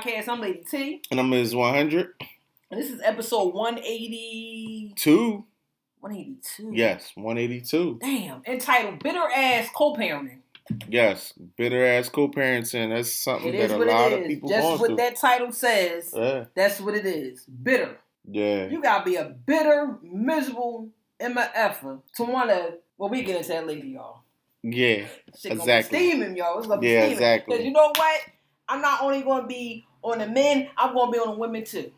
podcast. 0.00 0.28
I'm 0.28 0.40
Lady 0.40 0.62
T, 0.70 1.02
And 1.10 1.20
I'm 1.20 1.30
Ms. 1.30 1.54
100. 1.54 2.08
and 2.70 2.80
this 2.80 2.90
is 2.90 3.00
episode 3.02 3.54
180, 3.54 4.92
Two. 4.96 5.44
182. 6.00 6.70
Yes, 6.74 7.10
182. 7.16 7.98
Damn, 8.00 8.42
entitled 8.46 9.02
Bitter 9.02 9.26
Ass 9.34 9.68
Co-Parenting. 9.74 10.38
Yes, 10.86 11.32
bitter 11.56 11.82
ass 11.82 12.10
co 12.10 12.28
parenting. 12.28 12.94
That's 12.94 13.10
something 13.10 13.52
that 13.52 13.70
a 13.70 13.78
what 13.78 13.86
lot 13.88 14.12
it 14.12 14.20
of 14.20 14.28
people 14.28 14.50
Just 14.50 14.78
what 14.78 14.88
through. 14.88 14.96
that 14.96 15.16
title 15.16 15.50
says, 15.50 16.12
Yeah, 16.14 16.44
that's 16.54 16.78
what 16.78 16.94
it 16.94 17.06
is. 17.06 17.46
Bitter. 17.46 17.96
yeah. 18.30 18.66
You 18.66 18.82
gotta 18.82 19.02
be 19.02 19.16
a 19.16 19.24
bitter, 19.46 19.96
miserable 20.02 20.90
MFer 21.20 22.02
to 22.16 22.22
wanna, 22.24 22.72
well, 22.98 23.08
we 23.08 23.22
get 23.22 23.36
into 23.38 23.48
that 23.48 23.66
later, 23.66 23.86
y'all. 23.86 24.20
Yeah, 24.62 25.06
Shit 25.38 25.52
gonna 25.52 25.60
Exactly. 25.62 25.98
be 26.00 26.10
steaming, 26.10 26.36
y'all. 26.36 26.58
It's 26.58 26.66
gonna 26.66 26.82
be 26.82 26.88
Yeah, 26.88 27.00
steaming. 27.00 27.12
exactly. 27.14 27.52
Because 27.54 27.64
you 27.64 27.72
know 27.72 27.90
what? 27.96 28.20
I'm 28.68 28.82
not 28.82 29.00
only 29.00 29.22
gonna 29.22 29.46
be 29.46 29.86
on 30.02 30.18
the 30.18 30.26
men, 30.26 30.68
I'm 30.76 30.94
gonna 30.94 31.10
be 31.12 31.18
on 31.18 31.28
the 31.34 31.38
women 31.38 31.64
too. 31.64 31.90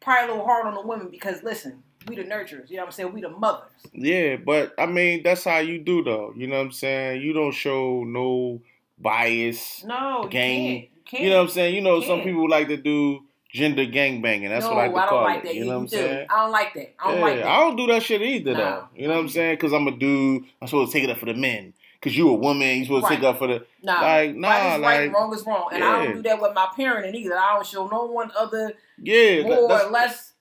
Probably 0.00 0.24
a 0.24 0.32
little 0.32 0.46
hard 0.46 0.66
on 0.66 0.74
the 0.74 0.86
women 0.86 1.08
because 1.10 1.42
listen, 1.42 1.82
we 2.06 2.16
the 2.16 2.22
nurturers, 2.24 2.70
you 2.70 2.76
know 2.76 2.82
what 2.82 2.86
I'm 2.86 2.92
saying? 2.92 3.12
We 3.12 3.20
the 3.20 3.30
mothers. 3.30 3.70
Yeah, 3.92 4.36
but 4.36 4.72
I 4.78 4.86
mean, 4.86 5.22
that's 5.22 5.44
how 5.44 5.58
you 5.58 5.78
do, 5.78 6.02
though. 6.04 6.32
You 6.36 6.46
know 6.46 6.56
what 6.58 6.66
I'm 6.66 6.72
saying? 6.72 7.22
You 7.22 7.32
don't 7.32 7.52
show 7.52 8.04
no 8.04 8.60
bias. 8.98 9.84
No, 9.84 10.24
you 10.24 10.28
Gang. 10.30 10.88
can't. 11.10 11.20
You. 11.20 11.24
You 11.26 11.30
know 11.30 11.36
what 11.38 11.42
I'm 11.44 11.48
saying? 11.48 11.74
You 11.74 11.80
know, 11.80 12.00
some 12.02 12.20
people 12.20 12.48
like 12.48 12.68
to 12.68 12.76
do 12.76 13.20
gender 13.50 13.86
gang 13.86 14.20
banging. 14.20 14.50
That's 14.50 14.66
no, 14.66 14.74
what 14.74 14.78
I 14.84 14.86
like 14.88 14.94
to 14.94 15.00
I 15.00 15.06
don't 15.10 15.24
like 15.24 15.38
it. 15.38 15.44
that. 15.44 15.54
You 15.54 15.64
know 15.64 15.70
what 15.70 15.76
I'm 15.76 15.84
do. 15.86 15.96
saying? 15.96 16.26
I 16.30 16.36
don't 16.42 16.52
like 16.52 16.74
that. 16.74 16.94
I 17.00 17.08
don't 17.10 17.18
yeah, 17.18 17.24
like 17.24 17.36
that. 17.36 17.46
I 17.46 17.60
don't 17.60 17.76
do 17.76 17.86
that 17.86 18.02
shit 18.02 18.22
either, 18.22 18.52
Nah. 18.52 18.58
though. 18.58 18.88
You 18.94 19.08
know 19.08 19.14
what 19.14 19.20
I'm 19.20 19.28
saying? 19.30 19.54
Because 19.56 19.72
I'm 19.72 19.88
a 19.88 19.92
dude. 19.96 20.44
I'm 20.60 20.68
supposed 20.68 20.92
to 20.92 20.98
take 20.98 21.08
it 21.08 21.10
up 21.10 21.18
for 21.18 21.26
the 21.26 21.34
men. 21.34 21.72
Because 22.00 22.16
you 22.16 22.28
a 22.30 22.34
woman, 22.34 22.78
you 22.78 22.84
supposed 22.84 23.06
to 23.08 23.14
take 23.16 23.24
up 23.24 23.38
for 23.38 23.48
the. 23.48 23.66
Nah, 23.82 24.00
Like, 24.00 24.34
nah, 24.36 24.48
right 24.48 24.74
is 24.76 24.80
right, 24.82 25.00
like- 25.08 25.12
wrong 25.14 25.34
is 25.34 25.44
wrong, 25.46 25.68
and 25.72 25.82
I 25.82 26.04
don't 26.04 26.14
do 26.16 26.22
that 26.22 26.40
with 26.40 26.54
my 26.54 26.66
parenting 26.78 27.14
either. 27.14 27.36
I 27.36 27.54
don't 27.54 27.66
show 27.66 27.88
no 27.88 28.04
one 28.06 28.30
other 28.38 28.72
Yeah, 29.02 29.42
more 29.42 29.82
or 29.82 29.90
less. 29.90 30.32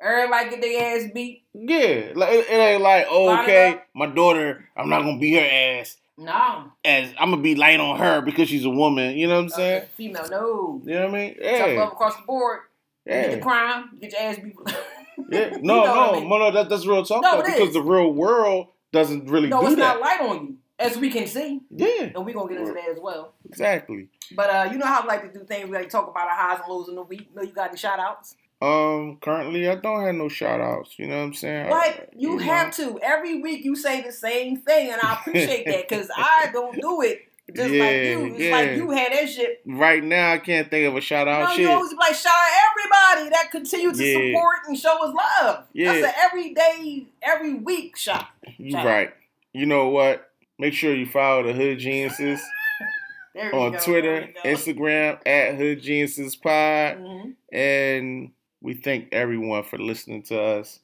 Everybody 0.00 0.50
get 0.50 0.60
their 0.60 0.96
ass 0.96 1.10
beat. 1.14 1.44
Yeah, 1.54 2.12
like 2.14 2.30
it, 2.32 2.46
it 2.50 2.52
ain't 2.52 2.82
like 2.82 3.06
oh, 3.08 3.40
okay, 3.42 3.80
my 3.94 4.06
daughter, 4.06 4.68
I'm 4.76 4.88
not 4.88 5.02
gonna 5.02 5.18
beat 5.18 5.34
her 5.34 5.48
ass 5.80 5.96
No, 6.18 6.72
as 6.84 7.10
I'm 7.18 7.30
gonna 7.30 7.40
be 7.42 7.54
light 7.54 7.78
on 7.80 7.96
her 7.98 8.20
because 8.20 8.48
she's 8.48 8.64
a 8.64 8.70
woman. 8.70 9.16
You 9.16 9.28
know 9.28 9.36
what 9.36 9.42
I'm 9.44 9.48
saying? 9.50 9.82
Uh, 9.82 9.86
female, 9.96 10.28
no. 10.30 10.82
You 10.84 10.94
know 10.94 11.06
what 11.06 11.10
I 11.10 11.12
mean? 11.18 11.36
Yeah, 11.40 11.64
love 11.78 11.92
across 11.92 12.16
the 12.16 12.22
board. 12.22 12.60
You 13.06 13.12
get 13.12 13.30
the 13.30 13.38
crime, 13.38 13.90
you 13.94 14.00
get 14.00 14.12
your 14.12 14.20
ass 14.20 14.36
beat. 14.42 14.56
yeah. 15.30 15.50
You 15.54 15.62
No, 15.62 15.74
know 15.74 15.80
what 15.82 15.90
I 15.90 16.06
no, 16.06 16.12
mean? 16.20 16.28
no, 16.28 16.38
no. 16.38 16.50
That, 16.50 16.68
that's 16.68 16.86
real 16.86 17.04
talk 17.04 17.22
No, 17.22 17.36
though, 17.36 17.42
because 17.44 17.68
is. 17.68 17.74
the 17.74 17.82
real 17.82 18.12
world 18.12 18.66
doesn't 18.92 19.30
really 19.30 19.48
No, 19.48 19.60
do 19.60 19.66
it's 19.68 19.76
that. 19.76 19.80
not 19.80 20.00
light 20.00 20.20
on 20.20 20.46
you, 20.46 20.56
as 20.84 20.96
we 20.96 21.10
can 21.10 21.26
see, 21.26 21.60
yeah, 21.70 22.10
and 22.14 22.24
we're 22.24 22.34
gonna 22.34 22.48
get 22.48 22.60
into 22.60 22.72
that 22.72 22.88
as 22.90 22.98
well. 23.00 23.34
exactly. 23.44 24.08
But 24.34 24.50
uh, 24.50 24.68
you 24.70 24.78
know 24.78 24.86
how 24.86 25.02
I 25.02 25.06
like 25.06 25.32
to 25.32 25.38
do 25.38 25.44
things. 25.44 25.68
We 25.68 25.74
like 25.74 25.84
to 25.84 25.90
talk 25.90 26.08
about 26.08 26.28
our 26.28 26.34
highs 26.34 26.60
and 26.60 26.68
lows 26.72 26.88
in 26.88 26.94
the 26.94 27.02
week. 27.02 27.28
You 27.30 27.36
know, 27.36 27.42
you 27.42 27.52
got 27.52 27.68
any 27.68 27.78
shout 27.78 27.98
outs? 27.98 28.36
Um, 28.62 29.18
currently 29.20 29.68
I 29.68 29.74
don't 29.74 30.04
have 30.04 30.14
no 30.14 30.28
shout 30.28 30.60
outs. 30.60 30.98
You 30.98 31.06
know 31.06 31.18
what 31.18 31.24
I'm 31.24 31.34
saying? 31.34 31.70
But 31.70 32.10
you 32.16 32.36
know. 32.36 32.44
have 32.44 32.74
to. 32.76 32.98
Every 33.02 33.40
week 33.42 33.64
you 33.64 33.76
say 33.76 34.02
the 34.02 34.12
same 34.12 34.56
thing, 34.56 34.90
and 34.90 35.00
I 35.02 35.14
appreciate 35.20 35.66
that 35.66 35.88
because 35.88 36.08
I 36.16 36.50
don't 36.52 36.80
do 36.80 37.02
it 37.02 37.28
just 37.52 37.70
like 37.70 37.70
you. 37.70 38.24
It's 38.26 38.40
yeah. 38.40 38.50
like 38.52 38.76
you 38.76 38.90
had 38.90 39.12
that 39.12 39.28
shit. 39.28 39.60
Right 39.66 40.02
now, 40.02 40.32
I 40.32 40.38
can't 40.38 40.70
think 40.70 40.88
of 40.88 40.96
a 40.96 41.00
shout 41.00 41.28
out. 41.28 41.50
shit. 41.50 41.60
you 41.60 41.70
always 41.70 41.92
like 41.92 42.14
shout 42.14 42.32
out 42.32 42.70
everybody 42.70 43.30
that 43.30 43.50
continue 43.50 43.92
to 43.92 44.04
Yeah. 44.04 44.30
support 44.30 44.58
and 44.66 44.78
show 44.78 45.04
us 45.04 45.14
love. 45.14 45.64
Yeah. 45.72 45.92
That's 45.92 46.06
an 46.06 46.12
everyday, 46.22 47.06
every 47.22 47.54
week 47.54 47.96
shot. 47.96 48.28
you 48.56 48.70
shout 48.70 48.86
right. 48.86 49.10
You 49.52 49.66
know 49.66 49.88
what? 49.88 50.30
Make 50.58 50.74
sure 50.74 50.94
you 50.94 51.06
follow 51.06 51.42
the 51.42 51.52
Hood 51.52 51.78
Geniuses. 51.78 52.40
On 53.52 53.72
go, 53.72 53.78
Twitter, 53.80 54.20
there 54.20 54.26
we 54.44 54.50
go. 54.54 54.56
Instagram 54.56 55.18
at 55.26 55.56
Hood 55.56 55.82
Geniuses 55.82 56.36
Pod, 56.36 56.98
Mhm. 56.98 57.34
and 57.52 58.30
we 58.60 58.74
thank 58.74 59.08
everyone 59.12 59.64
for 59.64 59.76
listening 59.76 60.22
to 60.24 60.40
us, 60.40 60.78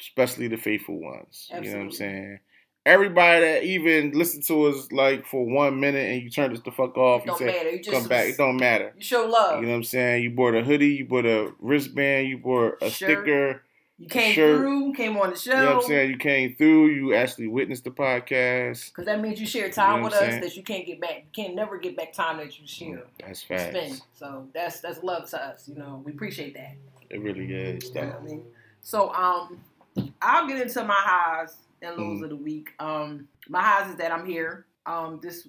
especially 0.00 0.48
the 0.48 0.56
faithful 0.56 1.00
ones. 1.00 1.48
You 1.54 1.60
know 1.70 1.76
what 1.76 1.82
I'm 1.84 1.90
saying? 1.92 2.40
Everybody 2.84 3.40
that 3.46 3.62
even 3.64 4.10
listened 4.10 4.42
to 4.48 4.64
us 4.66 4.90
like 4.90 5.24
for 5.24 5.46
one 5.46 5.78
minute 5.78 6.10
and 6.10 6.20
you 6.22 6.28
turned 6.30 6.52
us 6.52 6.60
the 6.64 6.72
fuck 6.72 6.98
off, 6.98 7.22
It 7.22 7.26
you 7.26 7.32
don't 7.38 7.46
matter. 7.46 7.70
You 7.70 7.78
just 7.82 7.96
come 7.96 8.08
back. 8.08 8.28
It 8.28 8.36
don't 8.36 8.56
matter. 8.56 8.92
You 8.96 9.02
show 9.02 9.26
love. 9.26 9.60
You 9.60 9.66
know 9.66 9.72
what 9.72 9.76
I'm 9.78 9.84
saying? 9.84 10.22
You 10.24 10.30
bought 10.30 10.54
a 10.56 10.64
hoodie, 10.64 10.88
you 10.96 11.04
bought 11.06 11.24
a 11.26 11.52
wristband, 11.60 12.28
you 12.28 12.38
bought 12.38 12.74
a 12.82 12.90
Shirt. 12.90 12.92
sticker. 13.24 13.62
You 13.96 14.08
came 14.08 14.34
Sure. 14.34 14.58
through, 14.58 14.92
came 14.94 15.16
on 15.16 15.30
the 15.30 15.36
show. 15.36 15.52
You 15.54 15.60
know 15.62 15.74
what 15.76 15.84
I'm 15.84 15.88
saying? 15.88 16.10
You 16.10 16.16
came 16.16 16.54
through, 16.56 16.86
you 16.88 17.14
actually 17.14 17.46
witnessed 17.46 17.84
the 17.84 17.90
podcast. 17.90 18.88
Because 18.88 19.06
that 19.06 19.20
means 19.20 19.38
you 19.40 19.46
share 19.46 19.70
time 19.70 19.94
You 19.94 19.98
know 19.98 20.04
with 20.06 20.14
us 20.14 20.18
saying? 20.20 20.40
that 20.40 20.56
you 20.56 20.62
can't 20.64 20.84
get 20.84 21.00
back. 21.00 21.24
You 21.26 21.44
can't 21.44 21.54
never 21.54 21.78
get 21.78 21.96
back 21.96 22.12
time 22.12 22.38
that 22.38 22.58
you 22.58 22.66
share. 22.66 23.04
That's 23.20 23.40
Spend. 23.42 24.00
So 24.14 24.48
that's 24.52 24.80
that's 24.80 25.02
love 25.04 25.30
to 25.30 25.40
us. 25.40 25.68
You 25.68 25.76
know, 25.76 26.02
we 26.04 26.12
appreciate 26.12 26.54
that. 26.54 26.74
It 27.08 27.20
really 27.20 27.52
is. 27.52 27.88
You 27.94 28.00
know 28.02 28.16
I 28.18 28.22
mean? 28.24 28.42
So 28.82 29.14
um 29.14 29.60
I'll 30.20 30.48
get 30.48 30.60
into 30.60 30.82
my 30.82 30.94
highs 30.98 31.56
and 31.80 31.96
lows 31.96 32.20
Mm. 32.20 32.24
of 32.24 32.30
the 32.30 32.36
week. 32.36 32.70
Um 32.80 33.28
my 33.48 33.62
highs 33.62 33.90
is 33.90 33.96
that 33.96 34.10
I'm 34.10 34.26
here 34.26 34.66
um 34.86 35.20
this 35.22 35.46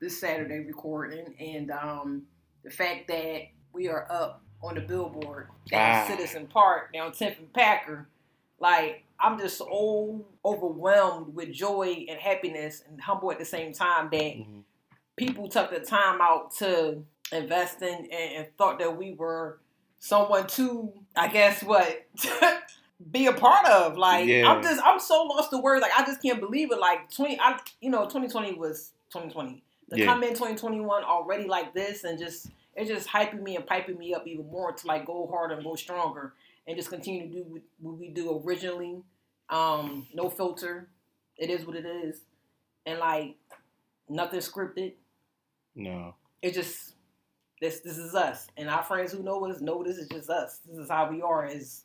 this 0.00 0.20
Saturday 0.20 0.58
recording 0.58 1.34
and 1.40 1.70
um 1.70 2.22
the 2.62 2.70
fact 2.70 3.08
that 3.08 3.42
we 3.72 3.88
are 3.88 4.06
up 4.10 4.42
on 4.62 4.74
the 4.74 4.80
billboard 4.80 5.48
down 5.68 6.02
Ah. 6.02 6.06
Citizen 6.08 6.46
Park 6.46 6.92
down 6.92 7.12
10th 7.12 7.38
and 7.38 7.52
Packer. 7.52 8.06
Like 8.58 9.04
I'm 9.18 9.38
just 9.38 9.58
so 9.58 10.24
overwhelmed 10.44 11.34
with 11.34 11.52
joy 11.52 12.06
and 12.08 12.18
happiness 12.18 12.82
and 12.88 13.00
humble 13.00 13.30
at 13.32 13.38
the 13.38 13.44
same 13.44 13.72
time 13.72 14.08
that 14.10 14.18
Mhm. 14.20 14.62
people 15.16 15.48
took 15.48 15.70
the 15.70 15.80
time 15.80 16.20
out 16.20 16.52
to 16.56 17.02
invest 17.32 17.82
in 17.82 17.94
and, 17.94 18.12
and 18.12 18.56
thought 18.56 18.78
that 18.78 18.96
we 18.96 19.12
were 19.14 19.58
someone 19.98 20.46
to, 20.46 20.92
I 21.16 21.28
guess, 21.28 21.62
what 21.62 22.06
be 23.10 23.26
a 23.26 23.32
part 23.32 23.66
of. 23.66 23.96
Like 23.98 24.26
Yeah. 24.26 24.48
I'm 24.50 24.62
just, 24.62 24.80
I'm 24.84 25.00
so 25.00 25.22
lost 25.24 25.50
to 25.50 25.58
words. 25.58 25.82
Like 25.82 25.92
I 25.96 26.04
just 26.04 26.22
can't 26.22 26.40
believe 26.40 26.70
it. 26.72 26.78
Like 26.78 27.10
twenty, 27.10 27.38
I, 27.40 27.58
you 27.80 27.90
know, 27.90 28.04
2020 28.04 28.54
was 28.54 28.92
2020. 29.10 29.62
To 29.90 29.98
Yeah. 29.98 30.06
come 30.06 30.22
in 30.24 30.30
2021 30.30 31.04
already 31.04 31.44
like 31.46 31.72
this 31.72 32.04
and 32.04 32.18
just 32.18 32.48
it's 32.76 32.88
just 32.90 33.08
hyping 33.08 33.42
me 33.42 33.56
and 33.56 33.66
piping 33.66 33.98
me 33.98 34.14
up 34.14 34.26
even 34.26 34.46
more 34.50 34.72
to 34.72 34.86
like 34.86 35.06
go 35.06 35.26
harder 35.26 35.54
and 35.54 35.64
go 35.64 35.74
stronger 35.74 36.34
and 36.66 36.76
just 36.76 36.90
continue 36.90 37.28
to 37.28 37.34
do 37.34 37.60
what- 37.80 37.98
we 37.98 38.08
do 38.08 38.40
originally. 38.44 39.02
Um, 39.48 40.06
no 40.14 40.28
filter. 40.28 40.88
It 41.36 41.50
is 41.50 41.66
what 41.66 41.76
it 41.76 41.86
is, 41.86 42.20
and 42.86 42.98
like 42.98 43.36
nothing 44.08 44.40
scripted 44.40 44.94
No. 45.74 46.14
it 46.42 46.54
just 46.54 46.94
this 47.60 47.80
this 47.80 47.98
is 47.98 48.14
us 48.14 48.46
and 48.56 48.68
our 48.70 48.82
friends 48.84 49.12
who 49.12 49.22
know 49.22 49.44
us 49.46 49.60
know 49.60 49.82
this 49.82 49.96
is 49.98 50.08
just 50.08 50.30
us 50.30 50.58
this 50.66 50.78
is 50.78 50.88
how 50.88 51.10
we 51.10 51.20
are 51.22 51.46
is 51.46 51.84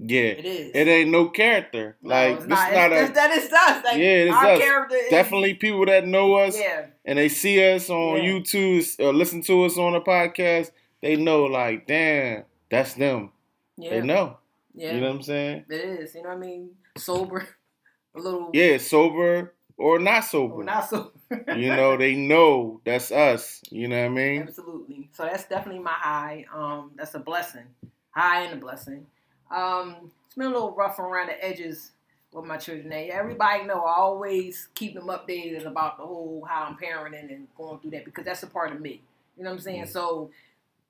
Yeah. 0.00 0.20
it 0.20 0.44
is 0.44 0.70
It 0.74 0.86
ain't 0.88 1.10
no 1.10 1.28
character. 1.28 1.96
No, 2.02 2.10
like 2.10 2.36
it's 2.36 2.42
this 2.42 2.48
not, 2.50 2.72
not 2.72 2.92
it's, 2.92 3.10
a 3.10 3.12
that 3.14 3.30
is 3.32 3.52
us 3.52 3.84
like, 3.84 3.96
Yeah, 3.98 4.04
it's 4.30 4.36
our 4.36 4.46
us. 4.52 4.58
character 4.60 4.96
is, 4.96 5.10
definitely 5.10 5.54
people 5.54 5.84
that 5.86 6.06
know 6.06 6.34
us 6.36 6.56
yeah 6.58 6.86
and 7.04 7.18
they 7.18 7.28
see 7.28 7.72
us 7.74 7.90
on 7.90 8.22
Yeah. 8.22 8.30
YouTube 8.30 9.00
or 9.00 9.12
listen 9.12 9.42
to 9.42 9.64
us 9.64 9.76
on 9.76 9.94
a 9.94 10.00
podcast. 10.00 10.70
They 11.02 11.16
know 11.16 11.44
like, 11.44 11.86
damn, 11.86 12.44
that's 12.70 12.94
them. 12.94 13.32
yeah 13.76 13.90
They 13.90 14.00
know. 14.02 14.38
yeah 14.74 14.94
You 14.94 15.00
know 15.00 15.08
what 15.08 15.16
I'm 15.16 15.22
saying? 15.22 15.64
it 15.68 15.74
is 15.74 16.14
you 16.14 16.22
know 16.22 16.28
what 16.30 16.36
I 16.38 16.40
mean 16.40 16.70
sober 16.96 17.48
a 18.16 18.20
little 18.20 18.50
Yeah, 18.52 18.78
sober 18.78 19.54
or 19.76 19.98
not 19.98 20.20
sober. 20.24 20.54
or 20.54 20.64
not 20.64 20.88
so 20.88 21.12
you 21.56 21.68
know, 21.68 21.96
they 21.96 22.14
know 22.14 22.80
that's 22.84 23.10
us. 23.12 23.60
You 23.70 23.88
know 23.88 23.98
what 23.98 24.06
I 24.06 24.08
mean? 24.08 24.42
absolutely 24.42 25.10
so 25.12 25.24
that's 25.24 25.46
definitely 25.48 25.82
my 25.82 25.90
high 25.92 26.44
um 26.54 26.92
that's 26.96 27.14
a 27.14 27.18
blessing 27.18 27.66
high 28.10 28.42
and 28.42 28.54
a 28.54 28.56
blessing 28.60 29.06
um 29.50 30.10
it's 30.26 30.34
been 30.34 30.46
a 30.46 30.50
little 30.50 30.74
rough 30.74 30.98
around 30.98 31.28
the 31.28 31.44
edges 31.44 31.92
with 32.32 32.44
my 32.44 32.56
children. 32.58 32.90
Now, 32.90 32.96
everybody 32.96 33.64
know 33.64 33.84
I 33.84 33.96
always 33.96 34.68
keep 34.74 34.94
them 34.94 35.06
updated 35.06 35.66
about 35.66 35.96
the 35.96 36.04
whole 36.04 36.46
how 36.48 36.64
I'm 36.64 36.76
parenting 36.76 37.32
and 37.34 37.48
going 37.56 37.78
through 37.80 37.92
that 37.92 38.04
because 38.04 38.24
that's 38.24 38.42
a 38.42 38.46
part 38.46 38.72
of 38.72 38.80
me. 38.80 39.02
You 39.36 39.44
know 39.44 39.50
what 39.50 39.56
I'm 39.56 39.62
saying? 39.62 39.84
Mm. 39.84 39.88
So 39.88 40.30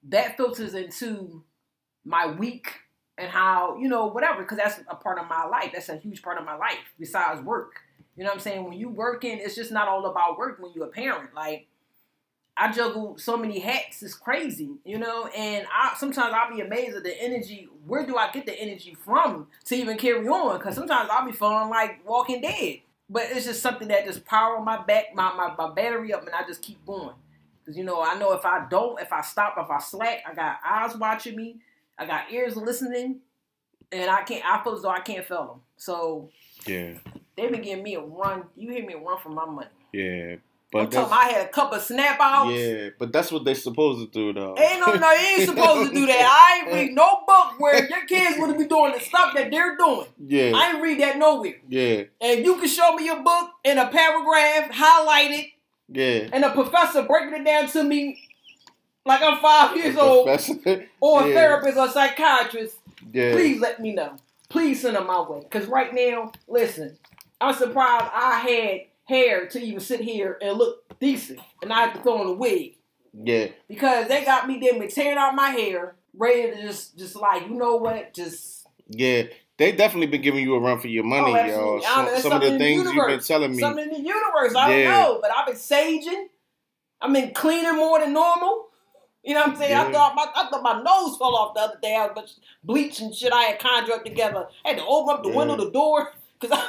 that 0.09 0.37
filters 0.37 0.75
into 0.75 1.43
my 2.05 2.27
week 2.27 2.73
and 3.17 3.29
how 3.31 3.77
you 3.79 3.89
know 3.89 4.07
whatever 4.07 4.43
because 4.43 4.59
that's 4.59 4.81
a 4.89 4.97
part 4.97 5.19
of 5.19 5.29
my 5.29 5.45
life. 5.47 5.71
That's 5.73 5.89
a 5.89 5.97
huge 5.97 6.23
part 6.23 6.39
of 6.39 6.45
my 6.45 6.57
life 6.57 6.79
besides 6.99 7.41
work. 7.43 7.81
You 8.17 8.25
know 8.25 8.31
what 8.31 8.37
I'm 8.37 8.41
saying? 8.41 8.65
When 8.65 8.73
you 8.73 8.89
working, 8.89 9.39
it's 9.39 9.55
just 9.55 9.71
not 9.71 9.87
all 9.87 10.05
about 10.07 10.39
work. 10.39 10.59
When 10.61 10.73
you're 10.75 10.87
a 10.87 10.91
parent, 10.91 11.35
like 11.35 11.68
I 12.59 12.73
juggle 12.73 13.17
so 13.19 13.37
many 13.37 13.61
hats, 13.61 14.03
it's 14.03 14.15
crazy, 14.15 14.71
you 14.85 14.99
know. 14.99 15.27
And 15.29 15.67
I 15.73 15.95
sometimes 15.97 16.35
I'll 16.35 16.55
be 16.55 16.61
amazed 16.61 16.97
at 16.97 17.05
the 17.05 17.23
energy. 17.23 17.69
Where 17.87 18.05
do 18.05 18.17
I 18.17 18.31
get 18.31 18.47
the 18.47 18.59
energy 18.59 18.95
from 18.95 19.47
to 19.67 19.77
even 19.77 19.97
carry 19.97 20.27
on? 20.29 20.59
Because 20.59 20.75
sometimes 20.75 21.09
I'll 21.13 21.25
be 21.27 21.33
feeling 21.33 21.69
like 21.71 22.07
Walking 22.07 22.41
Dead, 22.41 22.79
but 23.09 23.25
it's 23.31 23.47
just 23.47 23.63
something 23.63 23.89
that 23.89 24.05
just 24.05 24.25
power 24.25 24.61
my 24.61 24.83
back, 24.83 25.15
my, 25.15 25.33
my 25.35 25.55
my 25.57 25.73
battery 25.73 26.13
up, 26.13 26.27
and 26.27 26.35
I 26.35 26.47
just 26.47 26.61
keep 26.63 26.85
going. 26.85 27.15
Because 27.61 27.79
you 27.79 27.85
know, 27.85 28.03
I 28.03 28.19
know 28.19 28.33
if 28.33 28.45
I 28.45 28.67
don't, 28.69 29.01
if 29.01 29.13
I 29.13 29.21
stop, 29.23 29.55
if 29.59 29.71
I 29.71 29.79
slack, 29.79 30.23
I 30.29 30.35
got 30.35 30.57
eyes 30.67 30.97
watching 30.97 31.37
me, 31.37 31.57
I 31.99 32.07
got 32.07 32.33
ears 32.33 32.57
listening, 32.57 33.21
and 33.93 34.11
I 34.11 34.23
can't. 34.23 34.45
I 34.45 34.63
feel 34.65 34.75
as 34.75 34.83
though 34.83 34.89
I 34.91 35.01
can't 35.01 35.25
feel 35.27 35.47
them. 35.47 35.61
So 35.77 36.31
Yeah, 36.67 36.95
they've 37.37 37.51
been 37.51 37.63
giving 37.63 37.85
me 37.85 37.95
a 37.95 38.01
run. 38.01 38.45
You 38.57 38.71
hear 38.71 38.85
me 38.85 38.95
a 38.95 38.99
run 38.99 39.19
for 39.23 39.29
my 39.29 39.45
money. 39.45 39.69
yeah. 39.93 40.37
But 40.71 40.95
I'm. 40.95 41.11
I 41.11 41.25
had 41.31 41.47
a 41.47 41.49
couple 41.49 41.79
of 41.79 41.83
snap 41.83 42.19
outs. 42.21 42.53
yeah, 42.53 42.91
but 42.99 43.11
that's 43.11 43.33
what 43.33 43.45
they're 43.45 43.55
supposed 43.55 44.13
to 44.13 44.19
do 44.19 44.39
though. 44.39 44.55
Ain't 44.59 44.81
no, 44.81 44.93
no, 44.95 45.13
you 45.13 45.27
ain't 45.39 45.49
supposed 45.49 45.91
to 45.91 45.95
do 45.95 46.07
that. 46.07 46.21
I 46.31 46.59
ain't 46.59 46.75
read 46.75 46.95
no 46.95 47.21
book 47.27 47.59
where 47.59 47.89
your 47.89 48.05
kids 48.07 48.37
would 48.39 48.59
be 48.59 48.67
doing 48.67 48.93
the 48.93 49.01
stuff 49.01 49.35
that 49.35 49.51
they're 49.51 49.77
doing. 49.77 50.07
yeah, 50.27 50.53
I 50.55 50.73
ain't 50.73 50.83
read 50.83 51.01
that 51.01 51.17
nowhere. 51.17 51.55
yeah, 51.69 52.03
And 52.21 52.45
you 52.45 52.57
can 52.59 52.69
show 52.69 52.93
me 52.95 53.07
your 53.07 53.23
book 53.23 53.51
in 53.65 53.79
a 53.79 53.89
paragraph, 53.89 54.71
highlighted, 54.71 55.53
yeah. 55.89 56.29
and 56.33 56.45
a 56.45 56.51
professor 56.51 57.03
breaking 57.03 57.41
it 57.41 57.45
down 57.45 57.69
to 57.69 57.83
me 57.83 58.19
like 59.07 59.23
I'm 59.23 59.39
five 59.39 59.75
years 59.75 59.97
old, 59.97 60.29
or 61.01 61.23
a 61.23 61.29
yeah, 61.29 61.35
therapist 61.35 61.79
or 61.79 61.89
psychiatrist. 61.89 62.77
Yeah, 63.11 63.33
Please 63.33 63.59
let 63.59 63.81
me 63.81 63.95
know. 63.95 64.17
Please 64.51 64.83
send 64.83 64.97
them 64.97 65.07
my 65.07 65.23
way. 65.23 65.41
Because 65.41 65.67
right 65.67 65.95
now, 65.95 66.31
listen, 66.47 66.99
I'm 67.41 67.55
surprised 67.55 68.11
I 68.13 68.39
had 68.41 68.81
hair 69.09 69.47
to 69.49 69.61
even 69.61 69.81
sit 69.81 70.01
here 70.01 70.39
and 70.43 70.59
look 70.59 70.99
decent. 71.01 71.41
And 71.63 71.73
I 71.73 71.87
had 71.87 71.95
to 71.95 72.03
throw 72.03 72.19
on 72.21 72.27
a 72.27 72.33
wig. 72.33 72.77
yeah, 73.13 73.47
Because 73.69 74.07
they 74.09 74.25
got 74.25 74.47
me 74.47 74.59
them 74.59 74.87
tearing 74.89 75.19
out 75.19 75.35
my 75.35 75.51
hair, 75.51 75.97
ready 76.15 76.51
to 76.51 76.63
just, 76.63 76.99
just 76.99 77.17
like, 77.17 77.43
you 77.49 77.55
know 77.55 77.77
what? 77.77 78.13
Just, 78.15 78.67
yeah. 78.89 79.23
They 79.57 79.73
definitely 79.73 80.07
been 80.07 80.23
giving 80.23 80.43
you 80.45 80.55
a 80.55 80.61
run 80.61 80.79
for 80.79 80.87
your 80.87 81.03
money, 81.03 81.33
Oh. 81.35 81.79
I 81.79 81.81
Some, 81.83 82.21
some 82.21 82.33
of 82.33 82.41
the 82.43 82.47
in 82.47 82.53
the 82.55 82.59
things 82.59 82.93
you've 82.93 83.07
been 83.09 83.19
telling 83.21 83.51
me. 83.53 83.59
something 83.59 83.85
in 83.85 83.91
the 83.91 84.09
universe. 84.09 84.55
I 84.55 84.71
Yeah. 84.77 84.85
don't 84.85 85.01
know. 85.01 85.19
But 85.21 85.31
I've 85.33 85.47
been 85.47 85.57
saging. 85.57 86.27
I've 87.01 87.13
been 87.13 87.33
cleaning 87.35 87.75
more 87.77 87.99
than 87.99 88.13
normal. 88.13 88.67
You 89.25 89.35
know 89.35 89.41
what 89.41 89.51
I'm 89.51 89.57
saying? 89.57 89.75
I 89.75 89.91
thought 89.91 90.15
my 90.15 90.27
I 90.35 90.49
thought 90.49 90.63
my 90.63 90.81
nose 90.81 91.19
fell 91.19 91.35
off 91.35 91.55
the 91.55 91.61
other 91.61 91.79
day. 91.83 91.97
I 91.97 92.07
was 92.07 92.13
bunch 92.15 92.31
of 92.31 92.37
bleach 92.63 93.01
and 93.01 93.13
shit 93.15 93.33
I 93.33 93.43
had 93.43 93.59
conjured 93.59 93.95
up 93.97 94.05
together. 94.05 94.47
I 94.65 94.69
had 94.69 94.79
to 94.79 94.87
open 94.87 95.17
up 95.17 95.23
the 95.25 95.31
Yeah. 95.31 95.37
window, 95.37 95.57
the 95.57 95.71
door, 95.73 96.13
because 96.41 96.57
I 96.57 96.65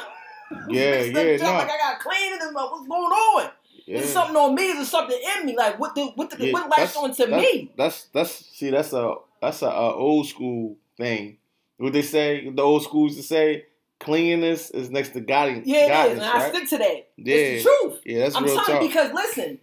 Yeah, 0.68 1.02
yeah, 1.02 1.12
shit. 1.12 1.40
nah. 1.42 1.58
like 1.58 1.70
I 1.70 1.76
got 1.78 2.00
cleaning 2.00 2.38
and 2.42 2.54
like, 2.54 2.70
what's 2.72 2.88
going 2.88 3.02
on? 3.02 3.50
Yeah. 3.86 3.98
Is 3.98 4.12
something 4.12 4.36
on 4.36 4.54
me? 4.54 4.62
Is 4.64 4.88
something 4.90 5.20
in 5.38 5.46
me? 5.46 5.56
Like 5.56 5.78
what 5.78 5.94
the 5.94 6.06
what 6.14 6.30
the 6.30 6.46
Yeah, 6.46 6.52
what 6.52 6.70
that's- 6.70 6.94
doing 6.94 7.14
to 7.14 7.26
that's, 7.26 7.42
me? 7.42 7.72
That's 7.76 8.04
that's 8.12 8.30
see 8.56 8.70
that's 8.70 8.92
a 8.92 9.14
that's 9.40 9.62
a, 9.62 9.66
a 9.66 9.94
old 9.94 10.26
school 10.28 10.76
thing. 10.96 11.38
What 11.78 11.92
they 11.92 12.02
say, 12.02 12.48
the 12.50 12.62
old 12.62 12.82
schools 12.84 13.16
to 13.16 13.22
say, 13.22 13.64
cleanliness 13.98 14.70
is 14.70 14.90
next 14.90 15.10
to 15.10 15.20
godliness. 15.20 15.66
Yeah, 15.66 16.04
it 16.06 16.12
is, 16.12 16.18
and 16.18 16.26
I 16.26 16.32
right? 16.34 16.54
stick 16.54 16.68
to 16.70 16.78
that. 16.78 17.08
Yeah, 17.16 17.34
It's 17.36 17.64
the 17.64 17.70
truth. 17.70 18.00
yeah, 18.04 18.18
that's 18.20 18.36
I'm 18.36 18.44
real 18.44 18.54
telling 18.56 18.72
talk. 18.74 18.82
you 18.82 18.88
because 18.88 19.12
listen, 19.14 19.58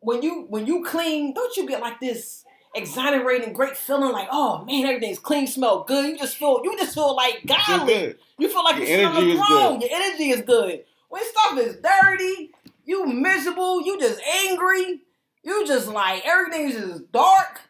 when 0.00 0.22
you 0.22 0.46
when 0.48 0.66
you 0.66 0.84
clean, 0.84 1.32
don't 1.34 1.56
you 1.56 1.66
get 1.66 1.80
like 1.80 1.98
this 2.00 2.44
exonerating 2.76 3.52
great 3.52 3.76
feeling 3.76 4.12
like, 4.12 4.28
oh 4.30 4.64
man, 4.64 4.86
everything's 4.86 5.18
clean, 5.18 5.46
smell 5.46 5.84
good. 5.84 6.06
You 6.06 6.18
just 6.18 6.36
feel 6.36 6.60
you 6.62 6.76
just 6.78 6.94
feel 6.94 7.14
like 7.14 7.44
godly. 7.46 8.14
You 8.38 8.48
feel 8.48 8.64
like 8.64 8.76
Your 8.76 8.86
you're 8.86 8.96
sitting 8.98 9.06
on 9.06 9.16
energy 9.16 9.30
is 9.30 9.40
good. 9.48 9.82
Your 9.82 9.90
energy 9.92 10.30
is 10.30 10.40
good. 10.42 10.84
When 11.08 11.22
stuff 11.24 11.58
is 11.58 11.76
dirty, 11.76 12.50
you 12.84 13.06
miserable, 13.06 13.82
you 13.82 13.98
just 13.98 14.20
angry, 14.44 15.00
you 15.42 15.66
just 15.66 15.88
like 15.88 16.26
everything's 16.26 16.74
just 16.74 17.12
dark. 17.12 17.60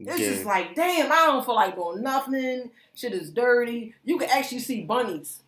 It's 0.00 0.20
yeah. 0.20 0.30
just 0.30 0.44
like, 0.44 0.74
damn, 0.74 1.10
I 1.10 1.26
don't 1.26 1.44
feel 1.44 1.56
like 1.56 1.74
doing 1.74 2.02
nothing. 2.02 2.70
Shit 2.94 3.12
is 3.12 3.30
dirty. 3.30 3.94
You 4.04 4.18
can 4.18 4.28
actually 4.30 4.60
see 4.60 4.84
bunnies 4.84 5.42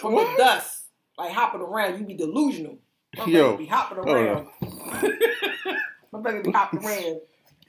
from 0.00 0.14
the 0.14 0.34
dust, 0.36 0.86
like 1.16 1.32
hopping 1.32 1.60
around. 1.60 1.98
You 1.98 2.06
be 2.06 2.14
delusional. 2.14 2.78
My 3.16 3.26
Yo, 3.26 3.56
be 3.58 3.66
hopping 3.66 3.98
around. 3.98 4.48
My 6.12 6.20
brother 6.20 6.42
be 6.42 6.50
hopping 6.50 6.84
around. 6.84 7.20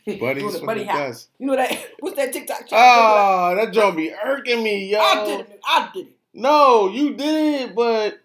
Buddies 0.05 0.59
the 0.59 0.65
buddy 0.65 0.83
hop. 0.85 0.97
dust. 0.97 1.29
You 1.39 1.47
know 1.47 1.55
that? 1.55 1.71
What's 1.99 2.15
that 2.17 2.31
TikTok? 2.31 2.61
Oh, 2.71 3.55
that 3.55 3.71
joint 3.73 3.97
be 3.97 4.13
irking 4.13 4.63
me, 4.63 4.87
yo. 4.91 4.99
I 4.99 5.25
did 5.25 5.39
it. 5.41 5.59
I 5.65 5.89
did 5.93 6.07
it. 6.07 6.13
No, 6.33 6.89
you 6.89 7.13
did 7.15 7.61
it, 7.69 7.75
but 7.75 8.19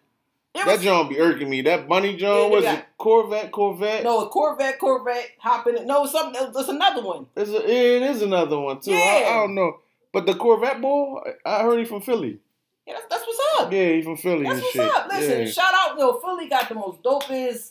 It 0.54 0.66
that 0.66 0.80
joint 0.80 1.08
be 1.08 1.18
irking 1.20 1.48
me. 1.48 1.62
That 1.62 1.88
bunny 1.88 2.16
Yeah, 2.16 2.48
was 2.48 2.64
it 2.64 2.84
Corvette, 2.98 3.50
Corvette. 3.52 4.04
no 4.04 4.26
a 4.26 4.28
Corvette, 4.28 4.78
Corvette 4.78 5.30
hopping 5.38 5.76
it. 5.76 5.86
No, 5.86 6.04
something. 6.06 6.52
There's 6.52 6.68
another 6.68 7.02
one. 7.02 7.26
It's 7.36 7.50
a, 7.50 7.64
it 7.64 8.02
is 8.02 8.20
another 8.22 8.58
one 8.58 8.80
too. 8.80 8.92
I, 8.92 8.94
Yeah. 9.22 9.28
I 9.28 9.34
don't 9.36 9.54
know, 9.54 9.78
but 10.12 10.26
the 10.26 10.34
Corvette 10.34 10.80
boy, 10.82 11.20
I 11.46 11.62
heard 11.62 11.78
he 11.78 11.84
from 11.86 12.02
Philly. 12.02 12.38
Yeah, 12.86 12.94
that's, 12.94 13.06
that's 13.08 13.24
what's 13.26 13.60
up. 13.60 13.72
Yeah, 13.72 13.92
he 13.92 14.02
from 14.02 14.16
Philly 14.16 14.42
That's 14.44 14.60
what's 14.60 14.72
shit. 14.72 14.90
up. 14.90 15.08
Listen, 15.08 15.40
yeah. 15.40 15.46
shout 15.46 15.72
out, 15.72 15.96
yo, 15.98 16.18
Philly 16.18 16.48
got 16.48 16.68
the 16.68 16.74
most 16.74 17.02
dopest, 17.02 17.70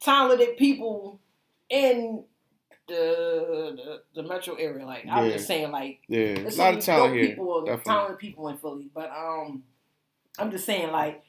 talented 0.00 0.56
people 0.56 1.18
in 1.68 2.22
the 2.88 4.02
the, 4.14 4.22
the 4.22 4.28
metro 4.28 4.54
area. 4.54 4.84
Like 4.86 5.06
I'm 5.08 5.26
Yeah. 5.26 5.32
just 5.32 5.46
saying, 5.46 5.70
like 5.70 6.00
yeah, 6.08 6.38
a 6.38 6.50
lot 6.56 6.74
of 6.74 6.80
talent 6.84 7.14
here. 7.14 7.28
people, 7.28 7.60
Definitely. 7.64 7.84
talented 7.92 8.18
people 8.18 8.48
in 8.48 8.58
Philly. 8.58 8.90
But 8.94 9.10
um, 9.10 9.62
I'm 10.38 10.50
just 10.50 10.64
saying, 10.66 10.90
like, 10.92 11.22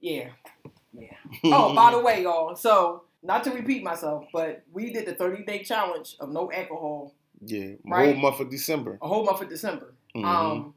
yeah, 0.00 0.28
yeah. 0.92 1.12
Oh, 1.44 1.74
by 1.74 1.92
the 1.92 2.00
way, 2.04 2.22
y'all. 2.22 2.56
So 2.56 3.04
not 3.22 3.44
to 3.44 3.50
repeat 3.50 3.82
myself, 3.82 4.24
but 4.32 4.62
we 4.72 4.92
did 4.92 5.06
the 5.06 5.14
30 5.14 5.44
day 5.44 5.62
challenge 5.62 6.16
of 6.20 6.30
no 6.30 6.50
alcohol 6.52 7.14
yeah, 7.44 7.72
Right. 7.84 8.12
whole 8.14 8.22
month 8.22 8.40
of 8.40 8.50
December. 8.50 8.98
a 9.02 9.06
whole 9.08 9.24
month 9.24 9.40
of 9.42 9.48
December. 9.48 9.94
Mhm. 10.16 10.24
Um, 10.24 10.74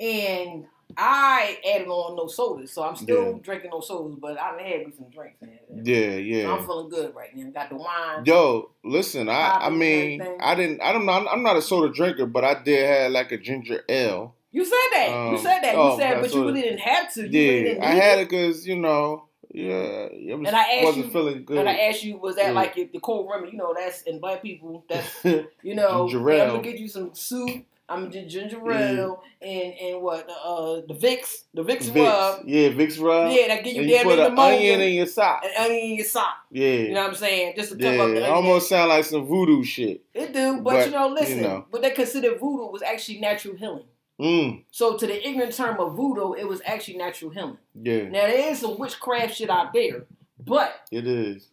and 0.00 0.64
I 0.96 1.58
added 1.74 1.88
on 1.88 2.16
no 2.16 2.26
sodas, 2.26 2.72
so 2.72 2.82
I'm 2.82 2.96
still 2.96 3.32
Yeah. 3.32 3.38
drinking 3.42 3.70
no 3.70 3.80
sodas, 3.80 4.16
but 4.20 4.38
I 4.40 4.50
done 4.56 4.60
had 4.64 4.86
me 4.86 4.92
some 4.96 5.08
drinks. 5.10 5.40
Man. 5.42 5.58
yeah, 5.84 6.10
So 6.12 6.16
yeah. 6.18 6.52
I'm 6.52 6.64
feeling 6.66 6.88
good 6.88 7.14
right 7.14 7.34
now. 7.36 7.50
Got 7.50 7.70
the 7.70 7.76
wine. 7.76 8.24
Yo, 8.24 8.70
listen, 8.84 9.28
I, 9.28 9.66
I 9.66 9.70
mean. 9.70 10.22
I 10.40 10.54
didn't, 10.54 10.80
I 10.82 10.92
don't 10.92 11.06
know, 11.06 11.12
I'm 11.12 11.42
not 11.42 11.56
a 11.56 11.62
soda 11.62 11.92
drinker, 11.92 12.26
but 12.26 12.44
I 12.44 12.62
did 12.62 12.86
have 12.86 13.12
like 13.12 13.32
a 13.32 13.38
ginger 13.38 13.82
ale. 13.88 14.34
You 14.50 14.64
said 14.64 14.76
that. 14.92 15.08
you 15.08 15.14
Um, 15.36 15.38
said 15.38 15.60
that. 15.62 15.72
You 15.74 15.80
oh, 15.80 15.98
said, 15.98 16.20
but 16.20 16.30
so- 16.30 16.38
you 16.40 16.44
really 16.46 16.62
didn't 16.62 16.80
have 16.80 17.12
to. 17.14 17.20
You 17.22 17.26
really 17.28 17.56
Yeah, 17.56 17.62
didn't 17.64 17.84
I 17.84 17.90
had 17.90 18.18
it. 18.18 18.28
because 18.28 18.66
you 18.66 18.78
know, 18.78 19.24
yeah, 19.50 19.72
it 20.12 20.38
was, 20.38 20.46
And 20.46 20.56
I 20.56 20.60
asked 20.62 20.84
wasn't 20.84 21.06
you- 21.06 21.10
feeling 21.12 21.44
good. 21.44 21.58
And 21.58 21.68
I 21.68 21.74
asked 21.88 22.04
you, 22.04 22.18
was 22.18 22.36
that 22.36 22.46
Yeah. 22.48 22.52
like 22.52 22.76
if 22.76 22.92
the 22.92 23.00
cold 23.00 23.28
remedy? 23.30 23.52
You 23.52 23.58
know, 23.58 23.74
that's 23.74 24.02
in 24.02 24.18
black 24.20 24.42
people. 24.42 24.84
That's 24.90 25.24
you 25.62 25.74
know, 25.74 26.06
I'm 26.08 26.22
gonna 26.22 26.60
get 26.62 26.78
you 26.78 26.88
some 26.88 27.14
soup. 27.14 27.64
I'm 27.92 28.08
gonna 28.08 28.10
do 28.22 28.26
ginger 28.26 28.72
ale 28.72 29.22
and 29.40 29.74
and 29.74 30.02
what 30.02 30.28
uh 30.28 30.80
the 30.86 30.94
Vicks, 30.94 31.44
the 31.54 31.62
Vicks, 31.64 31.90
Vicks, 31.90 32.06
rub. 32.06 32.42
yeah, 32.46 32.68
Vicks 32.70 33.00
rub. 33.00 33.32
Yeah, 33.32 33.48
that 33.48 33.64
give 33.64 33.74
you 33.76 33.82
you 33.82 33.88
damn 33.88 34.04
put 34.04 34.16
near 34.18 34.26
an 34.28 34.38
onion 34.38 34.80
in 34.80 34.92
your 34.94 35.06
sock. 35.06 35.44
and 35.44 35.52
onion 35.64 35.90
in 35.90 35.94
your 35.96 36.04
sock. 36.06 36.36
Yeah, 36.50 36.68
You 36.68 36.94
know 36.94 37.02
what 37.02 37.10
I'm 37.10 37.14
saying? 37.16 37.54
Just 37.56 37.78
to 37.78 37.78
yeah, 37.78 38.02
up 38.02 38.08
the 38.10 38.16
it 38.24 38.30
almost 38.30 38.68
sound 38.68 38.88
like 38.90 39.04
some 39.04 39.24
voodoo 39.26 39.62
shit. 39.64 40.02
It 40.14 40.32
do, 40.32 40.56
but, 40.60 40.64
But, 40.64 40.86
you 40.86 40.92
know, 40.92 41.08
listen, 41.08 41.36
you 41.38 41.42
know. 41.42 41.66
what 41.70 41.82
they 41.82 41.90
consider 41.90 42.30
voodoo 42.30 42.70
was 42.70 42.82
actually 42.82 43.20
natural 43.20 43.56
healing. 43.56 43.84
Mm, 44.20 44.64
So 44.70 44.96
to 44.96 45.06
the 45.06 45.26
ignorant 45.28 45.54
term 45.54 45.80
of 45.80 45.94
voodoo, 45.94 46.34
it 46.34 46.46
was 46.46 46.60
actually 46.64 46.98
natural 46.98 47.30
healing. 47.30 47.58
yeah, 47.74 48.04
Now 48.04 48.26
there 48.26 48.50
is 48.52 48.60
some 48.60 48.78
witchcraft 48.78 49.34
shit 49.36 49.50
out 49.50 49.72
there, 49.72 50.04
but 50.38 50.74
it 50.92 51.06
is. 51.06 51.48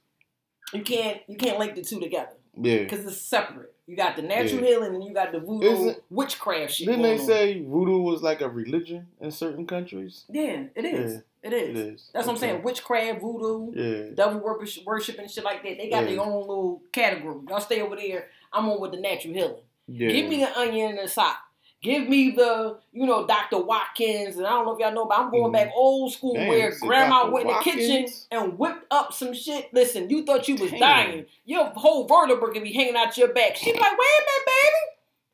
you 0.73 0.81
can't 0.83 1.21
you 1.27 1.35
can't 1.37 1.57
link 1.57 1.73
the 1.75 1.81
two 1.81 1.99
together 1.99 2.33
Yeah. 2.55 2.79
because 2.79 3.05
it's 3.07 3.17
separate. 3.21 3.73
You 3.89 3.95
got 3.95 4.15
the 4.15 4.21
natural 4.21 4.61
Yeah. 4.61 4.67
healing 4.67 4.93
and 4.93 5.03
you 5.03 5.13
got 5.15 5.31
the 5.31 5.39
voodoo 5.39 5.65
Isn't- 5.65 6.03
witchcraft 6.11 6.73
shit. 6.75 6.85
Didn't 6.85 7.01
they 7.01 7.17
on. 7.17 7.25
say 7.25 7.59
voodoo 7.63 7.97
was 8.01 8.21
like 8.21 8.41
a 8.41 8.47
religion 8.47 9.07
in 9.19 9.31
certain 9.31 9.65
countries? 9.65 10.25
Yeah, 10.29 10.65
it 10.75 10.85
is. 10.85 11.13
Yeah, 11.15 11.19
It 11.41 11.53
is. 11.53 11.69
It 11.69 11.75
is. 11.77 12.09
That's 12.13 12.27
what 12.27 12.33
I'm 12.33 12.39
saying. 12.39 12.61
Witchcraft, 12.61 13.19
voodoo, 13.21 13.71
Yeah. 13.73 14.09
devil 14.13 14.41
worship, 14.41 14.85
worship 14.85 15.17
and 15.17 15.31
shit 15.31 15.43
like 15.43 15.63
that. 15.63 15.77
They 15.79 15.89
got 15.89 16.03
Yeah. 16.03 16.11
their 16.17 16.21
own 16.21 16.41
little 16.41 16.83
category. 16.91 17.37
Y'all 17.49 17.59
stay 17.61 17.81
over 17.81 17.95
there. 17.95 18.27
I'm 18.53 18.69
on 18.69 18.79
with 18.79 18.91
the 18.91 18.99
natural 18.99 19.33
healing. 19.33 19.63
Yeah. 19.87 20.09
Give 20.09 20.29
me 20.29 20.37
the 20.41 20.55
onion 20.59 20.89
and 20.91 20.99
the 20.99 21.07
sock. 21.07 21.37
Give 21.81 22.09
me 22.09 22.31
the, 22.31 22.77
you 22.91 23.05
know, 23.05 23.25
Dr. 23.25 23.59
Watkins. 23.59 24.35
And 24.35 24.45
I 24.45 24.49
don't 24.49 24.65
know 24.65 24.73
if 24.73 24.79
y'all 24.79 24.93
know, 24.93 25.05
but 25.05 25.17
I'm 25.17 25.31
going 25.31 25.49
Mhm. 25.51 25.53
back 25.53 25.71
old 25.73 26.11
school 26.11 26.33
Damn, 26.35 26.47
where 26.49 26.77
grandma 26.77 27.21
Dr. 27.23 27.31
went 27.31 27.49
in 27.49 27.55
the 27.55 27.61
kitchen 27.61 28.07
and 28.31 28.59
whipped 28.59 28.85
up 28.91 29.13
some 29.13 29.33
shit. 29.33 29.73
Listen, 29.73 30.09
you 30.09 30.25
thought 30.25 30.47
you 30.49 30.55
was 30.57 30.71
Damn. 30.71 30.79
dying. 30.81 31.25
Your 31.45 31.65
whole 31.67 32.05
vertebra 32.05 32.51
could 32.51 32.63
be 32.63 32.73
hanging 32.73 32.97
out 32.97 33.17
your 33.17 33.29
back. 33.29 33.55
She 33.55 33.71
be 33.71 33.79
like, 33.79 33.91
wait 33.91 33.97
a 33.97 34.21
minute, 34.25 34.45
baby. 34.45 34.75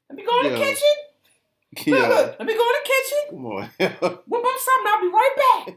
Let 0.10 0.16
me 0.18 0.24
go 0.24 0.40
in 0.40 0.54
the 0.54 0.60
Yeah. 0.60 0.66
kitchen. 0.66 1.94
Look, 1.94 2.00
Yeah. 2.10 2.16
look, 2.16 2.36
let 2.40 2.46
me 2.46 2.54
go 2.54 2.62
in 2.62 2.76
the 2.84 2.90
kitchen. 2.94 3.20
Come 3.32 3.46
on. 3.48 3.64
Whip 4.28 4.46
up 4.46 4.60
something. 4.60 4.92
I'll 4.94 5.02
be 5.02 5.08
right 5.08 5.36
back. 5.66 5.76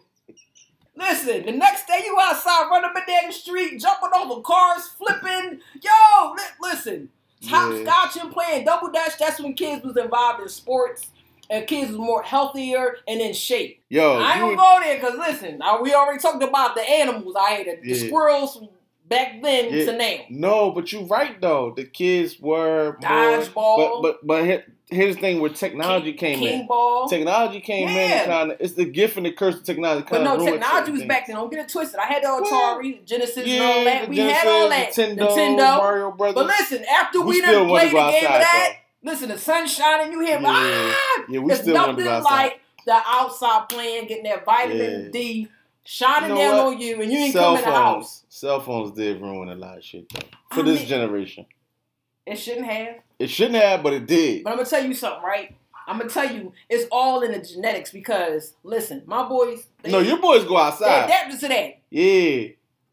Listen, 0.96 1.46
the 1.46 1.52
next 1.52 1.86
day 1.86 2.02
you 2.04 2.18
outside 2.20 2.68
running 2.68 2.90
up 2.90 2.96
and 2.96 3.06
down 3.06 3.26
the 3.28 3.32
street, 3.32 3.80
jumping 3.80 4.10
over 4.16 4.42
cars, 4.42 4.88
flipping. 4.88 5.60
Yo, 5.80 6.32
li- 6.32 6.42
listen, 6.70 7.08
Yeah. 7.40 7.50
hopscotch 7.50 8.22
and 8.22 8.32
playing 8.32 8.64
double 8.64 8.90
dutch. 8.90 9.18
That's 9.18 9.40
when 9.40 9.54
kids 9.54 9.84
was 9.84 9.96
involved 9.96 10.42
in 10.42 10.48
sports 10.48 11.06
and 11.50 11.66
kids 11.66 11.90
was 11.90 11.98
more 11.98 12.22
healthier 12.22 12.96
and 13.06 13.20
in 13.20 13.32
shape. 13.32 13.82
Yo, 13.88 14.18
I 14.18 14.32
ain't 14.32 14.40
gonna 14.40 14.56
go 14.56 14.80
there 14.82 14.96
because 14.96 15.18
listen, 15.18 15.60
we 15.82 15.94
already 15.94 16.18
talked 16.20 16.42
about 16.42 16.74
the 16.74 16.82
animals. 16.82 17.34
I 17.38 17.54
hated 17.56 17.82
the 17.82 17.88
Yeah. 17.92 18.06
squirrels 18.08 18.60
back 19.08 19.42
then 19.42 19.72
Yeah. 19.72 19.84
to 19.86 19.92
now. 19.96 20.16
No, 20.30 20.70
but 20.72 20.92
you're 20.92 21.04
right 21.04 21.40
though. 21.40 21.72
The 21.76 21.84
kids 21.84 22.38
were 22.40 22.96
more, 23.00 23.10
Dodgeball. 23.10 24.02
but 24.02 24.02
but 24.02 24.26
but 24.26 24.44
here- 24.44 24.64
here's 24.90 25.14
the 25.16 25.20
thing: 25.20 25.40
where 25.40 25.50
technology 25.50 26.12
came 26.12 26.38
King 26.38 26.60
in, 26.60 26.66
ball. 26.66 27.08
technology 27.08 27.60
came 27.60 27.88
in 27.88 27.94
Yeah. 27.94 28.22
and 28.22 28.26
kind 28.30 28.52
of 28.52 28.56
it's 28.60 28.74
the 28.74 28.84
gift 28.84 29.16
and 29.16 29.26
the 29.26 29.32
curse 29.32 29.56
of 29.56 29.64
technology. 29.64 30.06
But 30.08 30.22
no, 30.22 30.44
technology 30.44 30.92
was 30.92 31.04
back 31.04 31.26
then. 31.26 31.36
Don't 31.36 31.50
get 31.50 31.60
it 31.60 31.68
twisted. 31.68 31.98
I 32.00 32.06
had 32.06 32.22
the 32.22 32.28
Atari, 32.28 33.04
Genesis, 33.04 33.46
Yeah, 33.46 33.54
and 33.62 33.64
all 33.78 33.84
that. 33.84 34.08
We 34.08 34.16
Genesis, 34.16 34.38
had 34.38 34.48
all 34.48 34.68
that. 34.68 34.90
Nintendo, 34.92 35.28
Nintendo. 35.28 35.76
Mario 35.78 36.10
Brothers. 36.12 36.34
But 36.34 36.46
listen, 36.46 36.84
after 36.84 37.20
we 37.20 37.26
we, 37.26 37.40
done 37.40 37.68
played 37.68 37.88
the 37.90 37.94
game 37.94 37.96
of 37.98 38.14
outside 38.14 38.40
that, 38.42 38.72
listen, 39.02 39.28
the 39.28 39.38
sun 39.38 39.66
shining, 39.66 40.12
you 40.12 40.20
hear, 40.20 40.40
Yeah. 40.40 40.48
ah! 40.50 41.24
Yeah, 41.28 41.40
we 41.40 41.52
It's 41.52 41.62
still 41.62 41.74
nothing 41.74 42.04
like 42.04 42.60
the 42.86 43.02
outside 43.06 43.68
playing, 43.68 44.06
getting 44.06 44.24
that 44.24 44.44
vitamin. 44.46 45.10
D, 45.10 45.48
shining 45.90 46.28
You 46.30 46.34
know 46.36 46.40
down 46.42 46.56
what? 46.66 46.74
on 46.74 46.80
you, 46.82 47.00
and 47.00 47.10
you 47.10 47.18
ain't 47.18 47.32
Cell 47.32 47.56
come 47.56 47.56
in 47.56 47.64
the 47.64 47.70
house. 47.70 47.94
phones. 48.20 48.24
Cell 48.28 48.60
phones 48.60 48.92
did 48.92 49.20
ruin 49.22 49.48
a 49.48 49.54
lot 49.54 49.78
of 49.78 49.84
shit 49.84 50.06
though. 50.12 50.20
For 50.52 50.60
I 50.60 50.64
this 50.64 50.80
mean- 50.80 50.88
generation. 50.88 51.46
It 52.26 52.36
shouldn't 52.38 52.66
have. 52.66 52.96
It 53.18 53.30
shouldn't 53.30 53.56
have, 53.56 53.82
but 53.82 53.94
it 53.94 54.06
did. 54.06 54.44
But 54.44 54.50
I'm 54.50 54.56
gonna 54.58 54.68
tell 54.68 54.84
you 54.84 54.92
something, 54.92 55.22
right? 55.22 55.56
I'm 55.86 55.96
gonna 55.98 56.10
tell 56.10 56.30
you, 56.30 56.52
it's 56.68 56.86
all 56.92 57.22
in 57.22 57.32
the 57.32 57.38
genetics 57.40 57.90
because 57.90 58.52
listen, 58.62 59.02
my 59.06 59.26
boys, 59.26 59.66
they, 59.82 59.90
no, 59.90 60.00
your 60.00 60.18
boys 60.20 60.44
go 60.44 60.50
they 60.56 60.60
outside. 60.60 61.04
adapted 61.06 61.40
to 61.40 61.48
that. 61.48 61.78
Yeah. 61.88 62.48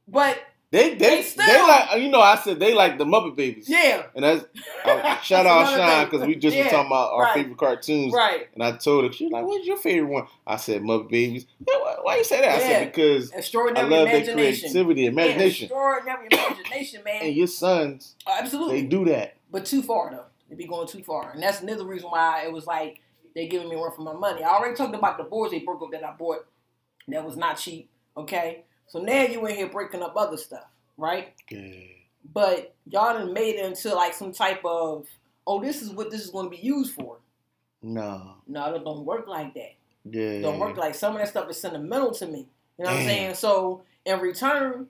But 0.08 0.38
They 0.72 0.96
they 0.96 1.22
They 1.22 1.32
they, 1.38 1.62
like 1.62 2.02
you 2.02 2.10
know 2.10 2.22
I 2.22 2.36
said 2.36 2.60
they 2.60 2.74
like 2.74 2.98
the 2.98 3.06
Muppet 3.06 3.36
Babies. 3.36 3.70
yeah, 3.70 4.04
And 4.16 4.24
that's 4.24 4.46
uh, 4.84 5.16
shout 5.22 5.46
out 5.46 5.74
Sean 5.74 6.06
because 6.06 6.26
we 6.28 6.36
just 6.36 6.58
Yeah, 6.58 6.64
were 6.66 6.70
talking 6.70 6.88
about 6.88 7.14
our 7.14 7.24
right. 7.24 7.34
favorite 7.34 7.58
cartoons. 7.58 8.14
right. 8.14 8.48
And 8.54 8.64
I 8.64 8.72
told 8.78 9.06
her, 9.06 9.12
she 9.12 9.26
was 9.26 9.32
like, 9.34 9.46
"What's 9.46 9.66
your 9.68 9.78
favorite 9.78 10.10
one?" 10.12 10.28
I 10.46 10.58
said, 10.58 10.82
"Muppet 10.82 11.10
Babies." 11.10 11.46
Yeah, 11.60 11.76
why, 11.80 11.96
why 12.02 12.18
you 12.18 12.24
say 12.24 12.42
that? 12.42 12.50
I 12.50 12.60
Yeah. 12.60 12.68
said 12.68 12.92
because 12.92 13.32
I 13.32 13.38
Extraordinary 13.38 13.90
love 13.90 14.06
their 14.06 14.16
imagination. 14.18 14.70
creativity, 14.72 15.02
Yeah, 15.04 15.10
imagination, 15.10 15.66
extraordinary 15.66 16.28
imagination, 16.32 17.04
man. 17.04 17.22
and 17.22 17.36
your 17.36 17.48
sons 17.48 18.16
Absolutely. 18.28 18.82
they 18.82 18.88
do 18.88 19.06
that. 19.06 19.38
but 19.52 19.66
too 19.66 19.82
far 19.82 20.12
though. 20.12 20.26
They 20.50 20.56
be 20.56 20.68
going 20.68 20.88
too 20.88 21.04
far, 21.04 21.32
and 21.32 21.42
that's 21.42 21.62
another 21.62 21.86
reason 21.86 22.10
why 22.10 22.44
it 22.46 22.52
was 22.52 22.66
like 22.68 23.00
they 23.34 23.48
giving 23.48 23.70
me 23.70 23.76
one 23.76 23.92
for 23.92 24.02
my 24.02 24.14
money. 24.14 24.44
I 24.44 24.50
already 24.50 24.76
talked 24.76 24.96
about 24.96 25.18
the 25.18 25.24
boards 25.24 25.52
they 25.52 25.60
broke 25.60 25.82
up 25.82 25.92
that 25.92 26.04
I 26.04 26.14
bought. 26.14 26.46
That 27.08 27.24
was 27.26 27.36
not 27.38 27.58
cheap. 27.58 27.90
Okay, 28.18 28.64
so 28.88 29.00
now 29.00 29.24
you 29.24 29.46
in 29.46 29.56
here 29.56 29.68
breaking 29.68 30.02
up 30.02 30.14
other 30.16 30.38
stuff, 30.38 30.68
right? 30.98 31.34
Yeah. 31.50 31.82
But 32.34 32.76
y'all 32.88 33.14
done 33.14 33.34
made 33.34 33.56
it 33.56 33.66
into 33.66 33.94
like 33.94 34.14
some 34.14 34.32
type 34.32 34.62
of 34.66 35.08
oh, 35.48 35.62
this 35.62 35.82
is 35.82 35.92
what 35.92 36.12
this 36.12 36.22
is 36.22 36.32
going 36.32 36.48
to 36.48 36.50
be 36.50 36.62
used 36.62 36.94
for. 36.94 37.18
No. 37.82 38.36
No, 38.48 38.74
it 38.74 38.84
don't 38.84 39.06
work 39.06 39.28
like 39.28 39.54
that. 39.54 39.76
Yeah. 40.10 40.42
Don't 40.42 40.60
work 40.60 40.78
like 40.78 40.96
some 40.96 41.14
of 41.14 41.20
that 41.20 41.30
stuff 41.30 41.50
is 41.50 41.60
sentimental 41.60 42.12
to 42.16 42.28
me. 42.28 42.48
You 42.78 42.86
know 42.86 42.92
what 42.92 43.00
I'm 43.00 43.06
saying? 43.06 43.36
So 43.36 43.84
in 44.06 44.20
return, 44.20 44.88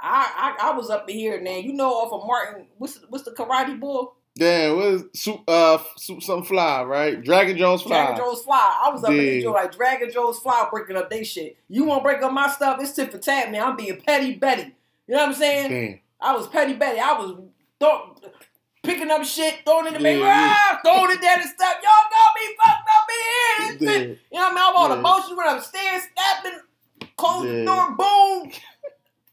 I, 0.00 0.56
I 0.60 0.70
I 0.70 0.76
was 0.76 0.90
up 0.90 1.08
here 1.08 1.40
now. 1.40 1.56
You 1.56 1.72
know, 1.72 1.92
off 1.92 2.12
of 2.12 2.26
Martin, 2.26 2.66
what's 2.78 2.98
what's 3.08 3.24
the 3.24 3.30
karate 3.30 3.78
boy? 3.78 4.06
Damn, 4.34 4.76
what 4.76 4.84
is 4.86 5.04
soup? 5.14 5.42
Uh, 5.46 5.78
soup 5.96 6.22
something 6.22 6.46
fly, 6.46 6.82
right? 6.84 7.22
Dragon 7.22 7.56
Jones 7.58 7.82
fly. 7.82 8.06
Dragon 8.06 8.16
Jones 8.16 8.40
Fly. 8.42 8.80
I 8.84 8.90
was 8.90 9.04
up 9.04 9.10
in 9.10 9.16
Yeah. 9.16 9.22
the 9.22 9.42
joint 9.42 9.54
like 9.56 9.76
Dragon 9.76 10.10
Jones 10.10 10.38
Fly 10.38 10.68
breaking 10.70 10.96
up 10.96 11.10
they 11.10 11.22
shit. 11.22 11.58
You 11.68 11.84
want 11.84 12.00
to 12.00 12.04
break 12.04 12.22
up 12.22 12.32
my 12.32 12.48
stuff? 12.48 12.78
It's 12.80 12.92
tip 12.92 13.12
for 13.12 13.18
tat, 13.18 13.52
man. 13.52 13.62
I'm 13.62 13.76
being 13.76 14.00
petty 14.00 14.34
Betty. 14.36 14.74
You 15.06 15.14
know 15.14 15.20
what 15.20 15.28
I'm 15.28 15.34
saying? 15.34 15.70
Damn. 15.70 16.00
I 16.20 16.34
was 16.34 16.46
petty 16.48 16.72
Betty. 16.72 16.98
I 16.98 17.12
was 17.12 17.42
throw, 17.78 18.16
picking 18.82 19.10
up 19.10 19.22
shit, 19.24 19.56
throwing 19.66 19.88
it 19.88 19.96
in 19.96 20.02
the 20.02 20.10
Yeah, 20.12 20.16
yeah, 20.18 20.54
ah, 20.56 20.80
throwing 20.82 21.10
it 21.10 21.20
down 21.20 21.40
and 21.40 21.50
stuff. 21.50 21.74
Y'all 21.82 22.10
got 22.10 22.34
me 22.34 22.56
fucked 22.56 22.88
up 22.96 23.08
in 23.10 23.88
here. 23.88 23.90
Yeah. 23.90 23.98
You 24.00 24.08
know 24.08 24.16
what 24.30 24.44
I 24.44 24.48
mean? 24.54 24.58
I'm 24.64 24.76
on 24.76 24.90
Yeah. 24.90 24.96
the 24.96 25.02
motion, 25.02 25.36
went 25.36 25.58
upstairs, 25.58 26.02
snapping, 26.16 26.60
closed 27.18 27.48
Yeah. 27.48 27.52
the 27.52 27.64
door, 27.66 27.90
boom. 27.96 28.52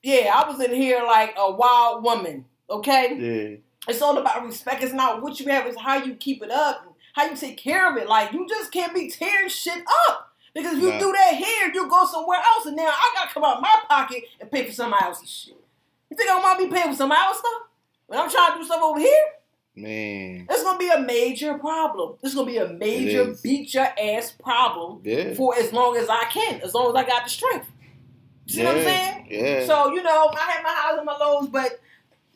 Yeah, 0.02 0.32
I 0.34 0.50
was 0.50 0.62
in 0.62 0.74
here 0.74 1.04
like 1.06 1.34
a 1.38 1.52
wild 1.52 2.04
woman. 2.04 2.46
Okay, 2.70 3.16
Yeah. 3.16 3.58
It's 3.88 4.02
all 4.02 4.18
about 4.18 4.46
respect. 4.46 4.84
It's 4.84 4.94
not 4.94 5.22
what 5.22 5.40
you 5.40 5.48
have; 5.48 5.66
it's 5.66 5.80
how 5.80 6.04
you 6.04 6.16
keep 6.16 6.44
it 6.44 6.52
up, 6.52 6.84
and 6.86 6.94
how 7.14 7.26
you 7.30 7.36
take 7.36 7.58
care 7.58 7.90
of 7.92 7.98
it. 7.98 8.08
Like 8.08 8.34
you 8.34 8.48
just 8.48 8.72
can't 8.72 8.94
be 8.94 9.10
tearing 9.10 9.50
shit 9.50 9.84
up 10.10 10.32
because 10.54 10.78
if 10.78 10.84
you 10.84 10.92
do 11.00 11.12
that 11.12 11.36
here, 11.36 11.72
you 11.74 11.90
go 11.90 12.06
somewhere 12.06 12.40
else, 12.40 12.66
and 12.66 12.76
now 12.76 12.88
I 12.88 13.12
gotta 13.16 13.34
come 13.34 13.44
out 13.44 13.58
of 13.58 13.62
my 13.62 13.76
pocket 13.88 14.24
and 14.40 14.52
pay 14.52 14.66
for 14.66 14.74
somebody 14.74 15.06
else's 15.06 15.30
shit. 15.30 15.58
You 16.10 16.18
think 16.18 16.30
I 16.30 16.40
want 16.40 16.60
to 16.60 16.66
be 16.68 16.74
paying 16.74 16.90
for 16.90 16.96
somebody 16.96 17.22
else's 17.22 17.40
stuff 17.40 17.62
when 18.08 18.20
I'm 18.20 18.30
trying 18.30 18.54
to 18.54 18.58
do 18.60 18.66
stuff 18.66 18.82
over 18.82 19.00
here? 19.00 19.24
Man. 19.76 20.48
It's 20.50 20.64
gonna 20.64 20.78
be 20.78 20.90
a 20.90 21.00
major 21.00 21.58
problem. 21.58 22.16
This 22.22 22.32
is 22.32 22.36
gonna 22.36 22.50
be 22.52 22.58
a 22.58 22.68
major 22.68 23.34
beat 23.42 23.74
your 23.74 23.88
ass 24.02 24.32
problem 24.32 25.00
Yeah. 25.04 25.34
for 25.36 25.56
as 25.56 25.72
long 25.72 25.96
as 25.96 26.10
I 26.10 26.26
can, 26.26 26.62
as 26.62 26.74
long 26.74 26.90
as 26.90 26.96
I 26.96 27.08
got 27.08 27.24
the 27.24 27.30
strength. 27.30 27.68
You 28.48 28.56
See 28.56 28.64
what 28.64 28.78
I'm 28.78 28.84
saying? 28.84 29.28
Yeah. 29.30 29.66
So 29.68 29.94
you 29.94 30.02
know, 30.02 30.32
I 30.36 30.52
had 30.52 30.64
my 30.64 30.74
highs 30.76 30.98
and 30.98 31.06
my 31.06 31.16
lows, 31.18 31.48
but 31.48 31.80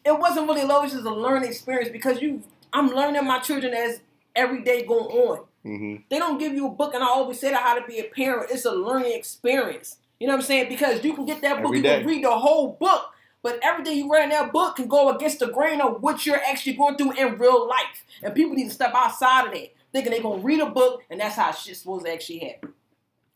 it 0.06 0.18
wasn't 0.20 0.48
really 0.48 0.64
low. 0.64 0.84
It's 0.84 0.94
just 0.94 1.06
a 1.06 1.14
learning 1.14 1.50
experience 1.50 1.90
because 1.90 2.22
you, 2.22 2.44
I'm 2.72 2.90
learning 2.90 3.26
my 3.26 3.40
children 3.40 3.74
as 3.74 4.02
every 4.36 4.64
day 4.64 4.86
going 4.86 5.06
on. 5.06 5.46
hmm 5.64 5.96
They 6.10 6.20
don't 6.20 6.38
give 6.38 6.54
you 6.54 6.68
a 6.68 6.72
book, 6.72 6.94
and 6.94 7.04
I 7.04 7.08
always 7.08 7.40
say 7.40 7.52
that 7.52 7.62
how 7.64 7.80
to 7.80 7.86
be 7.86 8.00
a 8.00 8.04
parent. 8.06 8.52
It's 8.52 8.66
a 8.66 8.72
learning 8.72 9.14
experience. 9.14 9.98
You 10.20 10.28
know 10.28 10.34
what 10.36 10.42
I'm 10.42 10.46
saying? 10.46 10.70
Because 10.70 11.04
you 11.04 11.14
can 11.14 11.26
get 11.26 11.42
that 11.42 11.58
book, 11.62 11.76
Every 11.76 11.78
you 11.78 11.84
can 11.84 12.06
read 12.06 12.24
the 12.24 12.32
whole 12.32 12.78
book, 12.80 13.12
but 13.42 13.60
everything 13.62 13.98
you 13.98 14.12
read 14.12 14.24
in 14.24 14.30
that 14.30 14.54
book 14.54 14.78
can 14.78 14.88
go 14.88 15.14
against 15.16 15.40
the 15.40 15.48
grain 15.48 15.82
of 15.82 16.02
what 16.02 16.26
you're 16.26 16.42
actually 16.42 16.74
going 16.74 16.96
through 16.98 17.12
in 17.14 17.38
real 17.38 17.68
life. 17.68 18.06
And 18.22 18.34
people 18.34 18.56
need 18.56 18.70
to 18.70 18.74
step 18.74 18.94
outside 18.96 19.48
of 19.48 19.54
that, 19.54 19.74
thinking 19.92 20.12
they're 20.12 20.22
gonna 20.22 20.42
read 20.42 20.62
a 20.62 20.68
book, 20.68 21.04
and 21.10 21.20
that's 21.20 21.36
how 21.36 21.52
shit's 21.52 21.80
supposed 21.80 22.06
to 22.06 22.14
actually 22.14 22.40
happen. 22.40 22.74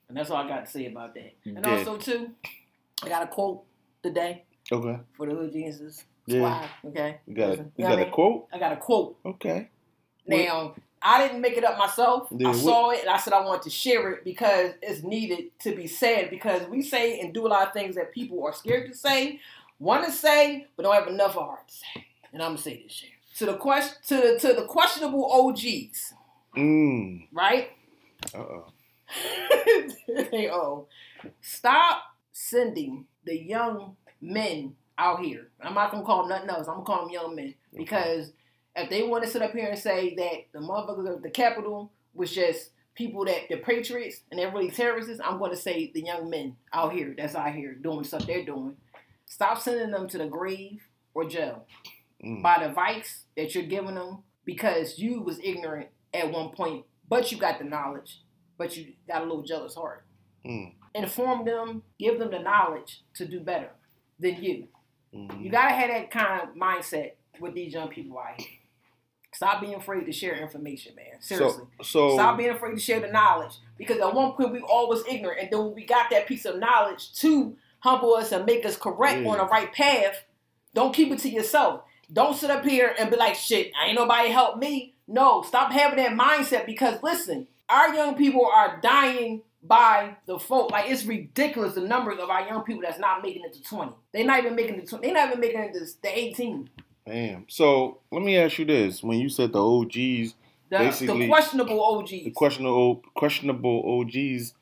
And 0.07 0.17
that's 0.17 0.29
all 0.29 0.38
I 0.38 0.47
got 0.47 0.65
to 0.65 0.71
say 0.71 0.86
about 0.86 1.13
that. 1.15 1.33
And 1.45 1.65
Yeah. 1.65 1.71
also 1.71 1.97
too, 1.97 2.31
I 3.03 3.09
got 3.09 3.24
a 3.24 3.27
quote 3.27 3.63
today 4.01 4.45
Okay. 4.71 4.97
for 5.13 5.27
the 5.27 5.36
hood 5.36 5.51
geniuses. 5.51 6.05
Yeah. 6.27 6.60
Squad, 6.60 6.69
okay. 6.91 7.19
You 7.25 7.34
got 7.36 7.50
a, 7.50 7.51
you 7.55 7.57
got 7.57 7.89
what 7.89 7.89
I 7.89 7.93
a 7.93 7.98
mean? 8.05 8.12
quote? 8.12 8.48
I 8.53 8.60
got 8.60 8.72
a 8.74 8.77
quote. 8.77 9.17
Okay. 9.25 9.69
Now, 10.27 10.75
I 11.01 11.25
didn't 11.25 11.41
make 11.41 11.55
it 11.57 11.63
up 11.63 11.77
myself. 11.77 12.27
Yeah, 12.31 12.48
I 12.50 12.51
what- 12.51 12.60
saw 12.60 12.89
it 12.91 13.01
and 13.01 13.10
I 13.10 13.17
said 13.17 13.34
I 13.34 13.41
want 13.46 13.62
to 13.63 13.69
share 13.69 14.12
it 14.12 14.24
because 14.25 14.74
it's 14.81 15.03
needed 15.03 15.57
to 15.62 15.75
be 15.75 15.88
said 15.88 16.29
because 16.29 16.67
we 16.67 16.81
say 16.81 17.19
and 17.22 17.34
do 17.34 17.48
a 17.48 17.50
lot 17.50 17.65
of 17.67 17.74
things 17.74 17.96
that 17.96 18.12
people 18.13 18.43
are 18.46 18.53
scared 18.53 18.91
to 18.91 18.98
say, 18.98 19.39
want 19.79 20.05
to 20.05 20.12
say, 20.12 20.67
but 20.75 20.84
don't 20.84 20.93
have 20.96 21.07
enough 21.07 21.34
heart 21.36 21.67
to 21.67 21.74
say. 21.74 22.05
And 22.34 22.41
I'm 22.43 22.50
gonna 22.51 22.57
say 22.57 22.84
this 22.84 22.91
shit. 22.91 23.10
To 23.38 23.46
the 23.46 23.55
question 23.55 23.96
to 24.07 24.15
the 24.15 24.39
to 24.39 24.53
the 24.53 24.65
questionable 24.65 25.31
OGs, 25.31 26.13
Mm. 26.57 27.27
right? 27.31 27.69
Uh 28.34 28.38
oh. 28.39 28.65
hey, 30.07 30.50
oh, 30.51 30.88
stop 31.41 32.01
sending 32.34 33.05
the 33.24 33.38
young 33.39 33.96
men 34.19 34.75
out 34.98 35.24
here. 35.24 35.50
I'm 35.62 35.74
not 35.74 35.92
gonna 35.92 36.06
call 36.06 36.22
them 36.22 36.30
nothing 36.30 36.50
else. 36.50 36.68
I'm 36.68 36.75
gonna 36.75 36.86
call 36.86 37.01
them 37.06 37.12
young 37.13 37.36
men 37.36 37.54
because 37.75 38.32
if 38.75 38.89
they 38.89 39.04
want 39.04 39.24
to 39.24 39.30
sit 39.30 39.42
up 39.42 39.51
here 39.51 39.68
and 39.68 39.77
say 39.80 40.16
that 40.16 40.60
the 40.60 40.66
motherfuckers 40.66 41.16
of 41.16 41.24
the 41.24 41.30
Capitol 41.30 41.92
was 42.13 42.34
just 42.34 42.72
people 42.96 43.25
that 43.25 43.42
the 43.50 43.58
patriots 43.58 44.22
and 44.32 44.39
they're 44.39 44.51
really 44.51 44.72
terrorists, 44.72 45.20
I'm 45.24 45.39
to 45.39 45.56
say 45.56 45.92
the 45.94 46.01
young 46.01 46.30
men 46.30 46.56
out 46.74 46.94
here 46.94 47.13
that's 47.18 47.36
out 47.36 47.54
here 47.54 47.74
doing 47.75 48.04
stuff 48.04 48.25
they're 48.25 48.46
doing. 48.46 48.75
Stop 49.25 49.60
sending 49.60 49.92
them 49.92 50.08
to 50.10 50.18
the 50.18 50.27
grave 50.27 50.82
or 51.13 51.27
jail 51.27 51.66
Mm. 52.24 52.42
by 52.42 52.58
the 52.60 52.70
advice 52.70 53.25
that 53.36 53.54
you're 53.54 53.63
giving 53.66 53.94
them 53.94 54.24
because 54.44 54.98
you 54.98 55.22
was 55.22 55.39
ignorant 55.44 55.89
at 56.13 56.32
one 56.32 56.50
point, 56.50 56.84
but 57.08 57.32
you 57.32 57.38
got 57.38 57.60
the 57.60 57.66
knowledge, 57.66 58.24
but 58.58 58.75
you 58.75 58.94
got 59.08 59.22
a 59.22 59.25
little 59.25 59.44
jealous 59.44 59.75
heart. 59.75 60.04
Mm. 60.44 60.74
Inform 60.96 61.46
them, 61.46 61.84
give 62.00 62.18
them 62.18 62.32
the 62.32 62.39
knowledge 62.39 63.04
to 63.16 63.27
do 63.27 63.39
better 63.39 63.70
than 64.20 64.42
you. 64.44 64.68
Mhm. 65.17 65.43
You 65.43 65.50
gotta 65.50 65.74
have 65.74 65.89
that 65.89 66.12
kind 66.12 66.41
of 66.41 66.55
mindset 66.55 67.12
with 67.39 67.53
these 67.53 67.74
young 67.74 67.88
people 67.89 68.17
out 68.19 68.39
here. 68.39 68.47
Stop 69.33 69.62
being 69.62 69.75
afraid 69.75 70.05
to 70.05 70.12
share 70.12 70.36
information, 70.36 70.95
man. 70.95 71.19
Seriously. 71.19 71.65
So, 71.81 72.09
so 72.09 72.13
Stop 72.15 72.38
being 72.38 72.50
afraid 72.50 72.74
to 72.74 72.79
share 72.79 73.00
the 73.00 73.07
knowledge. 73.07 73.53
Because 73.77 74.00
at 74.00 74.13
one 74.13 74.31
point 74.31 74.51
we 74.51 74.59
all 74.62 74.89
was 74.89 75.03
ignorant, 75.07 75.39
and 75.41 75.51
then 75.51 75.59
when 75.59 75.75
we 75.75 75.86
got 75.86 76.09
that 76.09 76.25
piece 76.27 76.45
of 76.45 76.57
knowledge 76.57 77.13
to 77.19 77.55
humble 77.79 78.15
us 78.15 78.31
and 78.31 78.45
make 78.45 78.65
us 78.65 78.75
correct 78.77 79.21
Yeah. 79.21 79.29
on 79.29 79.38
the 79.38 79.45
right 79.45 79.71
path, 79.71 80.24
don't 80.74 80.93
keep 80.93 81.12
it 81.12 81.19
to 81.19 81.29
yourself. 81.29 81.81
Don't 82.12 82.36
sit 82.36 82.50
up 82.50 82.63
here 82.65 82.95
and 82.97 83.12
be 83.12 83.17
like, 83.17 83.36
shit, 83.36 83.71
I 83.79 83.88
ain't 83.88 83.95
nobody 83.95 84.29
help 84.29 84.57
me. 84.57 84.95
No, 85.07 85.41
stop 85.43 85.71
having 85.71 85.97
that 86.03 86.13
mindset 86.13 86.65
because 86.65 87.03
listen, 87.03 87.47
our 87.69 87.93
young 87.93 88.15
people 88.15 88.45
are 88.45 88.79
dying 88.81 89.43
by 89.67 90.15
the 90.25 90.39
folk. 90.39 90.71
Like 90.71 90.89
it's 90.89 91.05
ridiculous 91.05 91.74
the 91.75 91.81
numbers 91.81 92.19
of 92.19 92.29
our 92.29 92.41
young 92.47 92.63
people 92.63 92.81
that's 92.83 93.00
not 93.00 93.21
making 93.21 93.43
it 93.45 93.53
to 93.53 93.63
20. 93.63 93.91
They're 94.13 94.25
not 94.25 94.39
even 94.39 94.55
making 94.55 94.79
the 94.79 94.86
twenty. 94.88 95.07
they're 95.07 95.15
not 95.15 95.29
even 95.29 95.39
making 95.39 95.59
it 95.62 95.74
to 95.74 95.79
the 96.01 96.17
18. 96.19 96.69
Damn. 97.05 97.45
So 97.50 98.00
let 98.12 98.21
me 98.21 98.38
ask 98.38 98.57
you 98.59 98.65
this: 98.65 99.01
When 99.03 99.19
you 99.19 99.29
said 99.29 99.53
the 99.53 99.63
OGs, 99.63 99.93
The, 100.69 100.77
Basically, 100.79 101.19
the 101.19 101.27
questionable 101.29 101.83
OGs. 101.83 102.09
the 102.12 102.31
questionable 102.31 103.03
questionable 103.15 104.01
OGs, 104.01 104.53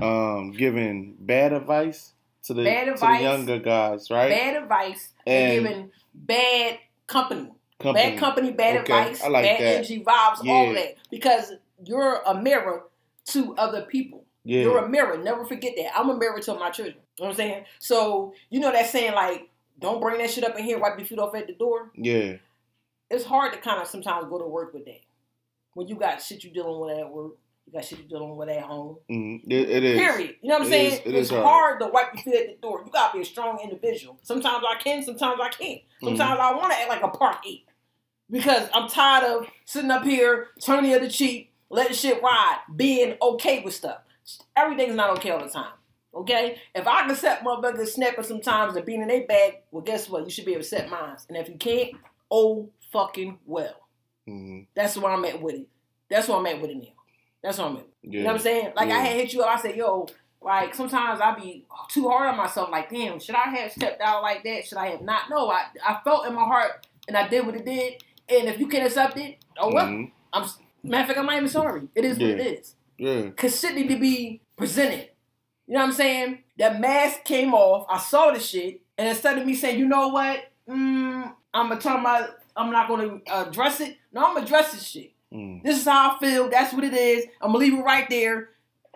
um, 0.00 0.52
giving 0.52 1.16
bad 1.20 1.52
advice 1.52 2.12
to 2.44 2.54
the 2.54 2.64
Bad 2.64 2.94
to 2.94 3.00
the 3.00 3.18
younger 3.20 3.58
guys, 3.58 4.10
right? 4.10 4.30
bad 4.30 4.62
advice 4.62 5.12
and, 5.26 5.64
giving 5.64 5.90
bad 6.14 6.78
company. 7.06 7.50
Company. 7.78 8.10
Bad 8.10 8.18
company, 8.18 8.52
bad 8.52 8.76
Okay, 8.78 8.92
advice, 8.98 9.22
I 9.22 9.28
like 9.28 9.44
bad 9.44 9.60
that. 9.60 9.74
energy 9.76 10.02
vibes, 10.02 10.46
all 10.48 10.72
that. 10.72 10.94
Because 11.10 11.52
you're 11.84 12.22
a 12.26 12.34
mirror 12.40 12.84
to 13.26 13.54
other 13.56 13.82
people. 13.82 14.24
Yeah. 14.46 14.62
You're 14.62 14.78
a 14.84 14.88
mirror. 14.88 15.18
Never 15.18 15.44
forget 15.44 15.74
that. 15.76 15.98
I'm 15.98 16.08
a 16.10 16.16
mirror 16.16 16.38
to 16.40 16.54
my 16.54 16.70
children. 16.70 16.96
You 17.18 17.24
know 17.24 17.28
what 17.28 17.30
I'm 17.32 17.36
saying? 17.36 17.64
So, 17.80 18.32
you 18.50 18.60
know 18.60 18.70
that 18.72 18.88
saying 18.88 19.14
like, 19.14 19.48
don't 19.78 20.00
bring 20.00 20.18
that 20.18 20.30
shit 20.30 20.44
up 20.44 20.56
in 20.58 20.64
here, 20.64 20.78
wipe 20.78 20.98
your 20.98 21.06
feet 21.06 21.18
off 21.18 21.34
at 21.34 21.46
the 21.46 21.52
door. 21.54 21.90
yeah. 21.94 22.36
It's 23.10 23.24
hard 23.24 23.52
to 23.52 23.58
kind 23.60 23.80
of 23.80 23.86
sometimes 23.86 24.26
go 24.28 24.38
to 24.38 24.46
work 24.46 24.74
with 24.74 24.84
that. 24.86 25.00
When 25.74 25.86
you 25.86 25.94
got 25.96 26.20
shit 26.22 26.42
you 26.42 26.50
dealing 26.50 26.80
with 26.80 26.98
at 26.98 27.08
work, 27.08 27.32
you 27.66 27.72
got 27.72 27.84
shit 27.84 27.98
you 28.00 28.04
dealing 28.04 28.36
with 28.36 28.48
at 28.48 28.62
home. 28.62 28.96
Mhm. 29.10 29.42
It, 29.46 29.70
it 29.70 29.84
is. 29.84 29.98
Period. 30.00 30.36
You 30.42 30.48
know 30.48 30.54
what 30.58 30.62
I'm 30.62 30.66
It 30.68 30.70
saying? 30.70 30.92
is- 30.92 30.98
it 31.00 31.06
it's 31.14 31.18
is 31.26 31.30
hard. 31.30 31.44
hard. 31.44 31.80
to 31.80 31.86
wipe 31.88 32.14
your 32.14 32.22
feet 32.24 32.34
at 32.34 32.46
the 32.48 32.60
door. 32.66 32.82
You 32.84 32.90
gotta 32.90 33.12
be 33.16 33.22
a 33.22 33.24
strong 33.24 33.60
individual. 33.62 34.18
Sometimes 34.22 34.64
I 34.68 34.74
can, 34.82 35.04
sometimes 35.04 35.38
I 35.40 35.48
can't. 35.50 35.82
Sometimes 36.02 36.40
I 36.40 36.52
want 36.54 36.72
to 36.72 36.78
act 36.78 36.88
like 36.88 37.02
a 37.02 37.08
park 37.08 37.36
eight 37.46 37.66
because 38.30 38.68
I'm 38.74 38.88
tired 38.88 39.24
of 39.24 39.46
sitting 39.66 39.90
up 39.90 40.02
here, 40.04 40.48
turning 40.60 40.90
the 40.90 40.96
other 40.96 41.08
cheek, 41.10 41.52
letting 41.70 41.94
shit 41.94 42.20
ride, 42.22 42.58
being 42.74 43.16
okay 43.22 43.62
with 43.62 43.74
stuff. 43.74 43.98
Everything's 44.56 44.94
not 44.96 45.10
okay 45.18 45.30
all 45.30 45.42
the 45.42 45.48
time. 45.50 45.72
Okay? 46.14 46.58
If 46.74 46.86
I 46.86 47.06
can 47.06 47.14
set 47.14 47.42
motherfuckers 47.44 47.88
snapping 47.88 48.24
sometimes 48.24 48.74
and 48.76 48.84
being 48.86 49.02
in 49.02 49.08
their 49.08 49.26
bag, 49.26 49.58
well, 49.70 49.82
guess 49.82 50.08
what? 50.08 50.24
You 50.24 50.30
should 50.30 50.46
be 50.46 50.52
able 50.52 50.62
to 50.62 50.68
set 50.68 50.88
mine. 50.90 51.16
And 51.28 51.36
if 51.36 51.48
you 51.48 51.56
can't, 51.56 51.92
oh 52.30 52.70
fucking 52.92 53.38
well. 53.46 53.74
hmm 54.26 54.60
That's 54.74 54.96
where 54.96 55.12
I'm 55.12 55.24
at 55.24 55.40
with 55.42 55.54
it. 55.56 55.68
That's 56.08 56.28
where 56.28 56.38
I'm 56.38 56.46
at 56.46 56.60
with 56.60 56.70
it 56.70 56.76
now. 56.78 56.88
That's 57.42 57.58
what 57.58 57.68
I'm 57.70 57.76
at. 57.76 57.86
Yeah. 58.02 58.10
You 58.10 58.20
know 58.20 58.26
what 58.26 58.36
I'm 58.36 58.42
saying? 58.42 58.72
Like 58.74 58.88
Yeah. 58.88 58.96
I 58.96 59.00
had 59.00 59.16
hit 59.16 59.32
you 59.34 59.42
up. 59.42 59.58
I 59.58 59.60
said, 59.60 59.76
yo, 59.76 60.06
like 60.40 60.74
sometimes 60.74 61.20
I 61.20 61.34
be 61.34 61.64
too 61.90 62.08
hard 62.08 62.28
on 62.30 62.36
myself. 62.36 62.70
Like, 62.70 62.88
damn, 62.90 63.20
should 63.20 63.34
I 63.34 63.50
have 63.50 63.72
stepped 63.72 64.00
out 64.00 64.22
like 64.22 64.42
that? 64.44 64.64
Should 64.64 64.78
I 64.78 64.86
have 64.88 65.02
not? 65.02 65.28
No, 65.28 65.50
I 65.50 65.64
I 65.84 65.98
felt 66.04 66.26
in 66.26 66.34
my 66.34 66.44
heart 66.44 66.86
and 67.08 67.16
I 67.16 67.28
did 67.28 67.44
what 67.44 67.56
it 67.56 67.64
did. 67.66 68.02
And 68.28 68.48
if 68.48 68.58
you 68.58 68.66
can't 68.68 68.86
accept 68.86 69.16
it, 69.18 69.36
oh 69.58 69.72
well. 69.72 69.86
Mhm. 69.86 70.10
I'm 70.32 70.48
matter 70.82 71.02
of 71.02 71.06
fact, 71.08 71.18
I'm 71.18 71.26
not 71.26 71.36
even 71.36 71.48
sorry. 71.48 71.88
It 71.94 72.04
is 72.04 72.18
what 72.18 72.30
it 72.30 72.38
Yeah. 72.38 72.44
is. 72.60 72.74
Yeah. 72.98 73.30
Cause 73.30 73.60
shit 73.60 73.74
need 73.74 73.88
to 73.88 73.98
be 73.98 74.40
presented. 74.56 75.10
You 75.66 75.74
know 75.74 75.80
what 75.80 75.86
I'm 75.86 75.92
saying? 75.92 76.38
That 76.58 76.80
mask 76.80 77.24
came 77.24 77.52
off. 77.52 77.86
I 77.90 77.98
saw 77.98 78.30
the 78.32 78.40
shit, 78.40 78.82
and 78.96 79.08
instead 79.08 79.36
of 79.38 79.46
me 79.46 79.54
saying, 79.54 79.78
you 79.78 79.86
know 79.86 80.08
what, 80.08 80.40
mm, 80.68 81.32
I'm 81.52 81.68
gonna 81.68 81.80
tell 81.80 81.98
my, 81.98 82.28
I'm 82.56 82.70
not 82.70 82.88
gonna 82.88 83.20
address 83.30 83.80
it. 83.80 83.96
No, 84.12 84.24
I'm 84.24 84.34
gonna 84.34 84.46
address 84.46 84.72
this 84.72 84.86
shit. 84.86 85.12
Mm. 85.32 85.62
This 85.62 85.78
is 85.78 85.84
how 85.84 86.12
I 86.12 86.18
feel. 86.18 86.48
That's 86.48 86.72
what 86.72 86.84
it 86.84 86.94
is. 86.94 87.26
I'm 87.40 87.48
gonna 87.48 87.58
leave 87.58 87.74
it 87.74 87.82
right 87.82 88.08
there, 88.08 88.50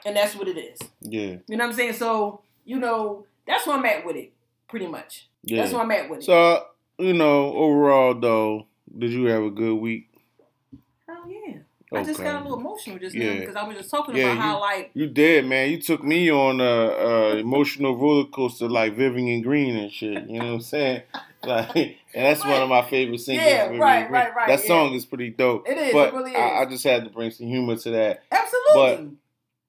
and 0.06 0.16
that's 0.16 0.36
what 0.36 0.48
it 0.48 0.56
is. 0.56 0.78
Yeah. 1.00 1.36
You 1.48 1.56
know 1.56 1.64
what 1.64 1.70
I'm 1.70 1.76
saying? 1.76 1.94
So 1.94 2.42
you 2.64 2.78
know, 2.78 3.26
that's 3.46 3.66
where 3.66 3.76
I'm 3.76 3.84
at 3.84 4.06
with 4.06 4.16
it, 4.16 4.32
pretty 4.68 4.86
much. 4.86 5.28
Yeah. 5.42 5.62
That's 5.62 5.72
where 5.72 5.82
I'm 5.82 5.90
at 5.90 6.08
with 6.08 6.20
it. 6.20 6.24
So 6.24 6.64
you 6.98 7.14
know, 7.14 7.52
overall 7.54 8.14
though, 8.14 8.66
did 8.96 9.10
you 9.10 9.24
have 9.26 9.42
a 9.42 9.50
good 9.50 9.74
week? 9.74 10.09
I 11.92 12.04
just 12.04 12.20
got 12.20 12.40
a 12.40 12.44
little 12.44 12.58
emotional 12.60 12.98
just 12.98 13.16
now 13.16 13.38
because 13.40 13.56
I 13.56 13.64
was 13.66 13.76
just 13.76 13.90
talking 13.90 14.14
Yeah, 14.16 14.26
about 14.26 14.34
you- 14.34 14.40
how 14.40 14.60
like 14.60 14.90
You 14.94 15.06
did, 15.08 15.46
man. 15.46 15.70
You 15.70 15.80
took 15.80 16.04
me 16.04 16.30
on 16.30 16.60
a, 16.60 16.64
a 16.64 17.36
emotional 17.38 17.96
roller 17.96 18.26
coaster 18.26 18.68
like 18.68 18.94
Vivian 18.94 19.42
Green 19.42 19.76
and 19.76 19.90
shit. 19.92 20.28
You 20.28 20.38
know 20.38 20.46
what 20.46 20.52
I'm 20.54 20.60
saying? 20.60 21.02
Like, 21.42 21.74
and 21.74 21.94
that's 22.12 22.44
one 22.44 22.60
of 22.60 22.68
my 22.68 22.82
favorite 22.82 23.16
singers. 23.18 23.46
Yeah, 23.46 23.68
right, 23.78 24.02
Green. 24.02 24.12
right, 24.12 24.34
right, 24.36 24.48
That 24.48 24.60
yeah. 24.60 24.66
song 24.66 24.92
is 24.92 25.06
pretty 25.06 25.30
dope. 25.30 25.66
it 25.66 25.78
is, 25.78 25.92
but 25.94 26.08
it 26.08 26.14
really 26.14 26.32
is. 26.32 26.36
I, 26.36 26.58
I 26.60 26.66
just 26.66 26.84
had 26.84 27.04
to 27.04 27.08
bring 27.10 27.30
some 27.30 27.46
humor 27.46 27.76
to 27.76 27.90
that. 27.92 28.24
Absolutely. 28.30 28.74
But 28.74 29.04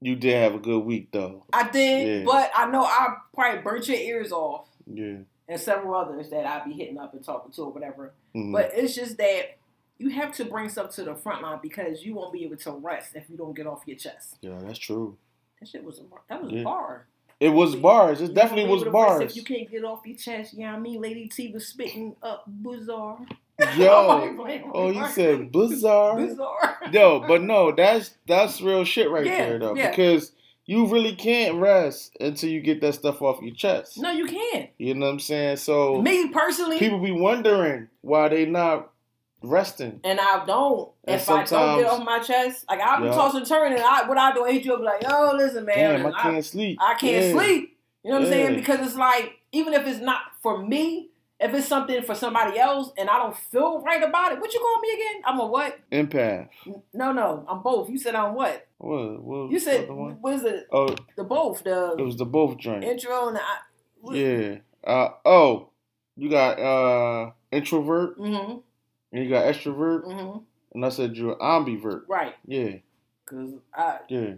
You 0.01 0.17
did 0.17 0.33
have 0.35 0.53
a 0.53 0.59
good 0.59 0.79
week 0.79 1.13
though. 1.13 1.45
I 1.53 1.69
did, 1.69 2.07
Yeah. 2.19 2.23
but 2.25 2.51
I 2.53 2.69
know 2.69 2.83
I 2.83 3.15
probably 3.33 3.61
burnt 3.61 3.87
your 3.87 3.95
ears 3.99 4.33
off 4.33 4.67
Yeah. 4.85 5.19
and 5.47 5.59
several 5.61 5.95
others 5.95 6.29
that 6.31 6.45
I'd 6.45 6.65
be 6.65 6.73
hitting 6.73 6.97
up 6.97 7.13
and 7.13 7.23
talking 7.23 7.53
to 7.53 7.61
or 7.61 7.71
whatever. 7.71 8.11
Mhm. 8.35 8.51
But 8.51 8.71
it's 8.75 8.93
just 8.93 9.15
that 9.19 9.55
you 10.01 10.10
have 10.10 10.34
to 10.36 10.46
bring 10.46 10.67
stuff 10.70 10.89
to 10.96 11.03
the 11.03 11.15
front 11.15 11.41
line 11.41 11.60
because 11.62 12.03
you 12.03 12.15
won't 12.15 12.34
be 12.34 12.43
able 12.46 12.58
to 12.58 12.72
rest 12.72 13.15
if 13.15 13.29
you 13.29 13.38
don't 13.38 13.55
get 13.55 13.67
off 13.67 13.84
your 13.86 13.98
chest. 13.98 14.38
yeah, 14.41 14.58
that's 14.63 14.79
true. 14.79 15.17
That 15.60 15.67
shit 15.70 15.84
was 15.84 16.00
a 16.00 16.03
bar. 16.03 16.22
That 16.29 16.43
was 16.43 16.51
Yeah. 16.51 16.62
a 16.62 16.63
bar. 16.63 17.05
It 17.39 17.50
was 17.50 17.75
bars. 17.75 18.22
It 18.22 18.29
You 18.29 18.36
definitely 18.36 18.70
was 18.72 18.84
be 18.84 18.89
able 18.89 19.00
to 19.00 19.05
rest 19.08 19.20
bars. 19.20 19.31
If 19.31 19.36
you 19.38 19.43
can't 19.43 19.70
get 19.72 19.84
off 19.84 20.01
your 20.05 20.17
chest, 20.17 20.53
yeah, 20.53 20.74
I 20.75 20.79
mean, 20.79 21.01
Lady 21.01 21.27
T 21.27 21.51
was 21.51 21.67
spitting 21.67 22.15
up 22.22 22.43
bizarre. 22.48 23.17
Yo. 23.77 24.36
Oh, 24.74 24.89
you 24.91 25.08
said 25.10 25.51
bizarre. 25.51 26.17
bizarre. 26.17 26.77
Yo, 26.91 27.24
but 27.27 27.41
no, 27.43 27.72
that's 27.72 28.15
that's 28.27 28.62
real 28.62 28.83
shit 28.83 29.09
right 29.09 29.25
Yeah, 29.25 29.46
there 29.50 29.59
though. 29.59 29.75
yeah. 29.75 29.90
Because 29.90 30.31
you 30.66 30.85
really 30.87 31.16
can't 31.16 31.55
rest 31.55 32.16
until 32.20 32.50
you 32.50 32.61
get 32.61 32.81
that 32.81 32.94
stuff 32.94 33.22
off 33.22 33.42
your 33.42 33.53
chest. 33.55 33.98
No, 34.00 34.11
you 34.11 34.25
can't. 34.25 34.70
You 34.77 34.94
know 34.96 35.07
what 35.07 35.14
I'm 35.14 35.20
saying? 35.20 35.57
So 35.57 36.01
Me 36.01 36.29
personally, 36.29 36.79
people 36.79 37.00
be 37.00 37.11
wondering 37.11 37.87
why 38.01 38.29
they 38.29 38.46
not 38.46 38.90
resting. 39.41 39.99
and 40.03 40.19
I 40.19 40.45
don't. 40.45 40.91
And 41.05 41.15
if 41.19 41.29
I 41.29 41.43
don't 41.43 41.79
get 41.81 41.87
off 41.89 42.03
my 42.05 42.19
chest, 42.19 42.65
like 42.69 42.79
I'll 42.79 42.99
be 43.01 43.07
Yeah. 43.07 43.13
tossing 43.13 43.39
and 43.39 43.47
turning, 43.47 43.79
I 43.81 44.03
what 44.07 44.17
I 44.17 44.33
do, 44.33 44.51
you 44.53 44.73
up 44.73 44.81
like, 44.81 45.03
yo, 45.03 45.31
listen, 45.35 45.65
man, 45.65 46.01
Damn, 46.01 46.05
I, 46.07 46.09
I 46.17 46.21
can't 46.23 46.45
sleep. 46.45 46.77
I 46.81 46.93
can't 46.95 47.25
Yeah. 47.25 47.31
sleep. 47.33 47.77
You 48.03 48.11
know 48.11 48.17
what 48.19 48.25
I'm 48.25 48.31
saying? 48.31 48.55
Because 48.55 48.79
it's 48.85 48.95
like, 48.95 49.33
even 49.51 49.73
if 49.73 49.85
it's 49.85 49.99
not 49.99 50.21
for 50.41 50.57
me, 50.65 51.09
if 51.39 51.53
it's 51.55 51.67
something 51.67 52.01
for 52.03 52.13
somebody 52.15 52.59
else 52.59 52.91
and 52.97 53.09
I 53.09 53.17
don't 53.17 53.35
feel 53.35 53.81
right 53.81 54.01
about 54.03 54.31
it, 54.31 54.39
what 54.39 54.53
you 54.53 54.59
call 54.59 54.79
me 54.79 54.89
again? 54.93 55.21
I'm 55.25 55.39
a 55.39 55.45
what? 55.47 55.79
Empath. 55.91 56.49
No, 56.93 57.11
no, 57.11 57.45
I'm 57.49 57.61
both. 57.63 57.89
You 57.89 57.97
said 57.97 58.13
I'm 58.15 58.35
what? 58.35 58.67
What? 58.77 59.21
what 59.23 59.51
You 59.51 59.59
said 59.59 59.89
one? 59.89 60.17
what 60.21 60.33
is 60.35 60.43
it? 60.43 60.67
Oh, 60.71 60.95
The 61.17 61.23
both, 61.23 61.63
The 61.63 61.95
it 61.97 62.01
was 62.03 62.17
the 62.17 62.25
both 62.25 62.57
joint. 62.57 62.83
intro 62.83 63.27
and 63.27 63.35
the 63.37 63.41
I, 63.41 63.57
what- 64.01 64.15
Yeah. 64.15 64.57
Uh 64.83 65.09
oh. 65.25 65.69
You 66.15 66.29
got 66.29 66.59
uh 66.59 67.31
introvert 67.51 68.19
Mm-hmm. 68.19 68.57
And 69.11 69.24
you 69.24 69.29
got 69.29 69.45
extrovert, 69.45 70.03
Mm-hmm. 70.05 70.37
and 70.74 70.85
I 70.85 70.89
said 70.89 71.15
you're 71.17 71.35
ambivert. 71.37 72.03
Right. 72.07 72.35
Yeah. 72.45 72.75
Cause 73.25 73.51
I 73.74 74.00
Yeah. 74.09 74.33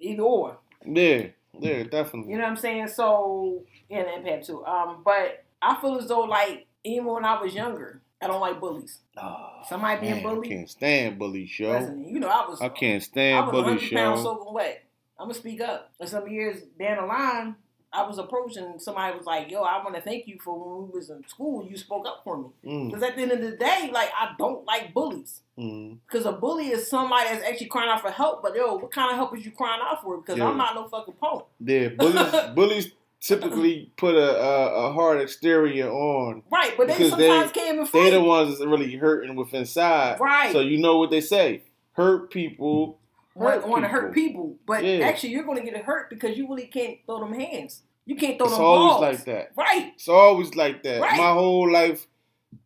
either 0.00 0.22
or. 0.22 0.58
Yeah. 0.86 1.26
Yeah. 1.58 1.82
Definitely. 1.84 2.32
You 2.32 2.38
know 2.38 2.44
what 2.44 2.50
I'm 2.50 2.56
saying? 2.56 2.88
So 2.88 3.62
yeah, 3.88 4.00
and 4.00 4.24
empath 4.24 4.46
too. 4.46 4.64
Um, 4.66 5.02
but 5.04 5.44
I 5.62 5.80
feel 5.80 5.98
as 5.98 6.08
though 6.08 6.20
like 6.22 6.66
even 6.84 7.06
when 7.06 7.24
I 7.24 7.40
was 7.40 7.54
younger, 7.54 8.00
I 8.20 8.26
don't 8.26 8.40
like 8.40 8.60
bullies. 8.60 8.98
Oh, 9.16 9.60
Somebody 9.68 10.00
being 10.00 10.14
man, 10.16 10.26
I 10.26 10.28
bullied. 10.34 10.50
can't 10.50 10.70
stand 10.70 11.18
bullies, 11.18 11.58
yo. 11.58 11.72
Listen, 11.72 12.04
you 12.08 12.20
know 12.20 12.28
I 12.28 12.48
was 12.48 12.60
I 12.60 12.68
can't 12.68 13.02
stand 13.02 13.38
I 13.38 13.42
was 13.42 13.50
bullies, 13.52 13.90
100 13.90 13.94
pounds 13.94 14.22
soaking 14.22 14.52
wet. 14.54 14.84
I'm 15.18 15.24
gonna 15.26 15.34
speak 15.34 15.60
up. 15.60 15.92
And 16.00 16.08
some 16.08 16.28
years 16.28 16.62
down 16.78 16.98
the 16.98 17.06
line, 17.06 17.56
I 17.92 18.06
was 18.06 18.18
approaching 18.18 18.74
somebody 18.78 19.16
was 19.16 19.24
like, 19.26 19.50
"Yo, 19.50 19.62
I 19.62 19.82
want 19.82 19.94
to 19.94 20.00
thank 20.02 20.26
you 20.26 20.38
for 20.44 20.52
when 20.58 20.88
we 20.90 20.98
was 20.98 21.08
in 21.10 21.26
school. 21.26 21.66
You 21.66 21.76
spoke 21.76 22.06
up 22.06 22.20
for 22.22 22.36
me." 22.36 22.48
Mm, 22.64 22.86
Because 22.90 23.02
at 23.02 23.16
the 23.16 23.22
end 23.22 23.32
of 23.32 23.40
the 23.40 23.52
day, 23.56 23.90
like 23.92 24.10
I 24.14 24.32
don't 24.38 24.64
like 24.66 24.92
bullies. 24.92 25.40
mm, 25.58 25.96
Because 26.06 26.26
a 26.26 26.32
bully 26.32 26.68
is 26.68 26.88
somebody 26.88 27.30
that's 27.30 27.44
actually 27.44 27.68
crying 27.68 27.88
out 27.90 28.02
for 28.02 28.10
help. 28.10 28.42
But 28.42 28.54
yo, 28.54 28.74
what 28.76 28.90
kind 28.92 29.10
of 29.10 29.16
help 29.16 29.36
is 29.36 29.44
you 29.44 29.52
crying 29.52 29.80
out 29.82 30.02
for? 30.02 30.18
Because 30.18 30.36
Yeah. 30.38 30.48
I'm 30.48 30.58
not 30.58 30.74
no 30.74 30.86
fucking 30.88 31.14
punk. 31.14 31.44
yeah, 31.60 31.88
bullies. 31.88 32.32
bullies 32.54 32.92
typically 33.20 33.90
put 33.96 34.14
a, 34.14 34.38
a 34.40 34.88
a 34.88 34.92
hard 34.92 35.20
exterior 35.20 35.90
on. 35.90 36.42
Right, 36.52 36.74
but 36.76 36.88
they 36.88 36.92
Because 36.98 37.16
they- 37.16 37.26
sometimes 37.28 37.52
can't 37.52 37.68
even 37.74 37.84
They 37.84 37.90
fight. 37.90 38.10
the 38.10 38.20
ones 38.22 38.58
that's 38.58 38.66
really 38.70 38.94
hurting 38.96 39.34
with 39.34 39.52
inside. 39.54 40.20
Right. 40.20 40.52
So 40.52 40.60
you 40.60 40.78
know 40.78 40.98
what 40.98 41.10
they 41.10 41.20
say: 41.22 41.62
hurt 41.92 42.30
people. 42.30 42.97
Want, 43.38 43.68
want 43.68 43.84
to 43.84 43.88
hurt 43.88 44.12
people, 44.14 44.56
but 44.66 44.84
Yeah. 44.84 45.06
actually 45.06 45.30
you're 45.30 45.44
going 45.44 45.58
to 45.58 45.70
get 45.70 45.82
hurt 45.84 46.10
because 46.10 46.36
you 46.36 46.48
really 46.48 46.66
can't 46.66 46.98
throw 47.06 47.20
them 47.20 47.32
hands. 47.32 47.82
You 48.06 48.16
can't 48.16 48.38
throw 48.38 48.46
It's 48.46 48.56
them 48.56 48.64
always 48.64 48.90
balls. 48.92 49.02
like 49.02 49.24
that. 49.26 49.52
Right. 49.56 49.92
It's 49.94 50.08
always 50.08 50.54
like 50.54 50.82
that. 50.84 51.00
Right. 51.00 51.16
My 51.18 51.32
whole 51.32 51.70
life, 51.70 52.06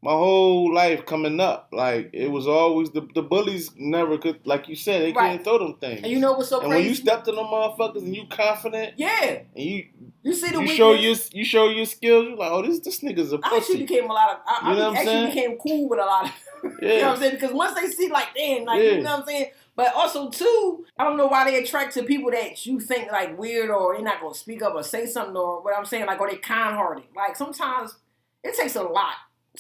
my 0.01 0.13
whole 0.13 0.73
life 0.73 1.05
coming 1.07 1.41
up, 1.41 1.69
like 1.73 2.11
it 2.13 2.31
was 2.31 2.47
always 2.47 2.91
the 2.91 3.03
the 3.15 3.23
bullies 3.23 3.71
never 3.77 4.17
could, 4.19 4.39
like 4.47 4.69
you 4.69 4.77
said, 4.77 5.03
they 5.03 5.13
Right. 5.13 5.31
couldn't 5.33 5.45
throw 5.45 5.59
them 5.59 5.77
things. 5.81 6.01
And 6.05 6.13
you 6.13 6.21
know 6.21 6.33
what's 6.35 6.49
so 6.51 6.61
and 6.61 6.69
crazy? 6.71 6.81
when 6.83 6.89
you 6.89 6.95
stepped 6.95 7.29
on 7.29 7.35
them 7.35 7.47
motherfuckers 7.47 8.03
and 8.03 8.15
you 8.15 8.25
confident 8.31 8.95
yeah, 8.97 9.41
and 9.57 9.65
you 9.65 9.87
you 10.23 10.33
see 10.33 10.47
the 10.49 10.53
you 10.55 10.59
weakness. 10.61 10.77
show 10.77 10.93
your 10.95 11.17
you 11.33 11.45
show 11.45 11.69
your 11.69 11.87
skills, 11.87 12.27
you're 12.29 12.37
like, 12.37 12.53
oh 12.53 12.63
this 12.63 12.79
this 12.79 13.01
nigga's 13.01 13.33
a 13.33 13.37
I 13.43 13.57
actually 13.57 13.59
pussy. 13.59 13.79
became 13.79 14.09
a 14.09 14.13
lot 14.13 14.31
of. 14.31 14.37
I, 14.47 14.71
You 14.71 14.77
know 14.77 14.83
I 14.83 14.85
what 14.85 14.91
I'm 14.91 14.97
actually 14.97 15.13
saying? 15.13 15.35
became 15.35 15.59
cool 15.59 15.89
with 15.89 15.99
a 15.99 16.05
lot 16.05 16.25
of. 16.27 16.33
you 16.81 16.89
know 16.89 16.95
what 16.95 17.05
I'm 17.17 17.17
saying? 17.19 17.35
Because 17.35 17.53
once 17.53 17.75
they 17.75 17.89
see, 17.89 18.09
like, 18.09 18.29
damn, 18.37 18.65
like, 18.65 18.81
Yeah. 18.81 18.91
you 18.93 19.03
know 19.03 19.11
what 19.11 19.21
I'm 19.21 19.27
saying? 19.27 19.47
But 19.75 19.95
also, 19.95 20.29
too, 20.29 20.85
I 20.99 21.05
don't 21.05 21.17
know 21.17 21.29
why 21.29 21.45
they 21.51 21.63
attract 21.63 21.95
to 21.95 22.03
people 22.03 22.31
that 22.31 22.67
you 22.67 22.79
think, 22.79 23.11
like, 23.11 23.39
weird 23.39 23.71
or 23.71 23.95
you're 23.95 24.05
not 24.05 24.21
going 24.21 24.35
to 24.35 24.39
speak 24.39 24.63
up 24.63 24.75
or 24.75 24.83
say 24.83 25.07
something 25.07 25.37
or 25.37 25.63
what 25.63 25.77
I'm 25.77 25.87
saying, 25.87 26.07
like, 26.07 26.21
or 26.21 26.29
they 26.31 26.37
kind 26.37 26.77
hearted. 26.77 27.05
Like, 27.17 27.37
sometimes 27.37 27.97
it 28.45 28.55
takes 28.55 28.77
a 28.77 28.83
lot 28.83 29.15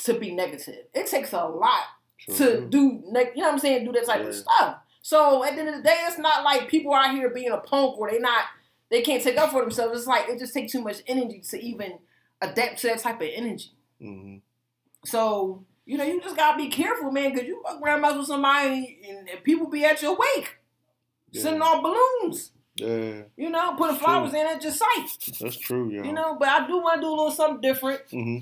to 0.05 0.14
be 0.18 0.35
negative. 0.35 0.85
It 0.92 1.07
takes 1.07 1.33
a 1.33 1.44
lot 1.44 1.85
True, 2.18 2.37
to 2.37 2.61
do, 2.68 3.03
neg- 3.07 3.33
you 3.35 3.40
know 3.40 3.48
what 3.48 3.55
I'm 3.55 3.59
saying, 3.59 3.87
do 3.87 3.92
that 3.92 4.07
type 4.07 4.27
of 4.27 4.35
stuff. 4.35 4.77
So 5.01 5.44
at 5.44 5.55
the 5.55 5.61
end 5.61 5.68
of 5.70 5.77
the 5.77 5.83
day, 5.83 5.96
it's 6.07 6.18
not 6.18 6.44
like 6.44 6.68
people 6.68 6.92
out 6.92 7.14
here 7.14 7.31
being 7.31 7.51
a 7.51 7.59
punk 7.59 7.98
or 7.98 8.11
they 8.11 8.18
not, 8.18 8.44
they 8.90 9.01
can't 9.03 9.22
take 9.22 9.38
up 9.38 9.51
for 9.51 9.62
themselves. 9.62 9.98
It's 9.98 10.07
like 10.07 10.29
it 10.29 10.38
just 10.38 10.53
takes 10.55 10.72
too 10.72 10.83
much 10.83 10.98
energy 11.07 11.42
to 11.51 11.61
even 11.61 11.98
adapt 12.40 12.81
to 12.83 12.88
that 12.88 12.98
type 13.01 13.20
of 13.20 13.29
energy. 13.33 13.72
Mhm. 14.01 14.42
So, 15.05 15.64
you 15.92 15.98
know, 15.98 16.05
you 16.05 16.22
just 16.22 16.37
gotta 16.37 16.57
be 16.57 16.68
careful, 16.70 17.11
man, 17.11 17.33
because 17.33 17.46
you 17.46 17.62
fuck 17.62 17.83
around 17.83 18.00
mess 18.00 18.16
with 18.16 18.26
somebody 18.26 18.98
and, 19.07 19.28
and 19.28 19.44
people 19.44 19.68
be 19.68 19.85
at 19.85 20.00
your 20.00 20.16
wake. 20.16 20.57
Yeah. 21.31 21.42
Sending 21.42 21.61
off 21.61 21.83
balloons. 21.83 22.52
Yeah, 22.76 23.24
You 23.37 23.50
know, 23.50 23.74
putting 23.76 23.96
True. 23.96 24.05
flowers 24.07 24.33
in 24.33 24.46
at 24.46 24.62
your 24.62 24.72
site. 24.72 25.38
that's 25.38 25.59
true, 25.59 25.90
yo. 25.90 26.02
You 26.02 26.14
know, 26.14 26.37
but 26.40 26.48
I 26.48 26.66
do 26.66 26.78
want 26.78 27.02
to 27.02 27.02
do 27.02 27.09
a 27.09 27.11
little 27.11 27.31
something 27.31 27.61
different 27.61 28.00
hmm 28.11 28.38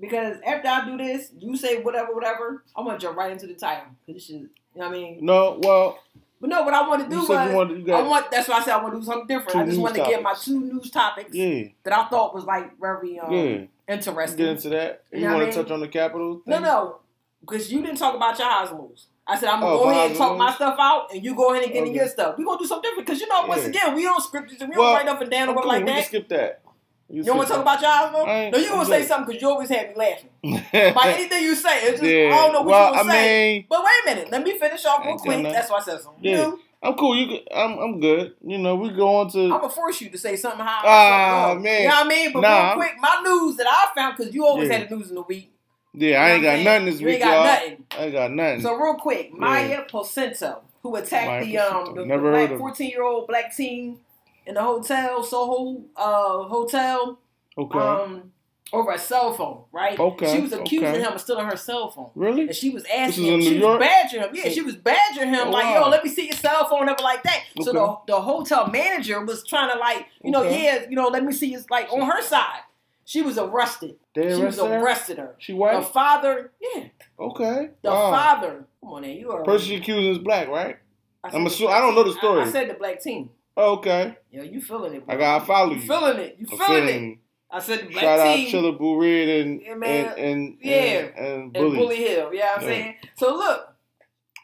because 0.00 0.38
after 0.44 0.68
I 0.68 0.84
do 0.84 0.98
this, 0.98 1.30
you 1.38 1.56
say 1.56 1.80
whatever, 1.80 2.12
whatever, 2.12 2.64
I'm 2.76 2.84
gonna 2.84 2.98
jump 2.98 3.16
right 3.16 3.30
into 3.30 3.46
the 3.46 3.54
title. 3.54 3.86
Cause 4.04 4.16
this 4.16 4.26
shit, 4.26 4.34
you 4.34 4.48
know 4.74 4.88
what 4.88 4.88
I 4.88 4.92
mean? 4.92 5.18
No, 5.22 5.60
well, 5.62 6.02
But 6.40 6.50
no, 6.50 6.62
what 6.62 6.74
I 6.74 6.86
want 6.86 7.04
to 7.04 7.08
do 7.08 7.20
was, 7.20 7.28
wanted, 7.28 7.88
I 7.88 8.02
want, 8.02 8.30
that's 8.30 8.48
why 8.48 8.56
I 8.56 8.62
said 8.62 8.74
I 8.74 8.82
want 8.82 8.94
to 8.94 9.00
do 9.00 9.06
something 9.06 9.28
different. 9.28 9.56
I 9.56 9.64
just 9.64 9.80
want 9.80 9.94
to 9.94 10.02
get 10.02 10.20
my 10.22 10.34
two 10.34 10.60
news 10.60 10.90
topics 10.90 11.32
yeah, 11.32 11.68
that 11.84 11.94
I 11.94 12.08
thought 12.08 12.34
was 12.34 12.44
like 12.44 12.78
very 12.78 13.18
um, 13.20 13.32
yeah. 13.32 13.66
Interesting. 13.88 14.36
Get 14.38 14.48
into 14.48 14.68
that. 14.70 15.04
You 15.12 15.20
You, 15.20 15.28
know 15.28 15.34
want 15.34 15.46
I 15.48 15.50
to 15.50 15.62
touch 15.62 15.70
on 15.70 15.80
the 15.80 15.88
Capitol? 15.88 16.42
No, 16.46 16.56
thing? 16.56 16.64
no, 16.64 16.96
because 17.40 17.70
you 17.72 17.82
didn't 17.82 17.98
talk 17.98 18.14
about 18.14 18.38
your 18.38 18.48
house 18.48 18.72
moves. 18.72 19.06
I 19.26 19.36
said 19.38 19.48
I'm 19.48 19.60
gonna 19.60 19.74
Oh, 19.74 19.84
go 19.84 19.90
ahead 19.90 20.10
and 20.10 20.18
talk 20.18 20.38
my 20.38 20.52
stuff 20.54 20.76
out, 20.78 21.12
and 21.12 21.24
you 21.24 21.34
go 21.34 21.50
ahead 21.52 21.64
and 21.64 21.72
get 21.72 21.82
in 21.82 21.88
Okay. 21.90 21.98
your 21.98 22.08
stuff. 22.08 22.36
We 22.38 22.44
gonna 22.44 22.58
do 22.58 22.64
something 22.66 22.88
different 22.90 23.06
because 23.06 23.20
you 23.20 23.28
know, 23.28 23.44
once 23.46 23.62
Yeah. 23.62 23.68
again, 23.68 23.94
we 23.94 24.02
don't 24.02 24.22
script 24.22 24.50
this 24.50 24.60
and 24.60 24.70
we 24.70 24.76
Well, 24.76 24.86
don't 24.94 24.94
write 25.06 25.08
up 25.08 25.20
and 25.20 25.30
down 25.30 25.48
or 25.48 25.50
I'm 25.50 25.54
what 25.56 25.62
cool. 25.64 25.72
like 25.72 25.84
we 25.84 25.90
that. 25.92 26.04
skip 26.06 26.28
that. 26.28 26.60
You 27.08 27.22
don't 27.22 27.36
want 27.36 27.48
to 27.48 27.54
talk 27.54 27.62
about 27.62 27.80
your 27.80 27.90
house 27.90 28.12
moves? 28.12 28.26
No, 28.26 28.58
you 28.58 28.68
gonna 28.68 28.80
I'm 28.82 28.86
say 28.86 28.98
good. 29.00 29.08
something 29.08 29.26
because 29.26 29.42
you 29.42 29.48
always 29.48 29.68
have 29.68 29.88
me 29.88 29.94
laughing. 29.96 30.30
By 30.94 31.12
anything 31.16 31.42
you 31.44 31.54
say, 31.54 31.82
it's 31.84 32.00
just 32.00 32.02
yeah. 32.12 32.34
I 32.34 32.36
don't 32.44 32.52
know 32.52 32.62
what 32.62 32.68
well, 32.70 32.90
you 32.90 32.96
gonna 32.98 33.10
I 33.10 33.14
say. 33.14 33.52
mean, 33.54 33.66
But 33.68 33.84
wait 33.84 33.90
a 34.12 34.14
minute, 34.16 34.32
let 34.32 34.42
me 34.44 34.58
finish 34.58 34.84
off 34.86 35.04
real 35.06 35.16
quick. 35.16 35.42
That's 35.44 35.70
why 35.70 35.78
I 35.78 35.80
said 35.82 36.00
something. 36.00 36.24
Yeah. 36.24 36.36
new. 36.46 36.60
I'm 36.86 36.94
cool. 36.94 37.16
You, 37.16 37.40
I'm, 37.54 37.78
I'm 37.78 38.00
good. 38.00 38.34
You 38.44 38.58
know, 38.58 38.76
we 38.76 38.90
go 38.90 39.16
on 39.16 39.30
to. 39.32 39.44
I'm 39.44 39.50
gonna 39.50 39.70
force 39.70 40.00
you 40.00 40.10
to 40.10 40.18
say 40.18 40.36
something 40.36 40.60
how. 40.60 40.80
Ah, 40.84 41.54
go. 41.54 41.60
man. 41.60 41.82
You 41.82 41.88
know 41.88 41.94
what 41.94 42.06
I 42.06 42.08
mean? 42.08 42.32
But 42.32 42.40
Nah. 42.42 42.64
real 42.68 42.74
quick, 42.74 42.92
my 43.00 43.20
news 43.24 43.56
that 43.56 43.66
I 43.68 43.94
found 43.94 44.16
because 44.16 44.34
you 44.34 44.44
always 44.46 44.68
Yeah. 44.68 44.78
had 44.78 44.88
the 44.88 44.96
news 44.96 45.08
in 45.08 45.14
the 45.16 45.22
week. 45.22 45.52
yeah, 45.94 46.22
I 46.22 46.28
You 46.28 46.34
ain't 46.34 46.42
know 46.42 46.48
what 46.48 46.52
got 46.52 46.58
I'm 46.58 46.64
nothing 46.64 46.86
this? 46.86 47.00
You 47.00 47.06
week, 47.06 47.14
ain't 47.16 47.24
got 47.24 47.34
y'all. 47.34 47.44
nothing. 47.44 47.84
I 47.98 48.02
ain't 48.04 48.12
got 48.12 48.30
nothing. 48.30 48.60
So 48.62 48.74
real 48.76 48.94
quick, 48.94 49.30
Yeah. 49.32 49.38
Maya 49.38 49.84
Placento, 49.90 50.58
who 50.82 50.96
attacked 50.96 51.26
Maya 51.26 51.44
the 51.44 51.58
um 51.58 51.94
the, 51.94 52.00
the 52.02 52.06
Never 52.06 52.30
heard 52.32 52.48
black 52.48 52.58
14 52.58 52.90
year 52.90 53.02
old 53.02 53.26
black 53.26 53.56
teen 53.56 53.98
in 54.46 54.54
the 54.54 54.62
hotel 54.62 55.22
Soho 55.24 55.82
uh 55.96 56.42
hotel 56.44 57.18
okay. 57.58 57.78
um 57.78 58.32
over 58.72 58.90
a 58.92 58.98
cell 58.98 59.32
phone, 59.32 59.62
right? 59.72 59.98
Okay, 59.98 60.34
She 60.34 60.40
was 60.40 60.52
accusing 60.52 60.88
okay. 60.88 61.00
him 61.00 61.12
of 61.12 61.20
stealing 61.20 61.46
her 61.46 61.56
cell 61.56 61.90
phone. 61.90 62.10
really? 62.14 62.42
And 62.48 62.54
she 62.54 62.70
was 62.70 62.82
is 62.84 62.88
asking 62.92 63.26
in 63.26 63.34
him, 63.34 63.40
she 63.42 63.58
York? 63.58 63.78
was 63.78 63.88
badgering 63.88 64.22
him. 64.24 64.30
Yeah, 64.34 64.48
she 64.50 64.60
was 64.62 64.74
badgering 64.76 65.28
him 65.28 65.48
Oh, 65.48 65.50
like, 65.50 65.64
wow. 65.66 65.84
yo, 65.84 65.88
let 65.88 66.02
me 66.02 66.10
see 66.10 66.26
your 66.26 66.36
cell 66.36 66.68
phone, 66.68 66.88
ever 66.88 67.02
like 67.02 67.22
that. 67.22 67.44
So 67.62 67.72
the, 67.72 67.96
the 68.14 68.20
hotel 68.20 68.68
manager 68.68 69.24
was 69.24 69.44
trying 69.46 69.72
to 69.72 69.78
like, 69.78 70.06
you 70.24 70.30
know, 70.32 70.42
Okay. 70.44 70.64
yeah, 70.64 70.86
you 70.90 70.96
know, 70.96 71.08
let 71.08 71.24
me 71.24 71.32
see 71.32 71.50
his 71.50 71.68
like 71.70 71.92
on 71.92 72.08
her 72.10 72.20
side. 72.22 72.60
She 73.04 73.22
was 73.22 73.38
arrested. 73.38 73.96
They 74.16 74.34
she 74.34 74.42
was 74.42 74.58
arrested 74.58 74.68
her? 74.68 74.80
arrested 74.80 75.18
her. 75.18 75.34
She 75.38 75.52
The 75.52 75.82
father, 75.92 76.50
yeah, 76.60 76.84
Okay. 77.20 77.70
the 77.82 77.90
Wow. 77.90 78.10
father. 78.10 78.64
Come 78.80 78.90
on, 78.94 79.02
now, 79.02 79.08
you 79.08 79.30
are. 79.30 79.44
Person 79.44 79.68
she 79.68 79.76
accusing 79.76 80.10
is 80.10 80.18
black, 80.18 80.48
right? 80.48 80.76
I 81.22 81.28
I'm 81.28 81.48
said 81.48 81.66
the 81.68 81.68
I 81.72 81.80
don't 81.80 81.94
know 81.94 82.02
the 82.02 82.12
story. 82.14 82.40
I, 82.42 82.46
I 82.46 82.50
said 82.50 82.68
the 82.68 82.74
black 82.74 83.00
team. 83.00 83.30
Oh, 83.56 83.74
okay. 83.76 84.16
Yo, 84.30 84.42
you 84.42 84.60
feeling 84.60 84.94
it? 84.94 85.06
Bro. 85.06 85.14
I 85.14 85.18
gotta 85.18 85.44
follow 85.44 85.70
You 85.72 85.80
you. 85.80 85.86
feeling 85.86 86.18
it? 86.18 86.36
You 86.38 86.46
feeling, 86.46 86.66
feeling 86.66 87.12
it? 87.12 87.18
I 87.50 87.60
said 87.60 87.80
the 87.80 87.86
black 87.86 88.02
Shout 88.02 88.18
out 88.20 88.34
team. 88.36 88.52
Chilla 88.52 88.76
Boo 88.78 89.00
Red 89.00 89.28
and, 89.28 89.60
Yeah, 89.62 89.72
and 89.72 90.18
and 90.18 90.58
Yeah. 90.60 90.74
and, 90.74 91.16
and 91.26 91.52
Bully. 91.52 91.78
Bully 91.78 91.96
Hill, 91.96 92.34
yeah, 92.34 92.54
I'm 92.56 92.62
Yeah. 92.62 92.68
saying. 92.68 92.94
So 93.16 93.34
look, 93.36 93.72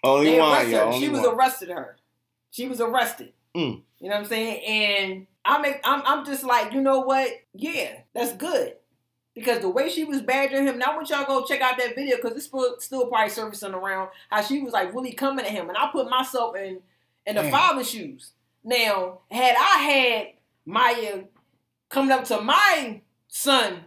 Only 0.04 0.38
one. 0.38 0.74
Only 0.74 0.98
She 1.00 1.08
was 1.08 1.20
one. 1.20 1.34
arrested 1.34 1.68
her. 1.70 1.96
She 2.50 2.68
was 2.68 2.80
arrested. 2.80 3.32
Mm. 3.56 3.82
You 4.00 4.08
know 4.08 4.14
what 4.14 4.20
I'm 4.22 4.24
saying? 4.26 4.64
And 4.64 5.26
I'm, 5.44 5.64
I'm 5.84 6.02
I'm 6.06 6.24
just 6.24 6.44
like, 6.44 6.72
you 6.72 6.80
know 6.80 7.00
what? 7.00 7.30
Yeah, 7.54 8.00
that's 8.14 8.32
good. 8.34 8.74
Because 9.34 9.60
the 9.60 9.68
way 9.70 9.88
she 9.88 10.04
was 10.04 10.20
badgering 10.20 10.66
him, 10.66 10.78
now 10.78 10.92
I 10.92 10.96
want 10.96 11.08
y'all 11.08 11.24
go 11.24 11.44
check 11.44 11.60
out 11.62 11.78
that 11.78 11.94
video 11.94 12.16
because 12.16 12.32
it's 12.36 12.44
still, 12.46 12.76
still 12.80 13.06
probably 13.06 13.30
surfacing 13.30 13.72
around 13.72 14.10
how 14.28 14.42
she 14.42 14.60
was 14.60 14.72
like 14.74 14.92
really 14.94 15.12
coming 15.12 15.44
at 15.44 15.50
him. 15.50 15.68
And 15.68 15.78
I 15.78 15.88
put 15.90 16.08
myself 16.10 16.54
in 16.56 16.80
in 17.26 17.36
the 17.36 17.44
father's 17.50 17.90
shoes. 17.90 18.32
Now, 18.64 19.20
had 19.30 19.56
I 19.58 19.78
had 19.78 20.26
Maya 20.66 21.22
coming 21.92 22.10
up 22.10 22.24
to 22.24 22.40
my 22.40 23.00
son, 23.28 23.84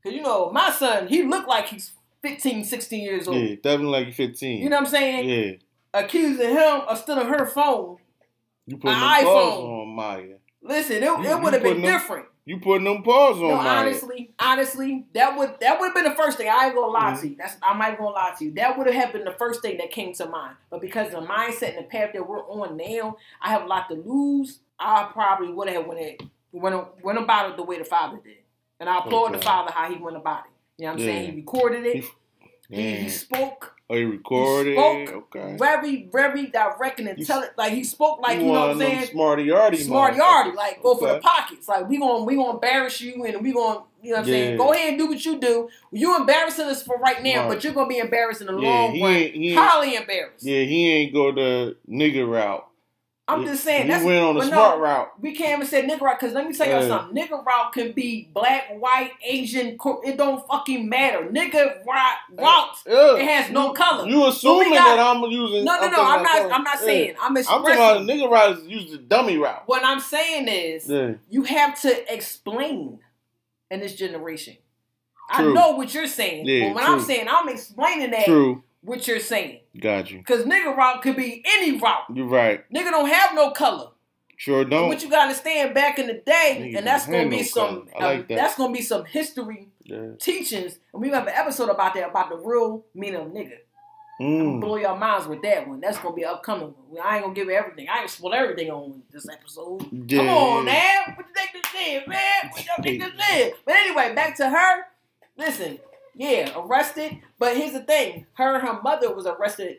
because 0.00 0.14
you 0.16 0.22
know, 0.22 0.52
my 0.52 0.70
son, 0.70 1.08
he 1.08 1.22
looked 1.24 1.48
like 1.48 1.66
he's 1.68 1.92
15, 2.22 2.64
16 2.64 3.02
years 3.04 3.26
old. 3.26 3.36
Yeah, 3.38 3.54
definitely 3.56 4.04
like 4.04 4.14
15. 4.14 4.62
You 4.62 4.68
know 4.68 4.76
what 4.76 4.84
I'm 4.86 4.90
saying? 4.90 5.28
Yeah. 5.28 5.52
Accusing 5.94 6.50
him 6.50 6.80
of 6.88 6.98
stealing 6.98 7.26
her 7.28 7.46
phone. 7.46 7.96
You 8.66 8.76
putting 8.76 8.96
An 8.98 9.02
iPhone. 9.24 9.82
on 9.82 9.88
Maya. 9.88 10.34
Listen, 10.62 10.96
it, 10.96 11.02
You- 11.04 11.24
it 11.24 11.40
would 11.42 11.52
have 11.54 11.62
been 11.62 11.80
them- 11.82 11.92
different. 11.92 12.26
You 12.48 12.60
putting 12.60 12.84
them 12.84 13.02
paws 13.02 13.36
on 13.38 13.42
No, 13.48 13.56
Maya. 13.56 13.78
honestly, 13.80 14.30
honestly, 14.38 15.04
that 15.14 15.36
would 15.36 15.58
that 15.60 15.80
would 15.80 15.86
have 15.86 15.94
been 15.94 16.04
the 16.04 16.14
first 16.14 16.38
thing. 16.38 16.48
I 16.48 16.66
ain't 16.66 16.76
gonna 16.76 16.92
lie 16.92 17.12
Mhm. 17.12 17.20
to 17.22 17.28
you. 17.30 17.36
That's 17.36 17.56
I'm 17.60 17.78
not 17.78 17.98
gonna 17.98 18.10
lie 18.10 18.34
to 18.38 18.44
you. 18.44 18.52
That 18.52 18.78
would 18.78 18.86
have 18.88 19.12
been 19.12 19.24
the 19.24 19.32
first 19.32 19.62
thing 19.62 19.78
that 19.78 19.90
came 19.90 20.12
to 20.14 20.26
mind. 20.26 20.54
But 20.70 20.80
because 20.80 21.10
the 21.10 21.18
mindset 21.22 21.70
and 21.70 21.78
the 21.78 21.88
path 21.88 22.10
that 22.12 22.28
we're 22.28 22.44
on 22.48 22.76
now, 22.76 23.16
I 23.42 23.50
have 23.50 23.62
a 23.62 23.66
lot 23.66 23.88
to 23.88 23.94
lose. 23.96 24.60
I 24.78 25.08
probably 25.12 25.52
would 25.52 25.68
have 25.70 25.86
went 25.86 26.22
went 26.58 27.02
went 27.02 27.18
about 27.18 27.50
it 27.50 27.56
the 27.56 27.62
way 27.62 27.78
the 27.78 27.84
father 27.84 28.18
did, 28.24 28.36
and 28.80 28.88
I 28.88 28.98
applaud 28.98 29.32
the 29.34 29.38
father 29.38 29.72
how 29.72 29.90
he 29.92 29.96
went 30.02 30.16
about 30.16 30.44
it. 30.46 30.50
You 30.78 30.86
know 30.86 30.92
what 30.92 31.00
I'm 31.00 31.06
saying? 31.06 31.30
He 31.30 31.36
recorded 31.36 31.86
it. 31.86 31.96
He- 31.96 32.10
He, 32.68 32.82
he 32.96 33.04
Yeah. 33.04 33.10
spoke 33.10 33.76
Oh, 33.88 33.94
you 33.94 34.10
recorded? 34.10 34.74
spoke 34.76 35.32
Okay. 35.36 35.56
very, 35.56 36.08
very 36.12 36.46
direct 36.48 36.98
and 36.98 37.08
intelligent. 37.08 37.56
Like 37.56 37.72
he 37.72 37.84
spoke 37.84 38.18
like 38.20 38.40
you 38.40 38.46
you 38.46 38.52
know 38.52 38.60
what 38.62 38.70
I'm 38.72 38.78
saying. 38.80 39.06
Smarty 39.06 39.44
yardy. 39.46 39.76
Smart 39.76 40.14
yardy, 40.14 40.52
like 40.56 40.82
go 40.82 40.96
for 40.96 41.06
the 41.06 41.20
pockets. 41.20 41.68
Like 41.68 41.88
we 41.88 41.96
gonna 41.98 42.24
we 42.24 42.34
gonna 42.34 42.54
embarrass 42.54 43.00
you 43.00 43.24
and 43.24 43.40
we 43.40 43.52
gonna 43.52 43.84
you 44.02 44.10
know 44.10 44.16
what 44.16 44.18
I'm 44.18 44.24
saying. 44.24 44.56
Go 44.58 44.72
ahead 44.72 44.88
and 44.88 44.98
do 44.98 45.06
what 45.06 45.24
you 45.24 45.38
do. 45.38 45.68
You 45.92 46.16
embarrassing 46.16 46.64
us 46.66 46.82
for 46.82 46.96
right 46.98 47.22
now, 47.22 47.42
Right. 47.42 47.48
but 47.54 47.62
you're 47.62 47.72
gonna 47.72 47.86
be 47.88 47.98
embarrassed 47.98 48.40
in 48.40 48.48
the 48.48 48.54
Yeah, 48.54 48.68
long 48.68 48.92
he 48.94 49.02
run. 49.04 49.14
he 49.14 49.54
Highly 49.54 49.94
embarrassed. 49.94 50.44
yeah, 50.44 50.62
he 50.64 50.90
ain't 50.90 51.12
go 51.14 51.30
the 51.30 51.76
nigga 51.88 52.28
route. 52.28 52.65
I'm 53.28 53.44
just 53.44 53.64
saying 53.64 53.82
He 53.86 53.88
that's 53.88 54.04
went 54.04 54.22
on 54.24 54.36
the 54.36 54.42
smart 54.44 54.78
no, 54.78 54.84
route. 54.84 55.20
We 55.20 55.34
can't 55.34 55.56
even 55.58 55.66
say 55.66 55.82
nigga 55.84 56.00
route 56.00 56.20
because 56.20 56.32
let 56.32 56.46
me 56.46 56.54
tell 56.54 56.66
you 56.68 56.74
Yeah. 56.74 56.86
something. 56.86 57.16
Nigga 57.16 57.44
route 57.44 57.72
can 57.72 57.90
be 57.90 58.28
black, 58.32 58.68
white, 58.78 59.10
Asian. 59.24 59.76
It 60.04 60.16
don't 60.16 60.46
fucking 60.46 60.88
matter. 60.88 61.22
Nigga 61.24 61.84
route 61.84 62.18
route. 62.38 62.76
Yeah. 62.86 63.16
It 63.16 63.24
has 63.28 63.50
no 63.50 63.72
color. 63.72 64.08
You 64.08 64.26
assuming 64.26 64.74
got- 64.74 64.96
that 64.96 64.98
I'm 65.00 65.22
using? 65.24 65.64
No, 65.64 65.74
no, 65.80 65.88
no. 65.88 65.96
talking 65.96 65.98
I'm 66.18 66.22
not. 66.22 66.36
color. 66.38 66.52
I'm 66.52 66.62
not 66.62 66.74
Yeah. 66.80 66.84
saying. 66.86 67.14
I'm 67.20 67.26
I'm 67.32 67.36
expressing. 67.36 67.64
talking 67.64 67.74
about 67.74 68.00
nigga 68.02 68.30
route 68.30 68.58
is 68.58 68.66
use 68.68 68.90
the 68.92 68.98
dummy 68.98 69.38
route. 69.38 69.64
what 69.66 69.84
I'm 69.84 69.98
saying 70.00 70.46
is. 70.46 70.88
Yeah. 70.88 71.14
you 71.28 71.42
have 71.44 71.80
to 71.82 72.14
explain 72.14 73.00
in 73.72 73.80
this 73.80 73.96
generation. 73.96 74.56
I 75.28 75.42
know 75.42 75.72
what 75.72 75.92
you're 75.92 76.06
saying, 76.06 76.46
Yeah, 76.46 76.68
but 76.68 76.76
when 76.76 76.84
true. 76.84 76.94
I'm 76.94 77.00
saying, 77.00 77.26
I'm 77.28 77.48
explaining 77.48 78.12
that 78.12 78.26
True. 78.26 78.62
What 78.86 79.06
you're 79.06 79.20
saying. 79.20 79.60
Got 79.78 80.10
you. 80.10 80.18
Because 80.18 80.44
nigga 80.44 80.74
route 80.76 81.02
could 81.02 81.16
be 81.16 81.42
any 81.46 81.78
route. 81.78 82.04
You're 82.14 82.26
right. 82.26 82.64
Nigga 82.72 82.90
don't 82.90 83.08
have 83.08 83.34
no 83.34 83.50
color. 83.50 83.88
Sure 84.38 84.64
don't. 84.64 84.88
what 84.88 85.02
you 85.02 85.08
gotta 85.08 85.22
understand 85.22 85.74
back 85.74 85.98
in 85.98 86.06
the 86.08 86.14
day, 86.26 86.58
Nigga 86.72 86.78
and 86.78 86.86
that's 86.86 87.06
gonna 87.06 87.28
be 87.28 87.38
no 87.38 87.42
some. 87.42 87.88
I 87.98 88.04
like 88.04 88.28
that. 88.28 88.36
that's 88.36 88.54
gonna 88.56 88.72
be 88.72 88.82
some 88.82 89.06
history 89.06 89.68
Yeah. 89.84 90.08
teachings, 90.20 90.78
and 90.92 91.00
we 91.00 91.08
have 91.08 91.26
an 91.26 91.32
episode 91.34 91.70
about 91.70 91.94
that 91.94 92.10
about 92.10 92.28
the 92.28 92.36
real 92.36 92.84
meaning 92.94 93.20
of 93.20 93.28
nigga. 93.28 93.56
Mm. 94.20 94.60
Blow 94.60 94.76
your 94.76 94.96
minds 94.96 95.26
with 95.26 95.42
that 95.42 95.66
one. 95.66 95.80
That's 95.80 95.98
gonna 95.98 96.14
be 96.14 96.24
upcoming. 96.24 96.74
I 97.02 97.16
ain't 97.16 97.24
gonna 97.24 97.34
give 97.34 97.48
you 97.48 97.54
everything. 97.54 97.88
I 97.88 98.00
ain't 98.02 98.10
spoil 98.10 98.34
everything 98.34 98.70
on 98.70 99.02
this 99.10 99.26
episode. 99.28 99.86
Yeah. 99.90 100.18
Come 100.18 100.28
on, 100.28 100.64
man. 100.66 101.14
What 101.16 101.26
you 101.26 101.34
think 101.34 101.50
this 101.52 102.02
is, 102.02 102.08
man? 102.08 102.50
What 102.50 102.66
y'all 102.66 102.82
think 102.82 103.02
this 103.02 103.12
is? 103.38 103.52
But 103.64 103.74
anyway, 103.74 104.14
back 104.14 104.36
to 104.36 104.48
her. 104.50 104.82
Listen, 105.38 105.78
yeah, 106.16 106.50
arrested. 106.56 107.18
But 107.38 107.56
here's 107.56 107.72
the 107.72 107.80
thing: 107.80 108.26
her 108.34 108.54
and 108.54 108.66
her 108.66 108.80
mother 108.82 109.14
was 109.14 109.26
arrested 109.26 109.78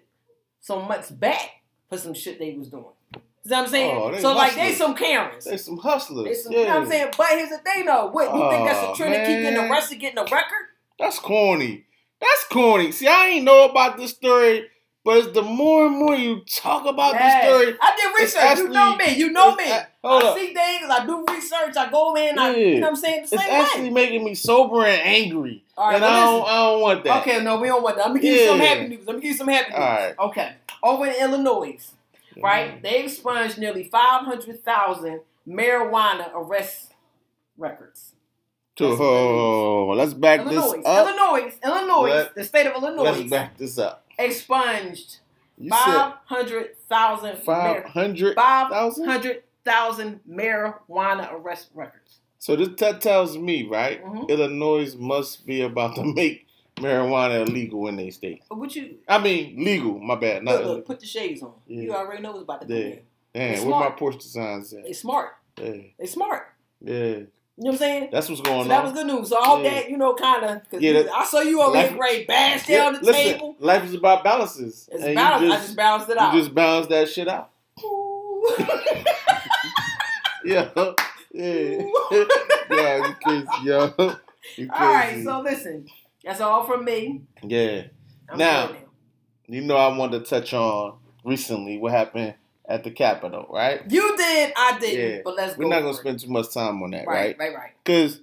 some 0.60 0.88
months 0.88 1.12
back 1.12 1.64
for 1.90 1.98
some 1.98 2.14
shit 2.14 2.40
they 2.40 2.54
was 2.54 2.70
doing. 2.70 2.86
You 3.14 3.52
know 3.52 3.58
what 3.58 3.66
I'm 3.66 3.70
saying? 3.70 3.98
Oh, 3.98 4.18
so 4.18 4.34
like 4.34 4.56
they 4.56 4.74
some 4.74 4.94
Karens. 4.94 5.46
They 5.46 5.58
some 5.58 5.78
hustlers. 5.78 6.26
They 6.26 6.34
some, 6.34 6.52
yeah. 6.52 6.60
You 6.60 6.66
know 6.66 6.74
what 6.74 6.84
I'm 6.84 6.90
saying? 6.90 7.14
But 7.18 7.28
here's 7.32 7.50
the 7.50 7.58
thing 7.60 7.86
though: 7.86 8.08
what 8.08 8.34
you 8.34 8.50
think 8.50 8.68
that's 8.68 9.00
a 9.00 9.02
trend 9.02 9.14
to 9.14 9.20
keep 9.26 9.42
getting 9.42 9.70
arrested, 9.70 10.00
getting 10.00 10.20
a 10.20 10.24
record? 10.24 10.68
That's 11.00 11.20
corny. 11.20 11.86
That's 12.20 12.48
corny. 12.52 12.92
See, 12.92 13.08
I 13.08 13.28
ain't 13.28 13.46
know 13.46 13.70
about 13.70 13.98
this 13.98 14.12
story, 14.12 14.68
but 15.08 15.34
the 15.34 15.42
more 15.42 15.86
and 15.88 15.96
more 15.98 16.16
you 16.16 16.42
talk 16.42 16.86
about 16.86 17.14
Yes. 17.14 17.24
this 17.46 17.50
story, 17.50 17.78
I 17.82 17.96
did 17.96 18.22
research. 18.22 18.58
you 18.58 18.68
know 18.70 18.96
me. 18.98 19.16
You 19.16 19.32
know 19.32 19.56
me. 19.56 19.64
I 19.64 20.36
see 20.38 20.48
things. 20.54 20.90
I 20.90 21.06
do 21.06 21.24
research. 21.30 21.78
I 21.78 21.90
go 21.90 22.14
in. 22.16 22.38
I, 22.38 22.54
you 22.56 22.76
know 22.76 22.82
what 22.82 22.90
I'm 22.90 22.96
saying? 22.98 23.22
The 23.30 23.36
it's 23.36 23.44
actually 23.46 23.84
way. 23.86 23.90
making 24.02 24.26
me 24.26 24.36
sober 24.36 24.86
and 24.86 25.02
angry. 25.02 25.64
All 25.78 25.86
right, 25.88 25.94
and 25.96 26.02
well, 26.04 26.12
I, 26.12 26.26
don't. 26.26 26.48
I 26.50 26.56
don't 26.72 26.82
want 26.82 27.04
that. 27.06 27.22
Okay, 27.22 27.42
no, 27.44 27.60
we 27.60 27.68
don't 27.68 27.82
want 27.84 27.96
that. 27.98 28.08
Let 28.08 28.14
me 28.16 28.20
give 28.20 28.34
you 28.34 28.48
some 28.48 28.60
happy 28.60 28.88
news. 28.90 29.08
Let 29.08 29.16
me 29.16 29.22
give 29.22 29.32
you 29.32 29.38
some 29.38 29.48
happy 29.48 29.70
news. 29.72 29.80
All 29.80 29.86
right. 29.86 30.16
Okay. 30.20 30.54
Over 30.84 31.06
in 31.08 31.16
Illinois, 31.22 31.78
Mm-hmm. 32.36 32.44
right? 32.46 32.84
They've 32.84 33.06
expunged 33.06 33.58
nearly 33.58 33.86
500,000 33.86 35.22
marijuana 35.48 36.30
arrest 36.36 36.92
records. 37.58 38.14
To, 38.76 38.86
oh, 38.86 39.94
let's 39.96 40.14
back 40.14 40.42
Illinois, 40.42 40.78
this 40.78 40.86
up. 40.86 41.08
Illinois, 41.08 41.54
Illinois, 41.66 42.10
Let- 42.10 42.36
the 42.36 42.44
state 42.44 42.68
of 42.68 42.76
Illinois. 42.76 43.04
Let's 43.04 43.30
back 43.30 43.58
this 43.58 43.80
up. 43.80 44.04
Expunged 44.18 45.20
You 45.58 45.70
said 45.72 46.14
500,000 46.30 47.38
five 47.40 47.46
mar- 47.46 47.88
hundred 47.88 48.36
thousand. 48.36 49.06
500,000 49.06 50.20
marijuana 50.30 51.32
arrest 51.34 51.70
records. 51.74 52.20
So 52.40 52.56
this 52.56 52.70
that 52.80 53.02
tells 53.02 53.38
me, 53.38 53.64
right? 53.68 54.04
Mhm. 54.04 54.30
Illinois 54.30 54.96
must 54.96 55.46
be 55.46 55.62
about 55.62 55.96
to 55.96 56.04
make 56.04 56.46
marijuana 56.76 57.48
illegal 57.48 57.88
in 57.88 57.96
their 57.96 58.12
state. 58.12 58.44
What 58.50 58.76
you 58.76 58.98
I 59.08 59.18
mean, 59.18 59.64
legal. 59.64 60.00
My 60.00 60.16
bad. 60.16 60.44
Not 60.44 60.58
look, 60.64 60.66
look, 60.66 60.86
put 60.86 61.00
the 61.00 61.06
shades 61.08 61.42
on. 61.42 61.54
Yeah. 61.68 61.82
You 61.82 61.94
already 61.96 62.22
know 62.22 62.32
what's 62.32 62.44
about 62.44 62.62
to 62.62 62.68
come 62.68 62.76
Yeah. 62.78 62.84
in. 62.84 63.00
Damn, 63.34 63.54
It's 63.54 63.62
where 63.64 63.80
my. 63.80 63.90
Porsche 63.90 64.20
designs 64.22 64.74
at? 64.74 64.84
They 64.84 64.94
smart. 64.94 65.32
Yeah, 65.62 65.72
They 66.00 66.06
smart. 66.06 66.44
yeah. 66.82 67.20
You 67.60 67.64
know 67.64 67.70
what 67.72 67.74
I'm 67.74 67.78
saying? 67.80 68.10
That's 68.12 68.30
what's 68.30 68.42
going 68.42 68.58
on. 68.60 68.64
So 68.66 68.70
going 68.70 68.70
that 68.70 68.84
was 68.84 68.92
on. 68.92 69.08
good 69.08 69.16
news. 69.20 69.30
So 69.30 69.42
hope 69.42 69.64
Yeah. 69.64 69.70
that, 69.72 69.90
you 69.90 69.98
know, 69.98 70.14
kind 70.14 70.44
of. 70.46 70.62
Yeah, 70.82 70.94
that- 70.94 71.12
I 71.12 71.26
saw 71.26 71.40
you 71.42 71.60
over 71.62 71.74
life- 71.74 71.90
here, 71.90 71.98
great 71.98 72.28
bash 72.28 72.70
Yeah, 72.70 72.78
down 72.84 72.94
the 72.94 73.00
listen, 73.02 73.24
table. 73.34 73.56
life 73.60 73.84
is 73.84 73.94
about 73.96 74.24
balances. 74.24 74.88
It's 74.92 75.04
and 75.04 75.16
balanced. 75.16 75.44
you 75.46 75.52
I 75.52 75.56
just, 75.56 75.66
just 75.68 75.76
balanced 75.76 76.10
it 76.10 76.18
out. 76.18 76.34
you 76.36 76.40
just 76.42 76.54
balance 76.54 76.88
that 76.88 77.10
shit 77.10 77.28
out. 77.28 77.50
Yeah, 80.46 80.70
yeah, 81.34 81.82
yeah. 82.72 83.08
You 83.08 83.16
crazy, 83.22 83.48
yo. 83.64 83.86
You 84.56 84.68
crazy. 84.68 84.70
all 84.70 84.94
right, 84.94 85.22
so 85.24 85.42
listen. 85.42 85.86
That's 86.24 86.40
all 86.40 86.64
from 86.64 86.86
me. 86.86 87.22
yeah. 87.44 87.84
I'm 88.30 88.38
now. 88.38 88.72
You 89.48 89.62
know, 89.62 89.76
I 89.78 89.96
wanted 89.98 90.24
to 90.24 90.30
touch 90.30 90.54
on 90.54 90.98
recently 91.26 91.78
what 91.80 91.92
happened 91.92 92.36
at 92.68 92.84
the 92.84 92.92
Capitol, 92.92 93.48
right? 93.50 93.82
You 93.90 94.16
did, 94.18 94.54
I 94.56 94.78
didn't, 94.80 95.12
Yeah. 95.16 95.22
but 95.24 95.36
let's 95.36 95.56
go. 95.56 95.64
We're 95.64 95.70
not 95.70 95.82
gonna 95.82 95.94
for 95.94 96.00
it. 96.00 96.02
spend 96.02 96.20
too 96.20 96.30
much 96.30 96.54
time 96.54 96.82
on 96.84 96.92
that, 96.92 97.08
Right, 97.08 97.38
right? 97.38 97.38
right, 97.40 97.56
right. 97.56 97.72
Because, 97.84 98.20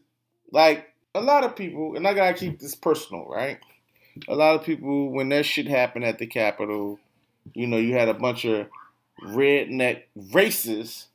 like, 0.53 0.93
a 1.15 1.21
lot 1.21 1.45
of 1.45 1.57
people, 1.57 1.97
and 1.97 2.07
I 2.07 2.15
gotta 2.15 2.35
keep 2.35 2.59
this 2.59 2.75
personal, 2.75 3.25
right? 3.27 3.59
A 4.29 4.35
lot 4.35 4.55
of 4.55 4.65
people, 4.65 5.11
when 5.11 5.29
that 5.31 5.47
shit 5.47 5.67
happened 5.67 6.05
at 6.05 6.19
the 6.19 6.27
Capitol, 6.27 6.99
you 7.55 7.67
know, 7.67 7.79
you 7.79 7.95
had 7.95 8.09
a 8.09 8.15
bunch 8.15 8.45
of 8.45 8.69
redneck 9.23 10.03
racists 10.17 11.07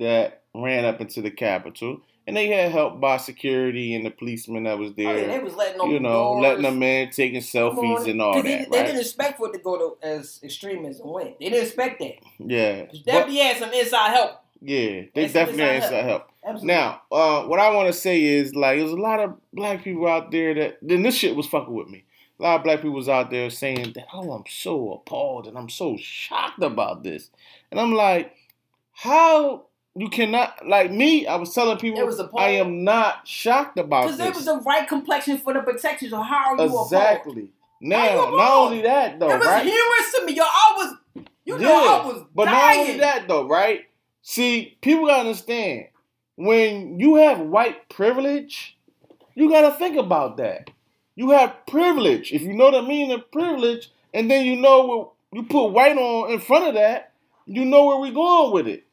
that 0.00 0.42
ran 0.54 0.84
up 0.84 1.00
into 1.00 1.22
the 1.22 1.30
Capitol. 1.30 2.00
And 2.26 2.34
they 2.36 2.48
had 2.48 2.72
help 2.72 3.00
by 3.00 3.18
security 3.18 3.94
and 3.94 4.06
the 4.06 4.10
policeman 4.10 4.64
that 4.64 4.78
was 4.78 4.94
there. 4.94 5.08
Oh, 5.08 5.16
yeah, 5.16 5.26
they 5.26 5.38
was 5.40 5.54
letting 5.54 5.76
them 5.78 5.90
you 5.90 6.00
know, 6.00 6.10
doors. 6.10 6.42
letting 6.42 6.62
them 6.62 6.82
in, 6.82 7.10
taking 7.10 7.42
selfies 7.42 8.08
and 8.10 8.22
all 8.22 8.36
that. 8.36 8.44
They, 8.44 8.66
they 8.70 8.82
didn't 8.86 9.00
expect 9.00 9.36
for 9.36 9.48
it 9.48 9.52
to 9.52 9.58
go 9.58 9.76
to 9.76 10.06
as 10.06 10.40
extreme 10.42 10.86
as 10.86 11.00
it 11.00 11.06
went. 11.06 11.38
They 11.38 11.50
didn't 11.50 11.64
expect 11.64 11.98
that. 12.00 12.14
yeah, 12.38 12.86
Definitely 13.04 13.36
had 13.38 13.58
some 13.58 13.72
inside 13.74 14.10
help. 14.10 14.40
yeah, 14.62 15.02
they 15.14 15.28
definitely 15.28 15.62
had 15.64 15.82
that's 15.82 15.84
inside 15.92 16.04
help. 16.04 16.30
Absolutely. 16.46 16.66
Now, 16.74 17.02
uh, 17.12 17.42
what 17.44 17.60
I 17.60 17.70
want 17.74 17.88
to 17.88 17.92
say 17.92 18.22
is 18.22 18.54
like, 18.54 18.78
there's 18.78 18.90
a 18.90 18.96
lot 18.96 19.20
of 19.20 19.36
black 19.52 19.84
people 19.84 20.06
out 20.08 20.30
there 20.30 20.54
that 20.54 20.78
then 20.80 21.02
this 21.02 21.16
shit 21.16 21.36
was 21.36 21.46
fucking 21.46 21.74
with 21.74 21.88
me. 21.88 22.04
A 22.40 22.42
lot 22.42 22.56
of 22.56 22.64
black 22.64 22.78
people 22.78 22.92
was 22.92 23.08
out 23.08 23.30
there 23.30 23.48
saying 23.50 23.92
that, 23.94 24.06
oh, 24.14 24.32
I'm 24.32 24.44
so 24.48 24.94
appalled 24.94 25.46
and 25.46 25.56
I'm 25.58 25.68
so 25.68 25.96
shocked 26.00 26.62
about 26.62 27.02
this, 27.02 27.28
and 27.70 27.78
I'm 27.78 27.92
like, 27.92 28.32
how 28.92 29.66
you 29.96 30.08
cannot 30.08 30.66
like 30.66 30.90
me? 30.90 31.26
I 31.26 31.36
was 31.36 31.54
telling 31.54 31.78
people 31.78 32.04
was. 32.04 32.20
I 32.36 32.50
am 32.50 32.82
not 32.82 33.26
shocked 33.26 33.78
about 33.78 34.06
Because 34.06 34.20
it 34.20 34.34
was 34.34 34.44
the 34.44 34.56
right 34.56 34.88
complexion 34.88 35.38
for 35.38 35.52
the 35.52 35.60
protection. 35.60 36.10
So 36.10 36.20
how 36.20 36.54
are 36.54 36.66
you 36.66 36.82
exactly. 36.82 37.50
Now, 37.80 38.30
not 38.30 38.56
only 38.56 38.82
that 38.82 39.20
though, 39.20 39.30
it 39.30 39.38
was 39.38 39.46
right? 39.46 39.62
humorous 39.62 40.12
to 40.16 40.24
me, 40.24 40.32
yo. 40.34 40.42
I 40.42 40.74
was, 40.76 41.24
you 41.44 41.58
know, 41.58 42.02
I 42.02 42.06
was 42.06 42.24
but 42.34 42.46
dying. 42.46 42.54
not 42.54 42.76
only 42.76 42.98
that 43.00 43.28
though, 43.28 43.46
right? 43.46 43.82
See, 44.22 44.76
people 44.80 45.06
gotta 45.06 45.20
understand 45.20 45.86
when 46.36 46.98
you 46.98 47.16
have 47.16 47.40
white 47.40 47.88
privilege, 47.88 48.76
you 49.34 49.50
gotta 49.50 49.76
think 49.76 49.96
about 49.96 50.38
that. 50.38 50.70
You 51.14 51.30
have 51.30 51.66
privilege. 51.66 52.32
If 52.32 52.42
you 52.42 52.54
know 52.54 52.70
the 52.70 52.82
meaning 52.82 53.12
of 53.12 53.30
privilege, 53.30 53.90
and 54.12 54.30
then 54.30 54.46
you 54.46 54.56
know 54.56 54.86
what 54.86 55.10
you 55.32 55.42
put 55.44 55.68
white 55.68 55.96
on 55.96 56.32
in 56.32 56.40
front 56.40 56.66
of 56.68 56.74
that, 56.74 57.12
you 57.46 57.64
know 57.64 57.84
where 57.84 58.00
we're 58.00 58.12
going 58.12 58.52
with 58.52 58.66
it. 58.66 58.84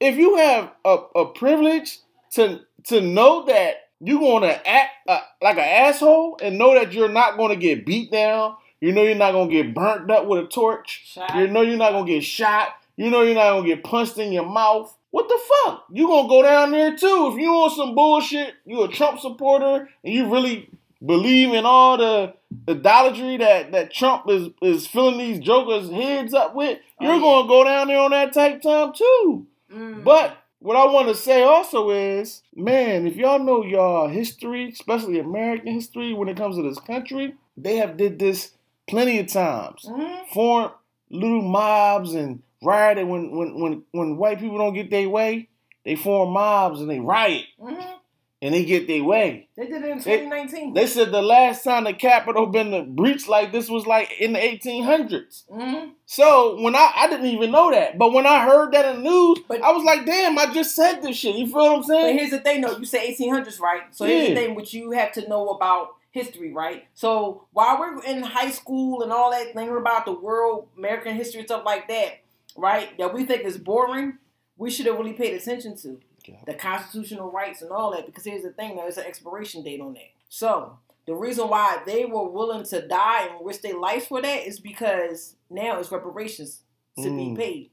If 0.00 0.16
you 0.16 0.36
have 0.36 0.72
a, 0.84 0.98
a 1.14 1.26
privilege 1.26 1.98
to 2.32 2.60
to 2.84 3.00
know 3.00 3.44
that 3.46 3.88
you're 4.00 4.20
gonna 4.20 4.60
act 4.66 4.90
uh, 5.08 5.20
like 5.42 5.56
an 5.56 5.64
asshole 5.64 6.38
and 6.42 6.58
know 6.58 6.74
that 6.74 6.92
you're 6.92 7.08
not 7.08 7.36
gonna 7.36 7.56
get 7.56 7.86
beat 7.86 8.10
down, 8.12 8.56
you 8.80 8.92
know 8.92 9.02
you're 9.02 9.14
not 9.14 9.32
gonna 9.32 9.50
get 9.50 9.74
burnt 9.74 10.10
up 10.10 10.26
with 10.26 10.44
a 10.44 10.48
torch, 10.48 11.02
Shot. 11.06 11.34
you 11.36 11.46
know 11.48 11.62
you're 11.62 11.76
not 11.78 11.92
gonna 11.92 12.06
get 12.06 12.22
shot. 12.24 12.68
You 12.96 13.10
know 13.10 13.22
you're 13.22 13.34
not 13.34 13.50
gonna 13.52 13.66
get 13.66 13.84
punched 13.84 14.18
in 14.18 14.32
your 14.32 14.46
mouth. 14.46 14.94
What 15.10 15.28
the 15.28 15.38
fuck? 15.64 15.84
You 15.92 16.06
gonna 16.06 16.28
go 16.28 16.42
down 16.42 16.70
there 16.72 16.94
too? 16.96 17.30
If 17.32 17.40
you 17.40 17.50
on 17.50 17.70
some 17.74 17.94
bullshit, 17.94 18.54
you 18.66 18.82
a 18.82 18.88
Trump 18.88 19.18
supporter, 19.20 19.88
and 20.04 20.14
you 20.14 20.30
really 20.30 20.68
believe 21.04 21.52
in 21.54 21.64
all 21.64 21.96
the 21.96 22.34
idolatry 22.68 23.36
that 23.38 23.72
that 23.72 23.92
Trump 23.92 24.28
is 24.28 24.48
is 24.62 24.86
filling 24.86 25.18
these 25.18 25.38
jokers' 25.38 25.90
heads 25.90 26.34
up 26.34 26.54
with, 26.54 26.78
Oh, 27.00 27.04
you're 27.04 27.14
yeah. 27.14 27.20
gonna 27.20 27.48
go 27.48 27.64
down 27.64 27.88
there 27.88 27.98
on 28.00 28.10
that 28.10 28.32
type 28.34 28.60
time 28.62 28.92
too. 28.94 29.46
Mm. 29.72 30.04
But 30.04 30.38
what 30.58 30.76
I 30.76 30.84
want 30.86 31.08
to 31.08 31.14
say 31.14 31.42
also 31.42 31.90
is, 31.90 32.42
man, 32.54 33.06
if 33.06 33.16
y'all 33.16 33.38
know 33.38 33.64
y'all 33.64 34.08
history, 34.08 34.70
especially 34.70 35.18
American 35.18 35.72
history, 35.72 36.12
when 36.12 36.28
it 36.28 36.36
comes 36.36 36.56
to 36.56 36.62
this 36.62 36.78
country, 36.78 37.34
they 37.56 37.76
have 37.76 37.96
did 37.96 38.18
this 38.18 38.52
plenty 38.88 39.18
of 39.18 39.26
times 39.26 39.84
Mhm. 39.84 40.26
form 40.28 40.70
little 41.10 41.42
mobs 41.42 42.14
and 42.14 42.42
rioted 42.62 43.06
when 43.08 43.30
when 43.36 43.60
when 43.60 43.82
when 43.92 44.16
white 44.16 44.38
people 44.40 44.58
don't 44.58 44.74
get 44.74 44.90
their 44.90 45.08
way, 45.08 45.48
they 45.84 45.94
form 45.96 46.30
mobs 46.32 46.80
and 46.80 46.90
they 46.90 47.00
riot 47.00 47.46
Mhm. 47.60 47.95
And 48.42 48.54
they 48.54 48.64
get 48.64 48.86
their 48.86 49.02
way. 49.02 49.48
They 49.56 49.66
did 49.66 49.82
it 49.82 49.88
in 49.90 49.98
2019. 49.98 50.74
They 50.74 50.86
said 50.86 51.10
the 51.10 51.22
last 51.22 51.64
time 51.64 51.84
the 51.84 51.94
Capitol 51.94 52.46
been 52.46 52.94
breached 52.94 53.28
like 53.28 53.50
this 53.52 53.68
was 53.68 53.86
like 53.86 54.12
in 54.20 54.34
the 54.34 54.38
1800s. 54.38 55.44
Mhm. 55.50 55.92
So 56.04 56.60
when 56.60 56.76
I 56.76 56.92
I 56.96 57.08
didn't 57.08 57.26
even 57.26 57.50
know 57.50 57.70
that, 57.70 57.96
but 57.98 58.12
when 58.12 58.26
I 58.26 58.44
heard 58.44 58.72
that 58.72 58.94
in 58.94 59.02
the 59.02 59.10
news, 59.10 59.38
But- 59.48 59.62
I 59.62 59.72
was 59.72 59.84
like, 59.84 60.04
damn, 60.04 60.38
I 60.38 60.52
just 60.52 60.74
said 60.74 61.00
this 61.02 61.16
shit. 61.16 61.36
You 61.36 61.46
feel 61.46 61.56
what 61.56 61.76
I'm 61.76 61.82
saying? 61.84 62.06
But 62.14 62.20
here's 62.20 62.30
the 62.30 62.38
thing, 62.40 62.60
though. 62.60 62.76
You 62.76 62.84
say 62.84 63.06
1800s, 63.08 63.58
right? 63.58 63.82
So 63.90 64.04
here's 64.04 64.28
the 64.28 64.34
Yeah. 64.34 64.38
thing, 64.46 64.54
which 64.54 64.74
you 64.74 64.90
have 64.92 65.12
to 65.12 65.28
know 65.28 65.48
about 65.48 65.94
history, 66.10 66.52
right? 66.52 66.84
So 66.94 67.44
while 67.52 67.78
we're 67.78 68.02
in 68.04 68.22
high 68.22 68.50
school 68.50 69.02
and 69.02 69.12
all 69.12 69.30
that, 69.30 69.54
thinking 69.54 69.76
about 69.76 70.04
the 70.06 70.12
world, 70.12 70.68
American 70.76 71.14
history, 71.14 71.42
stuff 71.44 71.62
like 71.64 71.88
that, 71.88 72.18
right? 72.56 72.96
That 72.98 73.12
we 73.14 73.24
think 73.24 73.44
is 73.44 73.58
boring, 73.58 74.18
we 74.58 74.70
should 74.70 74.86
have 74.86 74.96
really 74.98 75.12
paid 75.12 75.34
attention 75.34 75.76
to 75.78 76.00
Yeah. 76.26 76.36
the 76.46 76.54
constitutional 76.54 77.30
rights 77.30 77.62
and 77.62 77.70
all 77.70 77.92
that. 77.92 78.06
Because 78.06 78.24
here's 78.24 78.42
the 78.42 78.50
thing, 78.50 78.76
there's 78.76 78.98
an 78.98 79.04
expiration 79.06 79.62
date 79.62 79.80
on 79.80 79.94
that. 79.94 80.10
So 80.28 80.78
the 81.06 81.14
reason 81.14 81.48
why 81.48 81.82
they 81.86 82.04
were 82.04 82.28
willing 82.28 82.64
to 82.64 82.86
die 82.86 83.26
and 83.28 83.46
risk 83.46 83.60
their 83.62 83.78
lives 83.78 84.06
for 84.06 84.20
that 84.20 84.46
is 84.46 84.58
because 84.60 85.36
now 85.50 85.78
it's 85.78 85.92
reparations 85.92 86.62
to 86.98 87.04
be 87.10 87.26
Mm. 87.30 87.36
paid. 87.36 87.70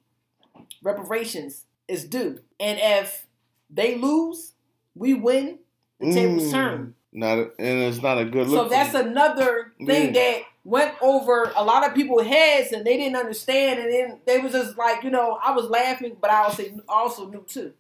Reparations 0.82 1.66
is 1.88 2.06
due, 2.06 2.40
and 2.60 2.80
if 2.82 3.28
they 3.70 3.96
lose, 3.96 4.54
we 4.96 5.14
win. 5.14 5.60
The 6.00 6.14
tables 6.14 6.44
Mm. 6.46 6.52
turn. 6.52 6.96
Not 7.12 7.38
a, 7.38 7.42
and 7.60 7.84
it's 7.84 8.02
not 8.02 8.18
a 8.18 8.26
good 8.26 8.48
look. 8.48 8.66
So 8.66 8.70
that's 8.70 8.94
another 8.96 9.74
thing 9.86 10.14
Yeah. 10.16 10.22
that 10.22 10.42
went 10.66 10.96
over 11.02 11.52
a 11.56 11.64
lot 11.64 11.88
of 11.88 11.94
people's 11.94 12.26
heads, 12.26 12.72
and 12.72 12.86
they 12.86 12.98
didn't 12.98 13.16
understand. 13.16 13.80
And 13.80 13.92
then 13.94 14.22
they 14.26 14.40
was 14.40 14.52
just 14.54 14.78
like, 14.78 15.04
you 15.04 15.10
know, 15.12 15.38
I 15.42 15.52
was 15.56 15.70
laughing, 15.70 16.18
but 16.20 16.32
I 16.32 16.44
also 16.44 16.64
also 16.90 17.28
knew 17.30 17.44
too 17.48 17.74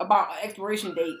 about 0.00 0.30
an 0.32 0.38
expiration 0.42 0.94
date, 0.94 1.16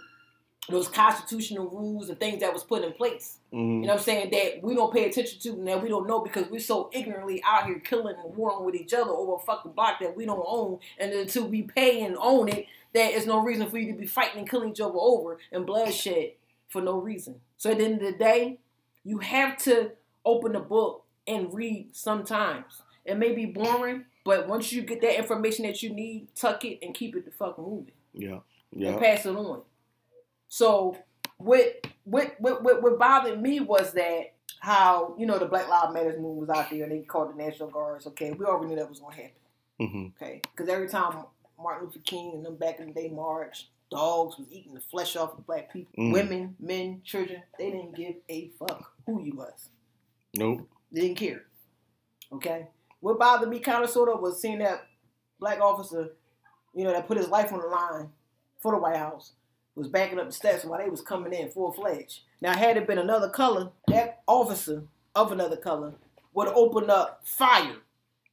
those 0.68 0.88
constitutional 0.88 1.68
rules 1.68 2.10
and 2.10 2.20
things 2.20 2.40
that 2.40 2.52
was 2.52 2.62
put 2.62 2.84
in 2.84 2.92
place. 2.92 3.38
Mhm. 3.52 3.80
You 3.80 3.80
know 3.82 3.94
what 3.94 3.98
I'm 3.98 4.04
saying? 4.04 4.30
That 4.30 4.62
we 4.62 4.74
don't 4.74 4.92
pay 4.92 5.08
attention 5.08 5.40
to 5.40 5.50
and 5.50 5.66
that 5.66 5.82
we 5.82 5.88
don't 5.88 6.06
know 6.06 6.20
because 6.20 6.48
we're 6.50 6.60
so 6.60 6.90
ignorantly 6.92 7.42
out 7.44 7.66
here 7.66 7.78
killing 7.80 8.16
and 8.22 8.36
warring 8.36 8.64
with 8.64 8.74
each 8.74 8.92
other 8.92 9.10
over 9.10 9.34
a 9.34 9.38
fucking 9.38 9.72
block 9.72 10.00
that 10.00 10.14
we 10.16 10.26
don't 10.26 10.44
own. 10.46 10.78
And 10.98 11.12
until 11.12 11.46
we 11.48 11.62
pay 11.62 12.02
and 12.04 12.16
own 12.20 12.48
it, 12.48 12.66
there 12.92 13.10
is 13.10 13.26
no 13.26 13.40
reason 13.40 13.68
for 13.70 13.78
you 13.78 13.92
to 13.92 13.98
be 13.98 14.06
fighting 14.06 14.40
and 14.40 14.50
killing 14.50 14.70
each 14.70 14.80
other 14.80 14.94
over 14.94 15.38
and 15.52 15.64
bloodshed 15.64 16.32
for 16.68 16.82
no 16.82 16.98
reason. 16.98 17.40
So 17.56 17.70
at 17.70 17.78
the 17.78 17.84
end 17.84 18.02
of 18.02 18.12
the 18.12 18.18
day, 18.18 18.58
you 19.04 19.18
have 19.18 19.56
to 19.64 19.92
open 20.24 20.52
the 20.52 20.60
book 20.60 21.04
and 21.26 21.52
read 21.52 21.96
sometimes. 21.96 22.82
It 23.06 23.16
may 23.16 23.32
be 23.32 23.46
boring, 23.46 24.04
but 24.24 24.48
once 24.48 24.70
you 24.70 24.82
get 24.82 25.00
that 25.00 25.16
information 25.16 25.64
that 25.64 25.82
you 25.82 25.90
need, 25.90 26.28
tuck 26.34 26.64
it 26.66 26.78
and 26.82 26.94
keep 26.94 27.16
it 27.16 27.24
the 27.24 27.30
fuck 27.30 27.58
moving 27.58 27.92
yeah, 28.12 28.38
and 28.72 28.82
yeah. 28.82 28.98
pass 28.98 29.26
it 29.26 29.34
on. 29.34 29.62
So 30.48 30.96
what 31.38 31.86
what 32.04 32.34
what 32.38 32.62
what, 32.62 32.98
bothered 32.98 33.40
me 33.40 33.60
was 33.60 33.92
that 33.92 34.34
how 34.60 35.14
you 35.18 35.26
know 35.26 35.38
the 35.38 35.46
Black 35.46 35.68
Lives 35.68 35.94
Matter 35.94 36.18
movement 36.18 36.48
was 36.48 36.50
out 36.50 36.70
there 36.70 36.82
and 36.82 36.92
they 36.92 37.00
called 37.00 37.32
the 37.32 37.42
National 37.42 37.70
Guards. 37.70 38.06
Okay, 38.08 38.32
we 38.32 38.44
already 38.44 38.68
knew 38.68 38.76
that 38.76 38.88
was 38.88 39.00
gonna 39.00 39.14
happen. 39.14 39.30
hmm 39.80 40.06
Okay, 40.16 40.40
because 40.50 40.68
every 40.68 40.88
time 40.88 41.24
Martin 41.60 41.86
Luther 41.86 42.00
King 42.00 42.32
and 42.34 42.44
them 42.44 42.56
back 42.56 42.80
in 42.80 42.88
the 42.88 42.92
day 42.92 43.08
marched, 43.08 43.66
dogs 43.90 44.38
was 44.38 44.48
eating 44.50 44.74
the 44.74 44.80
flesh 44.80 45.16
off 45.16 45.36
of 45.38 45.46
black 45.46 45.72
people, 45.72 45.92
Mm. 45.98 46.12
women, 46.12 46.56
men, 46.58 47.02
children. 47.04 47.42
They 47.58 47.70
didn't 47.70 47.94
give 47.94 48.16
a 48.28 48.48
fuck 48.58 48.92
who 49.06 49.22
you 49.22 49.34
was. 49.36 49.70
Nope. 50.36 50.68
They 50.92 51.02
didn't 51.02 51.18
care. 51.18 51.44
Okay. 52.32 52.66
What 53.00 53.18
bothered 53.18 53.48
me 53.48 53.60
kind 53.60 53.84
of 53.84 53.90
sort 53.90 54.08
of 54.08 54.20
was 54.20 54.40
seeing 54.40 54.58
that 54.58 54.86
black 55.38 55.60
officer, 55.60 56.10
you 56.74 56.84
know, 56.84 56.92
that 56.92 57.06
put 57.06 57.16
his 57.16 57.28
life 57.28 57.52
on 57.52 57.60
the 57.60 57.66
line 57.66 58.10
for 58.60 58.72
the 58.72 58.78
White 58.78 58.96
House, 58.96 59.32
was 59.74 59.88
backing 59.88 60.18
up 60.18 60.26
the 60.26 60.32
steps 60.32 60.64
while 60.64 60.80
they 60.82 60.90
was 60.90 61.00
coming 61.00 61.32
in 61.32 61.50
full 61.50 61.72
fledged. 61.72 62.20
Now, 62.40 62.56
had 62.56 62.76
it 62.76 62.86
been 62.86 62.98
another 62.98 63.28
color, 63.28 63.70
that 63.88 64.22
officer 64.26 64.84
of 65.14 65.32
another 65.32 65.56
color 65.56 65.94
would 66.34 66.48
have 66.48 66.56
opened 66.56 66.90
up 66.90 67.20
fire. 67.24 67.76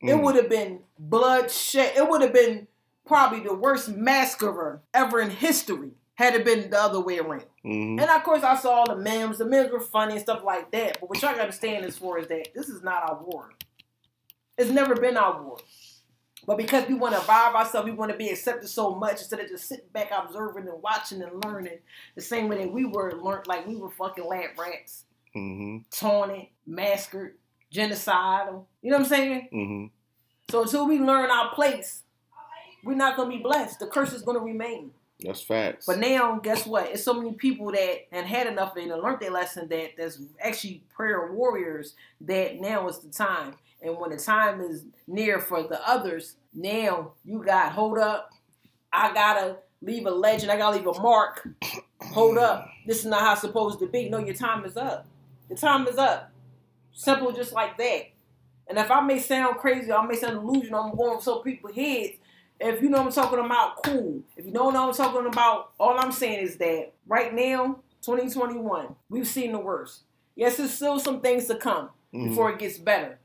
It 0.02 0.14
Mm. 0.14 0.24
would 0.24 0.36
have 0.36 0.50
been 0.50 0.84
bloodshed. 1.00 1.96
It 1.96 2.08
would 2.10 2.22
have 2.22 2.34
been 2.34 2.68
probably 3.06 3.40
the 3.40 3.54
worst 3.54 3.90
massacre 3.90 4.82
ever 4.94 5.20
in 5.22 5.30
history 5.30 5.92
had 6.16 6.34
it 6.34 6.46
been 6.46 6.70
the 6.70 6.80
other 6.82 7.00
way 7.00 7.20
around. 7.20 7.46
Mhm. 7.64 8.00
And 8.00 8.10
of 8.10 8.24
course, 8.24 8.44
I 8.44 8.56
saw 8.56 8.72
all 8.76 8.86
the 8.86 8.96
memes. 8.96 9.38
The 9.38 9.46
memes 9.46 9.72
were 9.72 9.80
funny 9.80 10.14
and 10.14 10.22
stuff 10.22 10.44
like 10.44 10.72
that. 10.72 11.00
But 11.00 11.10
what 11.10 11.22
y'all 11.22 11.32
got 11.32 11.38
to 11.38 11.42
understand 11.44 11.86
as 11.86 11.98
far 11.98 12.18
as 12.20 12.28
that, 12.28 12.54
this 12.54 12.70
is 12.70 12.82
not 12.84 13.10
our 13.10 13.22
war. 13.24 13.52
It's 14.58 14.72
never 14.72 14.96
been 14.96 15.18
our 15.18 15.42
war. 15.42 15.58
But 16.46 16.58
because 16.58 16.88
we 16.88 16.94
want 16.94 17.16
to 17.16 17.22
vibe 17.22 17.56
ourselves, 17.56 17.86
we 17.86 17.92
want 17.96 18.12
to 18.12 18.18
be 18.18 18.30
accepted 18.30 18.68
so 18.68 18.94
much 18.96 19.20
instead 19.20 19.40
of 19.40 19.50
just 19.50 19.68
sitting 19.68 19.88
back 19.92 20.12
observing 20.16 20.68
and 20.68 20.82
watching 20.82 21.22
and 21.22 21.44
learning 21.44 21.80
the 22.16 22.22
same 22.22 22.48
way 22.48 22.58
that 22.60 22.72
we 22.72 22.86
were 22.86 23.14
learned, 23.14 23.48
like 23.48 23.66
we 23.68 23.76
were 23.76 23.90
fucking 23.90 24.26
lab 24.26 24.58
rats, 24.58 25.06
Mhm. 25.36 25.84
taunted, 25.92 26.48
massacred, 26.66 27.36
genocidal. 27.72 28.66
You 28.82 28.92
know 28.92 28.98
what 28.98 29.04
I'm 29.04 29.10
saying? 29.10 29.50
Mhm. 29.52 29.92
So 30.50 30.62
until 30.64 30.88
we 30.88 31.00
learn 31.00 31.32
our 31.32 31.54
place, 31.54 32.04
we're 32.84 32.94
not 32.96 33.18
gonna 33.18 33.30
be 33.30 33.42
blessed. 33.42 33.80
The 33.80 33.88
curse 33.88 34.14
is 34.14 34.22
gonna 34.22 34.40
remain. 34.40 34.94
That's 35.22 35.42
facts. 35.42 35.86
But 35.86 36.00
now, 36.00 36.40
guess 36.40 36.66
what? 36.66 36.92
It's 36.92 37.04
so 37.04 37.14
many 37.14 37.34
people 37.34 37.72
that 37.72 38.08
and 38.12 38.28
had 38.28 38.48
enough 38.48 38.74
of 38.74 38.78
it 38.78 38.90
and 38.90 39.02
learned 39.02 39.22
their 39.22 39.32
lesson 39.32 39.68
that 39.70 39.92
there's 39.98 40.22
actually 40.42 40.84
prayer 40.94 41.32
warriors 41.32 41.96
that 42.22 42.60
now 42.60 42.88
is 42.90 43.00
the 43.00 43.10
time. 43.10 43.56
And 43.82 43.98
when 43.98 44.10
the 44.10 44.18
time 44.18 44.62
is 44.62 44.84
near 45.08 45.40
for 45.40 45.64
the 45.64 45.88
others, 45.88 46.36
now 46.54 47.14
you 47.24 47.44
got 47.44 47.72
hold 47.72 47.98
up. 47.98 48.32
I 48.92 49.14
gotta 49.14 49.58
leave 49.82 50.06
a 50.06 50.12
legend. 50.12 50.52
I 50.52 50.58
gotta 50.58 50.78
leave 50.78 50.88
a 50.88 51.02
mark. 51.02 51.48
Hold 52.02 52.38
up. 52.38 52.68
This 52.86 53.00
is 53.00 53.06
not 53.06 53.22
how 53.22 53.34
it's 53.34 53.42
supposed 53.42 53.80
to 53.80 53.88
be. 53.88 54.10
No, 54.10 54.20
your 54.20 54.36
time 54.36 54.66
is 54.66 54.76
up. 54.76 55.06
The 55.50 55.56
time 55.56 55.88
is 55.88 55.98
up. 55.98 56.32
Simple, 56.94 57.32
just 57.32 57.54
like 57.54 57.78
that. 57.78 58.04
And 58.68 58.78
if 58.80 58.90
I 58.90 59.02
may 59.02 59.20
sound 59.20 59.58
crazy, 59.58 59.92
I 59.92 60.06
may 60.06 60.16
sound 60.16 60.42
delusional, 60.42 60.82
I'm 60.82 60.96
going 60.96 61.18
for 61.18 61.24
some 61.24 61.44
people's 61.44 61.76
heads. 61.76 62.14
If 62.60 62.82
you 62.82 62.90
know 62.90 63.00
what 63.00 63.08
I'm 63.08 63.12
talking 63.14 63.40
about, 63.46 63.84
cool. 63.84 64.24
If 64.38 64.46
you 64.46 64.52
don't 64.52 64.74
know 64.74 64.88
what 64.88 65.00
I'm 65.00 65.06
talking 65.14 65.28
about, 65.28 65.72
all 65.80 66.00
I'm 66.00 66.12
saying 66.12 66.40
is 66.42 66.58
that 66.58 66.94
right 67.06 67.34
now, 67.34 67.80
2021, 68.02 68.96
we've 69.10 69.28
seen 69.28 69.52
the 69.52 69.60
worst. 69.60 70.04
Yes, 70.36 70.58
there's 70.58 70.74
still 70.74 71.00
some 71.00 71.22
things 71.22 71.48
to 71.48 71.56
come 71.56 71.90
Mhm. 72.14 72.30
before 72.30 72.52
it 72.52 72.60
gets 72.60 72.78
better. 72.78 73.20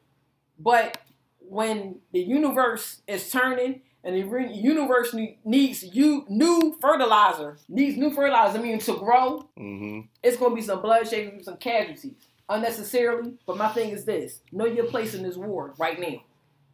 But 0.58 0.98
when 1.38 2.00
the 2.12 2.20
universe 2.20 3.02
is 3.06 3.30
turning 3.30 3.82
and 4.02 4.14
the 4.16 4.48
universe 4.52 5.14
needs 5.44 5.82
you 5.84 6.24
new 6.28 6.76
fertilizer, 6.80 7.58
needs 7.68 7.96
new 7.96 8.10
fertilizer, 8.10 8.58
I 8.58 8.62
mean 8.62 8.78
to 8.80 8.96
grow, 8.96 9.48
Mhm. 9.58 10.08
it's 10.22 10.36
gonna 10.36 10.54
be 10.54 10.62
some 10.62 10.80
bloodshed, 10.82 11.44
some 11.44 11.56
casualties 11.56 12.14
unnecessarily. 12.48 13.34
But 13.46 13.56
my 13.58 13.68
thing 13.68 13.90
is 13.90 14.04
this: 14.04 14.40
know 14.50 14.64
your 14.66 14.86
place 14.86 15.14
in 15.14 15.22
this 15.22 15.36
war 15.36 15.74
right 15.78 15.98
now, 16.00 16.22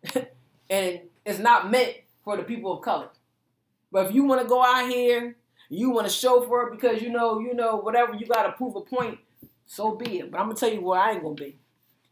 and 0.71 1.01
it's 1.25 1.39
not 1.39 1.71
meant 1.71 1.95
for 2.27 2.37
the 2.37 2.43
people 2.43 2.73
of 2.73 2.83
color. 2.83 3.09
But 3.93 4.09
if 4.09 4.15
you 4.15 4.25
want 4.25 4.43
to 4.43 4.49
go 4.49 4.61
out 4.63 4.91
here, 4.91 5.37
you 5.71 5.91
want 5.91 6.09
to 6.09 6.13
show 6.13 6.43
for 6.43 6.67
it 6.67 6.73
because 6.73 7.01
you 7.01 7.09
know, 7.09 7.39
you 7.39 7.55
know, 7.55 7.77
whatever 7.77 8.15
you 8.15 8.27
got 8.27 8.43
to 8.43 8.53
prove 8.53 8.75
a 8.75 8.81
point, 8.81 9.19
so 9.65 9.95
be 9.95 10.19
it. 10.19 10.31
But 10.33 10.41
I'm 10.41 10.47
gonna 10.47 10.57
tell 10.57 10.73
you 10.73 10.81
where 10.81 10.99
I 11.01 11.13
ain't 11.13 11.23
gonna 11.23 11.37
be. 11.37 11.57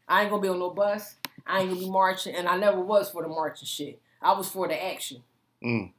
I 0.07 0.21
ain't 0.21 0.29
gonna 0.29 0.41
be 0.41 0.47
on 0.47 0.57
no 0.57 0.69
bus. 0.69 1.17
I 1.45 1.59
ain't 1.59 1.69
gonna 1.69 1.81
be 1.81 1.89
marching, 1.89 2.33
and 2.33 2.47
I 2.47 2.57
never 2.57 2.79
was 2.79 3.09
for 3.11 3.23
the 3.23 3.27
marching 3.27 3.67
shit. 3.67 4.01
I 4.21 4.31
was 4.33 4.47
for 4.47 4.69
the 4.69 4.83
action. 4.83 5.21
Mm. 5.61 5.91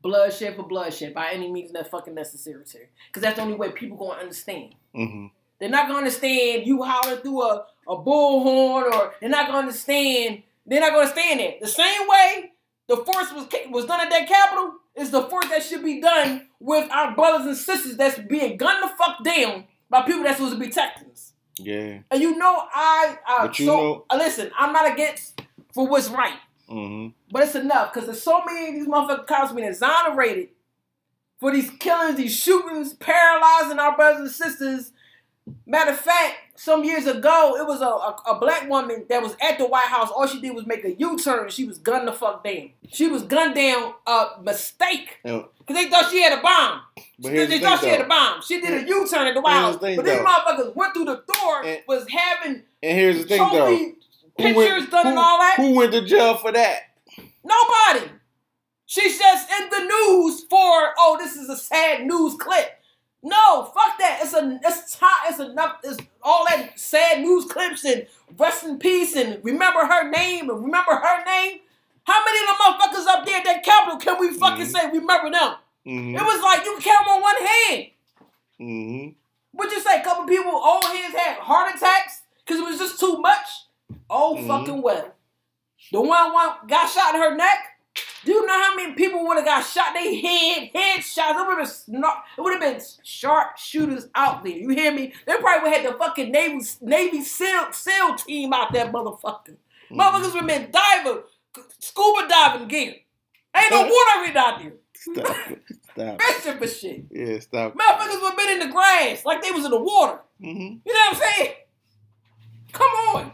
Bloodshed 0.00 0.56
for 0.56 0.62
bloodshed 0.62 1.12
by 1.12 1.30
any 1.32 1.52
means 1.52 1.70
that 1.72 1.90
fucking 1.90 2.14
necessary. 2.14 2.64
Because 3.08 3.22
that's 3.22 3.36
the 3.36 3.42
only 3.42 3.56
way 3.56 3.70
people 3.72 3.98
gonna 3.98 4.20
understand. 4.20 4.74
Mhm. 4.94 5.30
They're 5.58 5.68
not 5.68 5.86
gonna 5.86 5.98
understand 5.98 6.66
you 6.66 6.82
hollering 6.82 7.20
through 7.20 7.42
a, 7.42 7.66
a 7.88 7.96
bullhorn, 7.96 8.90
or 8.90 9.14
they're 9.20 9.28
not 9.28 9.48
gonna 9.48 9.58
understand. 9.58 10.42
They're 10.66 10.80
not 10.80 10.90
gonna 10.92 11.02
understand 11.02 11.40
it. 11.40 11.60
The 11.60 11.68
same 11.68 12.08
way 12.08 12.53
the 12.88 12.96
force 12.96 13.32
was 13.32 13.46
was 13.70 13.86
done 13.86 14.00
at 14.00 14.10
that 14.10 14.28
capital 14.28 14.74
is 14.94 15.10
the 15.10 15.22
force 15.22 15.48
that 15.48 15.62
should 15.62 15.82
be 15.84 16.00
done 16.00 16.46
with 16.60 16.90
our 16.90 17.14
brothers 17.14 17.46
and 17.46 17.56
sisters 17.56 17.96
that's 17.96 18.18
being 18.18 18.56
gunned 18.56 18.82
the 18.82 18.88
fuck 18.96 19.22
down 19.24 19.64
by 19.90 20.02
people 20.02 20.22
that's 20.22 20.36
supposed 20.36 20.54
to 20.54 20.60
be 20.60 20.66
protecting 20.68 21.10
us. 21.10 21.32
Yeah. 21.58 22.00
And 22.10 22.22
you 22.22 22.36
know, 22.36 22.64
I, 22.74 23.18
I 23.26 23.46
But 23.46 23.58
you 23.58 23.66
so 23.66 23.76
know- 23.76 24.04
uh, 24.10 24.16
listen. 24.16 24.50
I'm 24.58 24.72
not 24.72 24.92
against 24.92 25.40
for 25.72 25.86
what's 25.88 26.08
right, 26.10 26.38
Mhm. 26.70 27.14
but 27.30 27.42
it's 27.44 27.54
enough 27.54 27.92
because 27.92 28.06
there's 28.06 28.22
so 28.22 28.42
many 28.44 28.68
of 28.68 28.74
these 28.74 28.86
motherfucking 28.88 29.26
cops 29.26 29.52
being 29.52 29.66
exonerated 29.68 30.50
for 31.40 31.50
these 31.52 31.70
killings, 31.70 32.16
these 32.16 32.36
shootings, 32.36 32.94
paralyzing 32.94 33.78
our 33.78 33.96
brothers 33.96 34.20
and 34.20 34.30
sisters. 34.30 34.92
Matter 35.66 35.90
of 35.92 36.00
fact, 36.00 36.34
some 36.56 36.84
years 36.84 37.06
ago, 37.06 37.56
it 37.58 37.66
was 37.66 37.80
a, 37.80 37.84
a, 37.86 38.36
a 38.36 38.38
black 38.38 38.68
woman 38.68 39.04
that 39.08 39.22
was 39.22 39.36
at 39.40 39.58
the 39.58 39.66
White 39.66 39.86
House. 39.86 40.10
All 40.10 40.26
she 40.26 40.40
did 40.40 40.54
was 40.54 40.66
make 40.66 40.84
a 40.84 40.92
U-turn 40.94 41.48
she 41.50 41.64
was 41.64 41.78
gunned 41.78 42.06
the 42.08 42.12
fuck 42.12 42.44
down. 42.44 42.70
She 42.92 43.08
was 43.08 43.22
gunned 43.22 43.54
down 43.56 43.94
a 44.06 44.26
mistake 44.42 45.18
because 45.22 45.46
they 45.68 45.88
thought 45.90 46.10
she 46.10 46.22
had 46.22 46.38
a 46.38 46.42
bomb. 46.42 46.80
But 47.18 47.30
They 47.30 47.36
here's 47.38 47.48
the 47.50 47.58
thought 47.60 47.80
she 47.80 47.88
had 47.88 48.00
a 48.00 48.06
bomb. 48.08 48.42
She 48.42 48.60
did 48.60 48.84
a 48.84 48.88
U-turn 48.88 49.26
at 49.26 49.34
the 49.34 49.40
White 49.40 49.52
Here's 49.54 49.64
House. 49.64 49.80
the 49.80 49.96
but 49.96 50.04
these 50.04 50.18
though. 50.18 50.24
motherfuckers 50.24 50.74
went 50.76 50.94
through 50.94 51.04
the 51.06 51.22
door, 51.34 51.62
And- 51.64 51.80
was 51.88 52.06
having 52.08 52.62
And 52.82 52.98
here's 52.98 53.18
the 53.18 53.24
thing, 53.24 53.38
though. 53.38 53.66
trophy 53.68 53.84
Who 54.38 54.42
pictures 54.44 54.56
went, 54.80 54.90
done 54.90 55.02
who, 55.04 55.08
and 55.10 55.18
all 55.18 55.38
that. 55.38 55.54
who 55.58 55.74
went 55.74 55.92
to 55.92 56.04
jail 56.04 56.36
for 56.36 56.52
that? 56.52 56.80
Nobody. 57.44 58.10
She's 58.86 59.18
just 59.18 59.50
in 59.50 59.70
the 59.70 59.80
news 59.80 60.40
for 60.48 60.92
oh, 60.98 61.16
this 61.18 61.36
is 61.36 61.48
a 61.48 61.56
sad 61.56 62.06
news 62.06 62.34
clip. 62.38 62.78
No, 63.26 63.64
fuck 63.64 63.98
that. 63.98 64.20
It's 64.22 64.34
a 64.34 64.60
it's 64.62 64.96
time. 64.96 65.10
It's 65.28 65.40
enough. 65.40 65.78
It's 65.82 65.96
all 66.22 66.44
that 66.46 66.78
sad 66.78 67.22
news 67.22 67.46
clips 67.46 67.82
and 67.86 68.06
rest 68.36 68.64
in 68.64 68.78
peace 68.78 69.16
and 69.16 69.42
remember 69.42 69.80
her 69.86 70.10
name 70.10 70.50
and 70.50 70.62
remember 70.62 70.92
her 70.92 71.24
name. 71.24 71.60
How 72.04 72.22
many 72.22 72.38
of 72.40 72.46
the 72.46 72.62
motherfuckers 72.62 73.06
up 73.06 73.24
there 73.24 73.38
at 73.38 73.44
that 73.44 73.64
Capitol 73.64 73.98
can 73.98 74.20
we 74.20 74.30
fucking 74.38 74.66
Mhm. 74.66 74.70
say 74.72 74.86
remember 74.90 75.30
them? 75.30 75.54
Mhm. 75.86 76.20
It 76.20 76.22
was 76.22 76.42
like 76.42 76.66
you 76.66 76.76
count 76.78 77.08
on 77.08 77.22
one 77.22 77.46
hand. 77.46 77.86
Mhm. 78.60 79.14
Would 79.54 79.72
you 79.72 79.80
say 79.80 80.00
a 80.00 80.04
couple 80.04 80.26
people, 80.26 80.52
old 80.54 80.84
heads 80.84 81.14
had 81.14 81.38
heart 81.38 81.74
attacks 81.74 82.22
because 82.44 82.60
it 82.60 82.66
was 82.66 82.78
just 82.78 83.00
too 83.00 83.16
much? 83.18 83.46
Oh, 84.10 84.36
Mhm. 84.36 84.46
fucking 84.46 84.82
well. 84.82 85.12
The 85.92 86.00
one 86.02 86.32
one 86.32 86.56
got 86.66 86.90
shot 86.90 87.14
in 87.14 87.22
her 87.22 87.34
neck. 87.34 87.73
Do 88.24 88.32
you 88.32 88.46
know 88.46 88.62
how 88.62 88.74
many 88.76 88.94
people 88.94 89.24
would 89.26 89.36
have 89.36 89.44
got 89.46 89.64
shot? 89.64 89.92
They 89.94 90.20
head, 90.20 90.70
head 90.74 91.02
shots. 91.04 91.38
It 91.38 91.46
would 91.46 91.58
have 91.58 91.58
been, 91.58 92.02
snor- 92.02 92.20
it 92.38 92.40
would 92.40 92.52
have 92.52 92.60
been 92.62 92.80
sharp 93.02 93.58
shooters 93.58 94.08
out 94.14 94.42
there. 94.44 94.52
You 94.56 94.70
hear 94.70 94.92
me? 94.92 95.12
They 95.26 95.36
probably 95.36 95.62
would 95.68 95.76
have 95.76 95.84
had 95.84 95.94
the 95.94 95.98
fucking 95.98 96.30
Navy 96.32 96.60
Navy 96.80 97.22
SEAL, 97.22 97.72
SEAL 97.72 98.14
team 98.16 98.52
out 98.52 98.72
there, 98.72 98.86
motherfucker. 98.86 99.56
Mhm. 99.90 99.98
Motherfuckers 99.98 100.32
would 100.34 100.36
have 100.36 100.46
been 100.46 100.70
diver, 100.70 101.24
scuba 101.78 102.26
diving 102.28 102.68
gear. 102.68 102.94
Ain't 103.56 103.70
no 103.70 103.82
water 103.82 103.92
right 104.22 104.36
out 104.36 104.58
there. 104.60 104.72
Stop 104.94 105.50
it. 105.50 105.62
Stop. 105.92 106.22
Fishing 106.22 106.58
for 106.58 106.66
shit. 106.66 107.04
Yeah, 107.10 107.38
stop. 107.40 107.74
Motherfuckers 107.74 108.20
would 108.22 108.30
have 108.30 108.36
been 108.38 108.50
in 108.60 108.66
the 108.68 108.72
grass 108.72 109.24
like 109.26 109.42
they 109.42 109.50
was 109.50 109.64
in 109.66 109.70
the 109.70 109.78
water. 109.80 110.20
Mhm. 110.42 110.80
You 110.84 110.92
know 110.92 111.00
what 111.10 111.16
I'm 111.16 111.20
saying? 111.36 111.52
Come 112.72 112.90
on. 113.14 113.32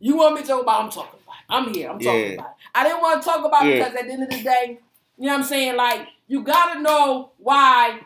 You 0.00 0.16
want 0.16 0.34
me 0.34 0.42
to 0.42 0.46
talk 0.48 0.62
about? 0.62 0.84
I'm 0.84 0.90
talking. 0.90 1.19
I'm 1.50 1.72
here. 1.74 1.90
I'm 1.90 1.98
talking 1.98 2.20
Yeah. 2.20 2.26
about. 2.34 2.46
It. 2.50 2.54
I 2.74 2.84
didn't 2.84 3.00
want 3.02 3.22
to 3.22 3.28
talk 3.28 3.44
about 3.44 3.66
it 3.66 3.76
Yeah. 3.76 3.84
because 3.88 4.00
at 4.00 4.06
the 4.06 4.12
end 4.12 4.22
of 4.24 4.30
the 4.30 4.42
day, 4.42 4.80
you 5.18 5.26
know 5.26 5.32
what 5.32 5.38
I'm 5.40 5.44
saying? 5.44 5.76
Like 5.76 6.06
you 6.28 6.42
gotta 6.42 6.80
know 6.80 7.32
why 7.38 8.00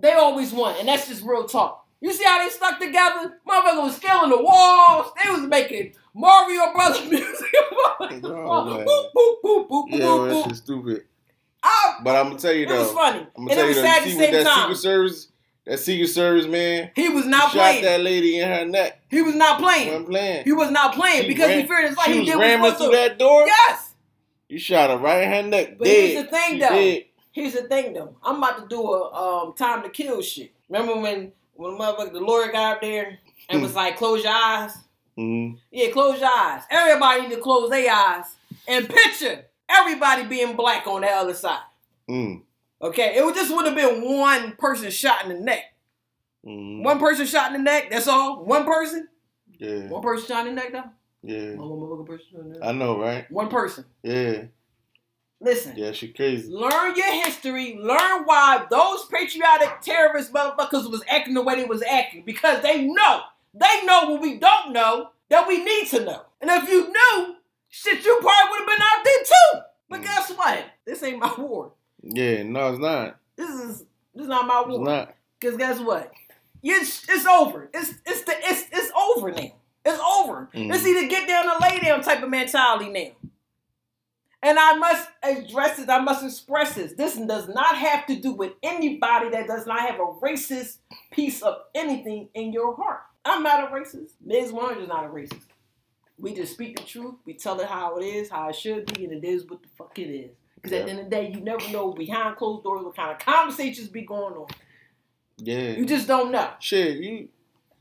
they 0.00 0.12
always 0.12 0.52
won, 0.52 0.76
and 0.78 0.88
that's 0.88 1.08
just 1.08 1.22
real 1.24 1.44
talk. 1.44 1.86
You 2.00 2.12
see 2.12 2.24
how 2.24 2.42
they 2.44 2.50
stuck 2.50 2.78
together? 2.78 3.38
Motherfucker 3.48 3.82
was 3.82 3.96
scaling 3.96 4.30
the 4.30 4.42
walls. 4.42 5.12
They 5.22 5.30
was 5.30 5.40
making 5.42 5.94
Mario 6.14 6.72
Brothers 6.72 7.08
music. 7.10 7.48
Oh, 7.60 7.96
boop, 8.00 9.10
boop, 9.14 9.36
boop, 9.44 9.68
boop, 9.68 9.84
Yeah, 9.88 9.98
boop, 10.00 10.44
boop. 10.44 10.56
stupid. 10.56 11.04
I- 11.62 12.00
But 12.02 12.16
I'm 12.16 12.28
gonna 12.28 12.38
tell 12.38 12.52
you 12.52 12.66
though. 12.66 12.74
it 12.74 12.78
was 12.80 12.92
funny, 12.92 13.20
I'm 13.20 13.26
and 13.36 13.48
gonna 13.48 13.52
it 13.52 13.54
tell 13.54 13.62
you 13.64 13.68
was 13.68 13.76
though. 13.76 13.82
sad 13.84 13.98
at 13.98 14.04
See 14.04 14.10
the 14.18 14.18
same 14.24 14.32
that 14.34 14.44
time. 14.46 14.62
Secret 14.64 14.76
Service, 14.76 15.28
that 15.66 15.78
Secret 15.78 16.08
Service 16.08 16.46
man, 16.46 16.90
He 16.94 17.08
was 17.08 17.24
not 17.26 17.44
shot 17.44 17.52
playing. 17.52 17.84
that 17.84 18.00
lady 18.00 18.38
in 18.38 18.48
her 18.48 18.64
neck. 18.66 19.00
He 19.10 19.22
was 19.22 19.34
not 19.34 19.58
playing. 19.60 19.94
I'm 19.94 20.04
playing. 20.04 20.44
He 20.44 20.52
was 20.52 20.70
not 20.70 20.94
playing 20.94 21.22
She 21.22 21.28
because 21.28 21.50
he 21.50 21.66
feared 21.66 21.88
his 21.88 21.96
life. 21.96 22.06
She 22.06 22.12
He 22.14 22.18
was 22.20 22.28
did 22.28 22.38
ramming 22.38 22.72
through 22.74 22.90
to. 22.90 22.96
that 22.96 23.18
door. 23.18 23.46
Yes. 23.46 23.94
You 24.48 24.58
shot 24.58 24.90
her 24.90 24.96
right 24.98 25.22
in 25.22 25.30
her 25.30 25.42
neck. 25.42 25.78
But 25.78 25.84
dead. 25.86 26.10
here's 26.10 26.24
the 26.24 26.30
thing, 26.30 26.52
She 26.52 26.58
though. 26.60 26.68
dead. 26.68 27.04
Here's 27.32 27.52
the 27.54 27.62
thing, 27.62 27.92
though. 27.94 28.14
I'm 28.22 28.36
about 28.36 28.58
to 28.60 28.66
do 28.68 28.80
a 28.80 29.12
um, 29.46 29.54
time 29.54 29.82
to 29.82 29.88
kill 29.88 30.22
shit. 30.22 30.52
Remember 30.68 31.00
when 31.00 31.32
when 31.54 31.72
the 31.76 31.82
motherfucker, 31.84 32.12
the 32.12 32.20
lawyer 32.20 32.52
got 32.52 32.76
up 32.76 32.80
there 32.82 33.18
and 33.48 33.62
was 33.62 33.74
like, 33.74 33.96
"Close 33.96 34.22
your 34.22 34.32
eyes." 34.32 34.72
Mm-hmm. 35.18 35.56
Yeah, 35.72 35.90
close 35.90 36.20
your 36.20 36.28
eyes. 36.28 36.62
Everybody 36.70 37.22
need 37.22 37.30
to 37.34 37.40
close 37.40 37.70
their 37.70 37.92
eyes 37.92 38.24
and 38.68 38.88
picture 38.88 39.44
everybody 39.68 40.24
being 40.26 40.54
black 40.56 40.86
on 40.86 41.00
the 41.02 41.08
other 41.08 41.34
side. 41.34 41.58
Mm. 42.08 42.42
Okay, 42.84 43.16
it 43.16 43.24
would 43.24 43.34
just 43.34 43.54
would 43.54 43.66
have 43.66 43.74
been 43.74 44.02
one 44.18 44.52
person 44.56 44.90
shot 44.90 45.22
in 45.24 45.30
the 45.30 45.40
neck. 45.40 45.62
Mhm. 46.46 46.82
One 46.84 46.98
person 46.98 47.24
shot 47.26 47.46
in 47.46 47.54
the 47.54 47.58
neck. 47.62 47.88
That's 47.90 48.06
all. 48.06 48.44
One 48.44 48.64
person. 48.64 49.08
Yeah. 49.58 49.88
One 49.88 50.02
person 50.02 50.26
shot 50.28 50.46
in 50.46 50.54
the 50.54 50.60
neck, 50.60 50.72
though. 50.72 50.84
Yeah. 51.22 51.54
One 51.54 51.68
motherfucking 51.68 52.06
person 52.06 52.26
shot 52.30 52.40
in 52.40 52.48
the 52.52 52.58
neck. 52.58 52.68
I 52.68 52.72
know, 52.72 53.00
right? 53.00 53.30
One 53.30 53.48
person. 53.48 53.86
Yeah. 54.02 54.42
Listen. 55.40 55.74
Yeah, 55.76 55.92
she 55.92 56.08
crazy. 56.12 56.50
Learn 56.52 56.94
your 56.94 57.10
history. 57.24 57.78
Learn 57.80 58.24
why 58.24 58.66
those 58.70 59.06
patriotic 59.06 59.80
terrorist 59.80 60.32
motherfuckers 60.32 60.90
was 60.90 61.02
acting 61.08 61.34
the 61.34 61.42
way 61.42 61.56
they 61.56 61.64
was 61.64 61.82
acting 61.82 62.22
because 62.24 62.62
they 62.62 62.82
know. 62.82 63.20
They 63.54 63.84
know 63.86 64.10
what 64.10 64.20
we 64.20 64.38
don't 64.38 64.72
know 64.72 65.10
that 65.30 65.48
we 65.48 65.64
need 65.64 65.86
to 65.88 66.04
know. 66.04 66.22
And 66.40 66.50
if 66.50 66.68
you 66.68 66.86
knew, 66.88 67.36
shit, 67.68 68.04
you 68.04 68.18
probably 68.20 68.50
would 68.50 68.58
have 68.60 68.68
been 68.68 68.82
out 68.86 69.04
there 69.04 69.24
too. 69.24 69.60
But 69.88 70.00
Mm. 70.00 70.04
guess 70.04 70.30
what? 70.30 70.64
This 70.84 71.02
ain't 71.02 71.18
my 71.18 71.32
war. 71.34 71.72
Yeah, 72.04 72.42
no, 72.42 72.70
it's 72.70 72.80
not. 72.80 73.18
This 73.36 73.50
is 73.50 73.78
this 74.14 74.22
is 74.24 74.28
not 74.28 74.46
my 74.46 74.60
It's 74.60 74.68
war. 74.68 74.84
not. 74.84 75.14
Cause 75.40 75.56
guess 75.56 75.80
what? 75.80 76.12
It's 76.62 77.08
it's 77.08 77.26
over. 77.26 77.70
It's 77.72 77.94
it's 78.06 78.22
the 78.22 78.34
it's 78.38 78.66
it's 78.72 78.90
over 78.94 79.32
now. 79.32 79.54
It's 79.84 80.00
over. 80.00 80.48
Mm. 80.54 80.74
It's 80.74 80.86
either 80.86 81.08
get 81.08 81.28
down 81.28 81.46
or 81.48 81.58
lay 81.60 81.80
down 81.80 82.02
type 82.02 82.22
of 82.22 82.30
mentality 82.30 82.90
now. 82.90 83.30
And 84.42 84.58
I 84.58 84.76
must 84.76 85.08
address 85.22 85.78
this. 85.78 85.88
I 85.88 86.00
must 86.00 86.24
express 86.24 86.74
this. 86.74 86.92
This 86.92 87.16
does 87.16 87.48
not 87.48 87.76
have 87.76 88.06
to 88.06 88.20
do 88.20 88.32
with 88.32 88.52
anybody 88.62 89.30
that 89.30 89.46
does 89.46 89.66
not 89.66 89.80
have 89.80 89.96
a 89.96 90.06
racist 90.22 90.78
piece 91.12 91.40
of 91.42 91.56
anything 91.74 92.28
in 92.34 92.52
your 92.52 92.76
heart. 92.76 93.00
I'm 93.24 93.42
not 93.42 93.64
a 93.64 93.74
racist. 93.74 94.10
Ms. 94.24 94.52
Warren 94.52 94.80
is 94.82 94.88
not 94.88 95.04
a 95.04 95.08
racist. 95.08 95.40
We 96.18 96.34
just 96.34 96.52
speak 96.52 96.76
the 96.76 96.82
truth. 96.84 97.14
We 97.24 97.34
tell 97.34 97.58
it 97.60 97.66
how 97.68 97.96
it 97.96 98.04
is, 98.04 98.28
how 98.28 98.50
it 98.50 98.56
should 98.56 98.92
be, 98.92 99.04
and 99.04 99.14
it 99.14 99.26
is 99.26 99.46
what 99.48 99.62
the 99.62 99.68
fuck 99.78 99.98
it 99.98 100.10
is. 100.10 100.30
Because 100.64 100.78
at 100.80 100.84
the 100.86 100.90
end 100.92 101.00
of 101.00 101.04
the 101.06 101.10
day, 101.10 101.30
you 101.30 101.40
never 101.40 101.68
know 101.70 101.92
behind 101.92 102.36
closed 102.36 102.64
doors 102.64 102.82
what 102.84 102.96
kind 102.96 103.10
of 103.12 103.18
conversations 103.18 103.88
be 103.88 104.00
going 104.02 104.34
on. 104.34 104.46
Yeah. 105.36 105.72
You 105.72 105.84
just 105.84 106.06
don't 106.06 106.32
know. 106.32 106.50
Shit, 106.58 106.96
you. 106.98 107.28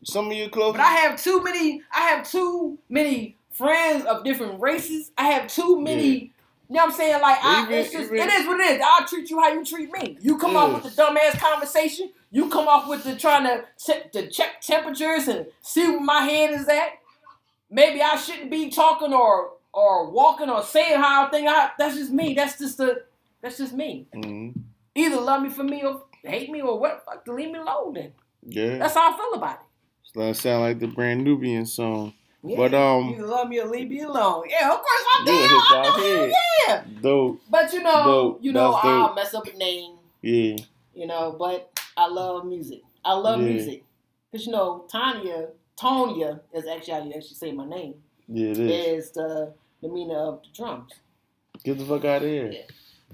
Some 0.03 0.27
of 0.27 0.33
you 0.33 0.49
close. 0.49 0.73
But 0.73 0.81
I 0.81 0.91
have 0.95 1.21
too 1.21 1.41
many. 1.41 1.81
I 1.93 2.01
have 2.09 2.29
too 2.29 2.77
many 2.89 3.37
friends 3.53 4.03
of 4.05 4.25
different 4.25 4.59
races. 4.59 5.11
I 5.17 5.27
have 5.27 5.47
too 5.47 5.79
many 5.79 6.31
You 6.69 6.75
know 6.79 6.85
what 6.85 6.91
I'm 6.91 6.91
saying? 6.97 7.21
Like, 7.21 7.37
I, 7.41 7.61
Even- 7.63 7.73
it's 7.75 7.91
just, 7.91 8.11
even- 8.11 8.17
it 8.27 8.33
is 8.33 8.47
what 8.47 8.59
it 8.59 8.71
is. 8.71 8.81
I'll 8.83 9.05
treat 9.07 9.29
you 9.29 9.39
how 9.39 9.53
you 9.53 9.63
treat 9.63 9.91
me. 9.91 10.17
You 10.21 10.37
come 10.37 10.57
up 10.57 10.73
with 10.83 10.95
the 10.95 11.01
dumbass 11.01 11.39
conversation. 11.39 12.11
You 12.31 12.49
come 12.49 12.67
off 12.67 12.89
with 12.89 13.03
the 13.05 13.15
trying 13.15 13.43
to, 13.45 13.63
check 13.81 14.11
to 14.13 14.27
check 14.29 14.59
temperatures 14.59 15.27
and 15.29 15.45
see 15.61 15.87
where 15.87 15.99
my 16.01 16.21
head 16.21 16.51
is 16.59 16.67
at. 16.67 16.93
Maybe 17.69 18.01
I 18.01 18.15
shouldn't 18.17 18.49
be 18.51 18.69
talking 18.69 19.13
or 19.13 19.51
or 19.73 20.09
walking 20.11 20.49
or 20.49 20.61
saying 20.63 20.99
how 20.99 21.25
I 21.25 21.29
think. 21.29 21.47
I, 21.49 21.71
that's 21.77 21.95
just 21.95 22.11
me. 22.11 22.33
That's 22.33 22.57
just 22.57 22.77
the. 22.77 23.03
That's 23.41 23.57
just 23.57 23.73
me. 23.73 24.07
hmm 24.13 24.49
Either 24.95 25.19
love 25.19 25.41
me 25.41 25.49
for 25.49 25.63
me 25.63 25.83
or 25.83 26.03
hate 26.23 26.49
me 26.51 26.61
or 26.61 26.79
what. 26.79 27.03
Fuck, 27.05 27.27
leave 27.27 27.51
me 27.51 27.59
alone. 27.59 27.93
Then 27.95 28.13
Yeah. 28.45 28.77
that's 28.77 28.93
how 28.93 29.11
I 29.13 29.17
feel 29.17 29.33
about 29.33 29.55
it. 29.55 30.19
That 30.19 30.35
sound 30.37 30.61
like 30.61 30.79
the 30.79 30.87
Brand 30.87 31.23
Nubian 31.23 31.65
song. 31.65 32.13
Yeah. 32.43 32.57
But, 32.57 32.73
um, 32.75 33.09
either 33.09 33.25
love 33.25 33.47
me 33.49 33.59
or 33.59 33.67
leave 33.67 33.89
me 33.89 34.01
alone. 34.01 34.43
Yeah, 34.49 34.69
of 34.71 34.77
course 34.81 35.03
I'm 35.15 35.27
You 35.27 35.33
down. 35.33 35.61
I'm 35.69 35.99
down. 35.99 36.31
Yeah. 36.67 36.83
Dope. 37.01 37.41
But 37.49 37.73
you 37.73 37.81
know, 37.81 38.03
Dope. 38.03 38.39
you 38.43 38.51
know, 38.53 38.71
That's 38.73 38.85
I'll 38.85 39.07
dope. 39.07 39.15
mess 39.15 39.33
up 39.33 39.47
a 39.47 39.57
name. 39.57 39.95
Yeah. 40.21 40.57
you 40.93 41.07
know, 41.07 41.35
but 41.39 41.79
I 41.97 42.07
love 42.07 42.45
music. 42.45 42.81
I 43.03 43.13
love 43.13 43.39
Yeah. 43.41 43.47
music. 43.47 43.83
Because, 44.31 44.45
you 44.45 44.51
know, 44.53 44.85
Tanya, 44.91 45.47
Tonya 45.77 46.39
is 46.53 46.67
actually 46.67 46.93
how 46.93 47.03
you 47.03 47.13
actually 47.13 47.35
say 47.35 47.51
my 47.51 47.65
name, 47.65 47.95
Yeah, 48.27 48.49
it 48.51 48.59
is. 48.59 49.05
is 49.05 49.11
the, 49.11 49.53
the 49.83 49.89
meaning 49.89 50.15
of 50.15 50.41
the 50.41 50.47
drums. 50.55 50.91
Get 51.63 51.77
the 51.77 51.85
fuck 51.85 52.03
out 52.05 52.23
of 52.23 52.27
here. 52.27 52.51
Yeah. 52.51 52.61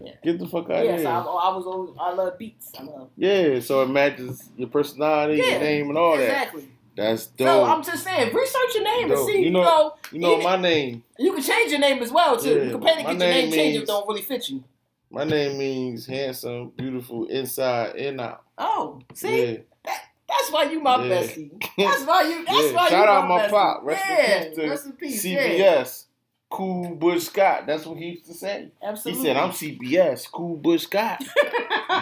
Yeah. 0.01 0.11
Get 0.23 0.39
the 0.39 0.47
fuck 0.47 0.69
out 0.69 0.85
yes, 0.85 1.01
of 1.01 1.05
I, 1.07 1.09
here. 1.09 1.29
I 1.29 1.55
was 1.55 1.65
always, 1.65 1.93
I 1.99 2.13
love 2.13 2.37
beats. 2.37 2.71
I 2.79 2.83
love. 2.83 3.09
Yeah, 3.17 3.59
so 3.59 3.81
it 3.81 3.89
matches 3.89 4.49
your 4.55 4.69
personality, 4.69 5.39
Yeah, 5.39 5.51
your 5.51 5.59
name, 5.59 5.89
and 5.89 5.97
all 5.97 6.15
that. 6.15 6.23
Exactly. 6.23 6.69
That's 6.95 7.23
So 7.23 7.31
dope. 7.37 7.69
I'm 7.69 7.83
just 7.83 8.03
saying, 8.05 8.33
research 8.33 8.75
your 8.75 8.83
name 8.83 9.11
and 9.11 9.25
see, 9.25 9.37
You 9.39 9.45
you 9.45 9.49
know- 9.51 9.61
know, 9.63 9.93
you 10.13 10.19
know 10.19 10.39
my 10.41 10.55
name. 10.55 11.03
you 11.17 11.33
can 11.33 11.43
change 11.43 11.71
your 11.71 11.81
name 11.81 12.01
as 12.01 12.11
well, 12.11 12.37
too. 12.37 12.49
Yeah, 12.49 12.63
you 12.63 12.71
can 12.71 12.81
pay 12.81 12.95
to 12.95 13.03
my 13.03 13.13
get 13.13 13.19
your 13.19 13.19
name 13.19 13.51
changed 13.51 13.77
if 13.77 13.83
it 13.83 13.87
don't 13.87 14.07
really 14.07 14.21
fit 14.21 14.49
you. 14.49 14.63
My 15.11 15.23
name 15.25 15.57
means 15.57 16.05
handsome, 16.05 16.69
beautiful, 16.77 17.25
inside 17.25 17.95
and 17.97 18.21
out. 18.21 18.43
Oh, 18.57 19.01
see? 19.13 19.51
Yeah. 19.85 19.93
That's 20.29 20.51
why 20.51 20.63
you 20.71 20.79
my 20.79 21.03
Yeah. 21.05 21.21
bestie. 21.23 21.51
That's 21.77 22.05
why 22.05 22.21
you, 22.23 22.45
that's 22.45 22.67
Yeah, 22.67 22.73
why 22.73 22.83
you 22.83 22.89
shout 22.89 23.07
out 23.09 23.27
my 23.27 23.37
my 23.37 23.43
bestie. 23.47 23.49
pop. 23.49 23.81
Rest 23.83 24.05
in 24.05 24.15
yeah, 24.15 24.43
peace 24.45 24.55
to 24.55 24.69
rest 24.69 24.85
in 24.85 24.91
peace. 24.93 25.25
Yeah, 25.25 25.47
CBS. 25.47 26.05
Cool 26.49 26.95
Butch 26.95 27.23
Scott. 27.23 27.67
That's 27.67 27.85
what 27.85 27.97
he 27.97 28.09
used 28.09 28.25
to 28.25 28.33
say. 28.33 28.69
Absolutely. 28.81 29.21
He 29.21 29.27
said, 29.27 29.37
I'm 29.37 29.51
CBS, 29.51 30.31
Cool 30.31 30.57
Butch 30.57 30.81
Scott. 30.81 31.19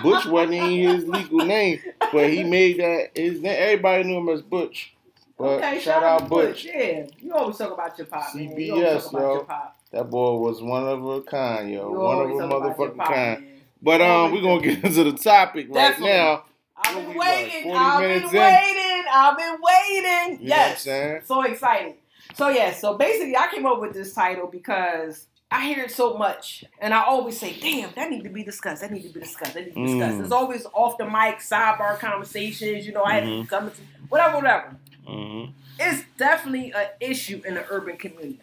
Butch 0.04 0.26
wasn't 0.26 0.54
even 0.54 0.96
his 0.96 1.08
legal 1.08 1.46
name, 1.46 1.82
but 2.14 2.30
he 2.30 2.44
made 2.44 2.80
that 2.80 3.10
his 3.14 3.42
name. 3.42 3.56
Everybody 3.58 4.04
knew 4.06 4.18
him 4.18 4.30
as 4.30 4.42
Butch. 4.42 4.94
But 5.38 5.64
okay, 5.64 5.80
shout 5.80 6.04
out 6.04 6.30
Butch. 6.30 6.66
Yeah, 6.66 7.08
you 7.20 7.34
always 7.34 7.58
talk 7.58 7.74
about 7.74 7.98
your 7.98 8.08
pop, 8.08 8.34
man. 8.34 8.58
You 8.58 8.74
CBS, 8.74 9.04
talk 9.04 9.12
about 9.12 9.22
yo. 9.22 9.34
your 9.34 9.44
pop. 9.44 9.78
That 9.92 10.10
boy 10.10 10.38
was 10.38 10.62
one 10.62 10.88
of 10.88 11.06
a 11.06 11.22
kind, 11.22 11.72
yo. 11.72 11.92
You 11.92 12.00
one 12.00 12.20
of 12.20 12.30
a 12.30 12.34
talk 12.34 12.42
about 12.44 12.78
your 12.80 12.88
motherfucking 12.90 12.98
pop, 12.98 13.08
kind. 13.08 13.42
man. 13.42 13.62
But 13.82 14.02
um, 14.02 14.32
we're 14.32 14.42
gonna 14.42 14.62
get 14.62 14.84
into 14.84 15.04
the 15.04 15.14
topic 15.14 15.68
right 15.70 16.00
now. 16.00 16.46
I've 16.76 16.96
been 16.96 17.18
waiting. 17.18 17.76
I've 17.76 18.00
been 18.00 18.24
in? 18.24 18.32
waiting. 18.32 19.06
I've 19.12 19.38
been 19.38 19.58
waiting. 19.62 20.44
You 20.44 20.50
know 20.50 20.56
what 20.56 20.68
I'm 20.68 20.78
yes. 20.86 21.28
So 21.28 21.42
excited. 21.44 21.96
So 22.38 22.50
yeah, 22.50 22.72
so 22.74 22.96
basically 22.98 23.36
I 23.36 23.48
came 23.48 23.66
up 23.66 23.82
with 23.82 23.94
this 23.94 24.14
title 24.14 24.46
because 24.48 25.26
I 25.50 25.66
hear 25.66 25.86
it 25.86 25.92
so 25.92 26.18
much 26.18 26.64
and 26.80 26.94
I 26.94 27.04
always 27.04 27.40
say, 27.40 27.60
damn, 27.60 27.90
that 27.96 28.12
need 28.12 28.24
to 28.26 28.30
be 28.30 28.44
discussed. 28.44 28.82
That 28.82 28.92
need 28.92 29.02
to 29.04 29.10
be 29.10 29.22
discussed. 29.22 29.56
That 29.56 29.66
need 29.66 29.74
to 29.74 29.76
be 29.76 29.86
discussed. 29.88 30.16
Mm. 30.16 30.18
There's 30.20 30.32
always 30.32 30.68
off 30.74 31.00
the 31.00 31.06
mic, 31.06 31.40
sidebar 31.40 31.98
conversations, 31.98 32.86
you 32.86 32.94
know, 32.94 33.04
I 33.04 33.14
had 33.14 33.24
Mhm. 33.24 33.42
to 33.44 33.48
come 33.50 33.72
to 33.72 33.78
whatever, 34.10 34.36
whatever. 34.36 34.76
Mm-hmm. 35.08 35.52
It's 35.80 36.04
definitely 36.18 36.74
an 36.74 36.88
issue 37.00 37.42
in 37.44 37.56
the 37.56 37.66
urban 37.72 37.98
community. 37.98 38.42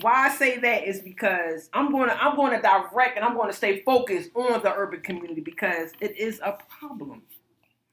Why 0.00 0.28
I 0.28 0.34
say 0.34 0.56
that 0.58 0.84
is 0.84 1.00
because 1.00 1.68
I'm 1.74 1.92
going 1.92 2.08
to 2.08 2.16
I'm 2.24 2.36
going 2.36 2.52
to 2.56 2.62
direct 2.62 3.16
and 3.16 3.24
I'm 3.24 3.34
going 3.36 3.50
to 3.50 3.56
stay 3.56 3.80
focused 3.82 4.30
on 4.34 4.62
the 4.62 4.72
urban 4.74 5.00
community 5.02 5.42
because 5.42 5.92
it 6.00 6.16
is 6.16 6.40
a 6.40 6.52
problem. 6.80 7.22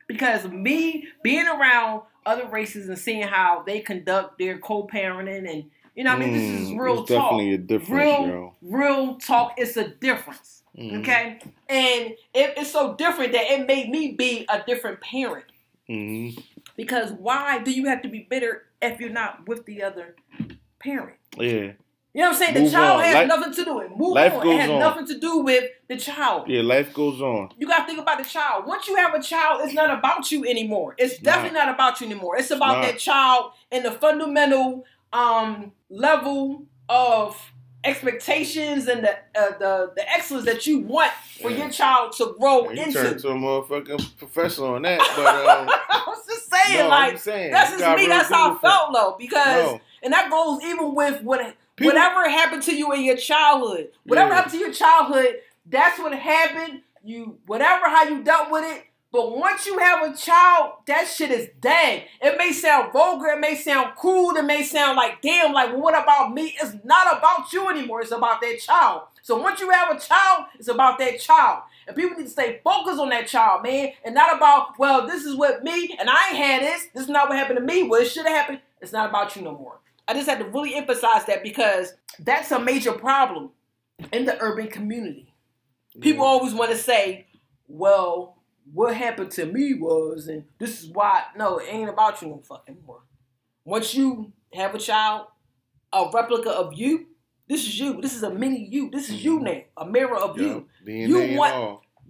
Because 0.08 0.46
me 0.48 1.08
being 1.22 1.48
around 1.48 2.04
other 2.26 2.48
races 2.48 2.88
and 2.90 2.98
seeing 2.98 3.24
how 3.24 3.64
they 3.66 3.80
conduct 3.80 4.38
their 4.38 4.58
co-parenting 4.58 5.50
and 5.50 5.70
you 5.96 6.04
know 6.04 6.12
I 6.12 6.18
mean 6.18 6.34
this 6.34 6.44
is 6.44 6.74
real 6.74 6.98
Mm, 6.98 7.02
it's 7.02 7.12
talk. 7.12 7.32
definitely 7.32 7.54
a 7.54 7.58
difference, 7.58 7.92
real 7.92 8.28
yo. 8.28 8.56
real 8.62 9.16
talk 9.18 9.54
it's 9.58 9.78
a 9.78 9.88
difference. 9.88 10.64
Mhm. 10.78 11.00
Okay? 11.00 11.40
And 11.68 12.12
it, 12.34 12.54
it's 12.58 12.72
so 12.72 12.96
different 12.96 13.32
that 13.34 13.52
it 13.52 13.68
made 13.68 13.90
me 13.90 14.12
be 14.14 14.46
a 14.50 14.62
different 14.66 15.02
parent. 15.02 15.46
Mhm. 15.90 16.42
Because 16.78 17.12
why 17.12 17.60
do 17.60 17.72
you 17.72 17.86
have 17.88 18.02
to 18.04 18.08
be 18.10 18.28
bitter 18.30 18.64
if 18.82 19.00
you're 19.00 19.10
not 19.10 19.48
with 19.48 19.66
the 19.66 19.82
other 19.84 20.16
parent? 20.80 21.18
Yeah. 21.38 21.72
You 22.20 22.26
know 22.26 22.32
what 22.32 22.42
I'm 22.42 22.54
saying? 22.54 22.66
The 22.66 22.70
child 22.72 22.98
on. 23.00 23.04
has 23.06 23.14
Life- 23.16 23.28
nothing 23.30 23.54
to 23.54 23.64
do 23.66 23.76
with 23.76 23.86
it. 23.86 23.98
Move 23.98 24.14
life 24.14 24.34
on. 24.34 24.44
goes 24.44 24.54
It 24.54 24.60
has 24.60 24.70
on. 24.70 24.80
nothing 24.80 25.08
to 25.08 25.20
do 25.20 25.38
with 25.38 25.64
the 25.88 25.96
child. 25.98 26.50
Yeah, 26.50 26.62
life 26.64 26.94
goes 26.94 27.22
on. 27.22 27.50
You 27.58 27.66
gotta 27.66 27.86
think 27.86 28.00
about 28.00 28.18
the 28.18 28.26
child. 28.26 28.66
Once 28.68 28.88
you 28.90 28.96
have 28.98 29.14
a 29.14 29.22
child, 29.22 29.62
it's 29.64 29.74
not 29.74 29.90
about 29.98 30.30
you 30.32 30.46
anymore. 30.46 30.96
It's 30.98 31.14
It's 31.14 31.22
definitely 31.22 31.58
not. 31.60 31.70
about 31.74 32.02
you 32.02 32.08
anymore. 32.08 32.36
It's 32.38 32.52
about 32.52 32.82
that 32.84 33.00
child 33.00 33.54
and 33.72 33.86
the 33.86 33.92
fundamental 33.92 34.84
um 35.14 35.72
level 35.90 36.66
of 36.90 37.38
expectations 37.86 38.88
and 38.88 39.04
the 39.04 39.12
uh, 39.40 39.58
the 39.58 39.92
the 39.96 40.10
excellence 40.12 40.46
that 40.46 40.66
you 40.68 40.80
want 40.80 41.12
for 41.42 41.50
Yeah. 41.50 41.58
your 41.60 41.70
child 41.70 42.12
to 42.18 42.36
grow 42.40 42.70
You 42.70 42.82
into. 42.84 42.94
turned 43.02 43.20
to 43.20 43.30
a 43.30 43.34
motherfucking 43.36 44.18
professional 44.18 44.74
on 44.76 44.82
that, 44.84 45.00
but 45.16 45.26
um, 45.48 45.70
I 45.70 46.04
was 46.08 46.26
just 46.28 46.50
saying, 46.52 46.80
no, 46.80 46.90
like 46.90 47.18
saying, 47.18 47.52
that's 47.52 47.72
just 47.78 47.98
me. 47.98 48.08
That's 48.08 48.30
how 48.30 48.56
I 48.56 48.58
felt 48.60 48.94
though, 48.94 49.16
because 49.18 49.64
No. 49.74 49.82
and 50.04 50.14
that 50.14 50.30
goes 50.30 50.62
even 50.64 50.94
with 50.96 51.22
what 51.24 51.56
People- 51.80 51.88
whatever 51.96 52.30
happened 52.30 52.64
to 52.64 52.76
you 52.76 52.92
in 52.94 53.02
your 53.04 53.18
childhood. 53.18 53.90
Whatever 54.06 54.30
Yeah. 54.30 54.36
happened 54.36 54.54
to 54.54 54.60
your 54.60 54.74
childhood, 54.74 55.42
that's 55.66 55.98
what 56.00 56.14
happened. 56.14 56.84
You 57.04 57.40
whatever 57.48 57.88
how 57.90 58.04
you 58.04 58.22
dealt 58.22 58.52
with 58.52 58.66
it. 58.66 58.86
But 59.12 59.36
once 59.36 59.66
you 59.66 59.80
have 59.80 60.04
a 60.04 60.16
child, 60.16 60.74
that 60.86 61.08
shit 61.08 61.32
is 61.32 61.50
dead. 61.60 62.04
It 62.22 62.38
may 62.38 62.52
sound 62.52 62.94
vulgar, 62.94 63.30
it 63.30 63.40
may 63.40 63.56
sound 63.56 63.96
crude, 63.96 64.38
it 64.38 64.44
may 64.44 64.62
sound 64.62 64.98
like 64.98 65.20
damn, 65.22 65.52
like 65.52 65.72
well, 65.72 65.82
what 65.82 65.98
about 65.98 66.32
me? 66.34 66.56
It's 66.62 66.76
not 66.84 67.18
about 67.18 67.52
you 67.52 67.70
anymore. 67.70 68.02
It's 68.02 68.12
about 68.12 68.40
that 68.42 68.60
child. 68.60 69.04
So 69.24 69.38
once 69.38 69.60
you 69.62 69.70
have 69.72 69.90
a 69.90 70.00
child, 70.00 70.46
it's 70.60 70.68
about 70.68 71.00
that 71.00 71.20
child. 71.20 71.64
And 71.88 71.96
people 71.96 72.18
need 72.18 72.26
to 72.26 72.30
stay 72.30 72.60
focused 72.64 73.00
on 73.00 73.10
that 73.10 73.28
child, 73.28 73.64
man, 73.64 73.94
and 74.06 74.14
not 74.14 74.36
about, 74.36 74.78
well, 74.78 75.08
this 75.08 75.24
is 75.24 75.36
what 75.36 75.64
me, 75.64 75.96
and 76.00 76.08
I 76.08 76.28
ain't 76.30 76.38
had 76.38 76.62
this. 76.62 76.88
This 76.94 77.04
is 77.04 77.10
not 77.10 77.30
what 77.30 77.38
happened 77.38 77.58
to 77.58 77.66
me. 77.66 77.84
Well, 77.84 78.02
it 78.02 78.06
should 78.06 78.28
have 78.28 78.36
happened. 78.36 78.60
It's 78.80 78.92
not 78.94 79.10
about 79.10 79.36
you 79.36 79.42
no 79.42 79.54
more. 79.54 79.80
I 80.10 80.14
just 80.14 80.28
had 80.28 80.40
to 80.40 80.46
really 80.46 80.74
emphasize 80.74 81.26
that 81.26 81.44
because 81.44 81.94
that's 82.20 82.52
a 82.52 82.60
major 82.60 82.92
problem 82.94 83.52
in 84.12 84.26
the 84.26 84.42
urban 84.42 84.68
community. 84.68 85.34
People 86.02 86.26
always 86.26 86.54
want 86.54 86.72
to 86.72 86.78
say, 86.78 87.28
well, 87.68 88.42
what 88.74 88.96
happened 88.96 89.30
to 89.32 89.46
me 89.46 89.76
was, 89.76 90.28
and 90.28 90.46
this 90.58 90.82
is 90.82 90.90
why. 90.90 91.24
No, 91.38 91.60
it 91.60 91.68
ain't 91.70 91.90
about 91.90 92.22
you 92.22 92.30
no 92.30 92.40
fucking 92.40 92.78
more. 92.86 93.02
Once 93.66 93.94
you 93.94 94.32
have 94.54 94.74
a 94.74 94.80
child, 94.80 95.28
a 95.94 96.10
replica 96.12 96.50
of 96.50 96.74
you, 96.74 97.06
this 97.48 97.62
is 97.68 97.80
you. 97.80 98.02
This 98.02 98.16
is 98.16 98.24
a 98.24 98.30
mini 98.32 98.68
you. 98.70 98.90
This 98.90 99.10
is 99.10 99.24
you 99.24 99.40
now, 99.40 99.62
a 99.78 99.86
mirror 99.86 100.18
of 100.18 100.38
Yeah, 100.40 100.48
you. 100.48 100.68
You 101.08 101.38
want- 101.38 101.54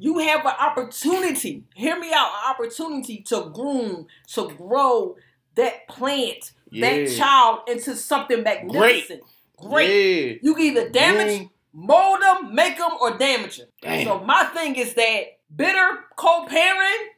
You 0.02 0.20
have 0.20 0.46
an 0.46 0.54
opportunity, 0.58 1.66
hear 1.76 2.00
me 2.00 2.14
out, 2.14 2.30
an 2.30 2.52
opportunity 2.56 3.22
to 3.24 3.52
groom, 3.54 4.08
to 4.34 4.48
grow 4.56 5.18
that 5.56 5.90
plant, 5.90 6.54
that 6.72 6.96
Yeah. 7.10 7.18
child 7.18 7.60
into 7.68 7.96
something 7.96 8.44
magnificent. 8.44 9.22
Great. 9.58 10.34
Yeah. 10.34 10.38
You 10.42 10.56
can 10.56 10.64
either 10.66 10.90
damage, 10.90 11.48
mold 11.74 12.22
them, 12.22 12.54
make 12.56 12.78
them, 12.78 12.92
or 13.02 13.18
damage 13.18 13.58
them. 13.58 13.68
Damn. 13.82 14.06
So 14.06 14.20
my 14.20 14.46
thing 14.46 14.76
is 14.76 14.94
that 14.94 15.24
bitter 15.56 16.06
co-parent 16.16 17.10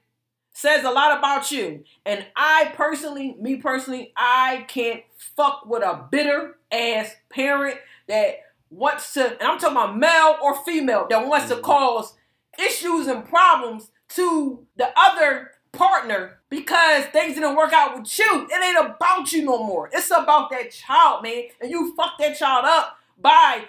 says 0.53 0.83
a 0.83 0.91
lot 0.91 1.17
about 1.17 1.51
you. 1.51 1.83
And 2.05 2.25
I 2.35 2.71
personally, 2.75 3.35
me 3.39 3.57
personally, 3.57 4.11
I 4.15 4.65
can't 4.67 5.03
fuck 5.35 5.65
with 5.65 5.81
a 5.83 6.07
bitter 6.11 6.57
ass 6.71 7.15
parent 7.29 7.77
that 8.07 8.35
wants 8.69 9.13
to, 9.13 9.31
and 9.39 9.43
I'm 9.43 9.59
talking 9.59 9.77
about 9.77 9.97
male 9.97 10.37
or 10.41 10.63
female, 10.63 11.07
that 11.09 11.25
wants 11.27 11.49
to 11.49 11.55
Mhm. 11.57 11.61
cause 11.63 12.17
issues 12.57 13.07
and 13.07 13.27
problems 13.27 13.91
to 14.09 14.65
the 14.75 14.91
other 14.97 15.51
partner 15.73 16.39
because 16.49 17.05
things 17.05 17.35
didn't 17.35 17.55
work 17.55 17.73
out 17.73 17.97
with 17.97 18.19
you. 18.19 18.47
It 18.49 18.63
ain't 18.63 18.85
about 18.85 19.31
you 19.31 19.43
no 19.45 19.63
more. 19.63 19.89
It's 19.93 20.11
about 20.11 20.49
that 20.51 20.71
child, 20.71 21.23
man. 21.23 21.43
And 21.61 21.71
you 21.71 21.95
fuck 21.95 22.17
that 22.19 22.37
child 22.37 22.65
up 22.65 22.97
by 23.19 23.65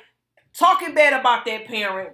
talking 0.56 0.94
bad 0.94 1.18
about 1.18 1.44
that 1.46 1.66
parent, 1.66 2.10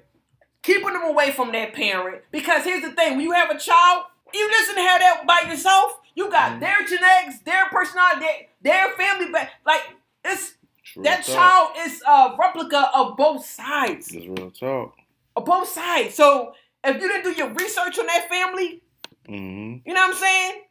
keeping 0.62 0.92
them 0.92 1.04
away 1.04 1.32
from 1.32 1.52
that 1.52 1.72
parent. 1.72 2.22
Because 2.30 2.64
here's 2.64 2.82
the 2.82 2.92
thing: 2.92 3.12
when 3.16 3.24
you 3.24 3.32
have 3.32 3.50
a 3.50 3.58
child, 3.58 4.04
you 4.34 4.48
listen 4.48 4.74
to 4.76 4.80
have 4.82 5.00
that 5.00 5.24
by 5.26 5.48
yourself. 5.50 6.00
You 6.14 6.30
got 6.30 6.52
Mhm. 6.52 6.60
their 6.60 6.82
genetics, 6.84 7.38
their 7.44 7.66
personality, 7.66 8.26
their, 8.62 8.86
their 8.88 8.96
family 8.96 9.30
back. 9.30 9.52
Like 9.64 9.82
it's 10.24 10.54
True 10.84 11.02
that 11.04 11.24
talk. 11.24 11.34
child 11.36 11.70
is 11.86 12.02
a 12.06 12.36
replica 12.38 12.90
of 12.94 13.16
both 13.16 13.44
sides, 13.46 14.12
It's 14.12 14.26
real 14.26 14.50
talk. 14.50 14.94
of 15.36 15.44
both 15.44 15.68
sides. 15.68 16.14
So 16.14 16.54
if 16.84 17.00
you 17.00 17.08
didn't 17.08 17.24
do 17.24 17.32
your 17.32 17.50
research 17.50 17.98
on 17.98 18.06
that 18.06 18.28
family, 18.28 18.82
Mm-hmm. 19.28 19.88
you 19.88 19.94
know 19.94 20.00
what 20.00 20.10
I'm 20.10 20.16
saying? 20.16 20.62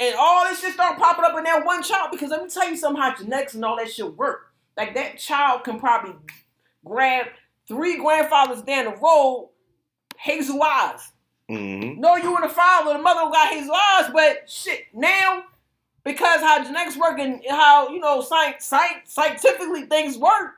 And 0.00 0.14
all 0.18 0.44
this 0.44 0.60
shit 0.60 0.74
start 0.74 0.98
popping 0.98 1.24
up 1.24 1.36
in 1.36 1.44
that 1.44 1.66
one 1.66 1.82
child 1.82 2.10
because 2.12 2.30
let 2.30 2.42
me 2.42 2.48
tell 2.48 2.70
you 2.70 2.76
something 2.76 3.02
how 3.02 3.16
genetics 3.16 3.54
and 3.54 3.64
all 3.64 3.76
that 3.76 3.90
shit 3.90 4.16
work. 4.16 4.52
Like 4.76 4.94
that 4.94 5.18
child 5.18 5.64
can 5.64 5.80
probably 5.80 6.14
grab 6.84 7.26
three 7.66 7.98
grandfathers 7.98 8.62
down 8.62 8.84
the 8.84 8.92
road, 8.92 9.50
hazel 10.16 10.62
eyes. 10.62 11.12
Mm-hmm. 11.50 12.00
No, 12.00 12.16
you 12.16 12.34
and 12.36 12.44
the 12.44 12.54
father, 12.54 12.92
the 12.92 12.98
mother 13.00 13.30
got 13.32 13.48
hazel 13.48 13.74
eyes, 13.74 14.10
but 14.12 14.48
shit, 14.48 14.86
now 14.94 15.44
because 16.04 16.40
how 16.40 16.62
genetics 16.62 16.96
work 16.96 17.18
and 17.18 17.42
how 17.48 17.90
you 17.90 18.00
know 18.00 18.20
science, 18.22 18.64
science 18.64 19.12
scientifically 19.12 19.82
things 19.82 20.16
work, 20.16 20.56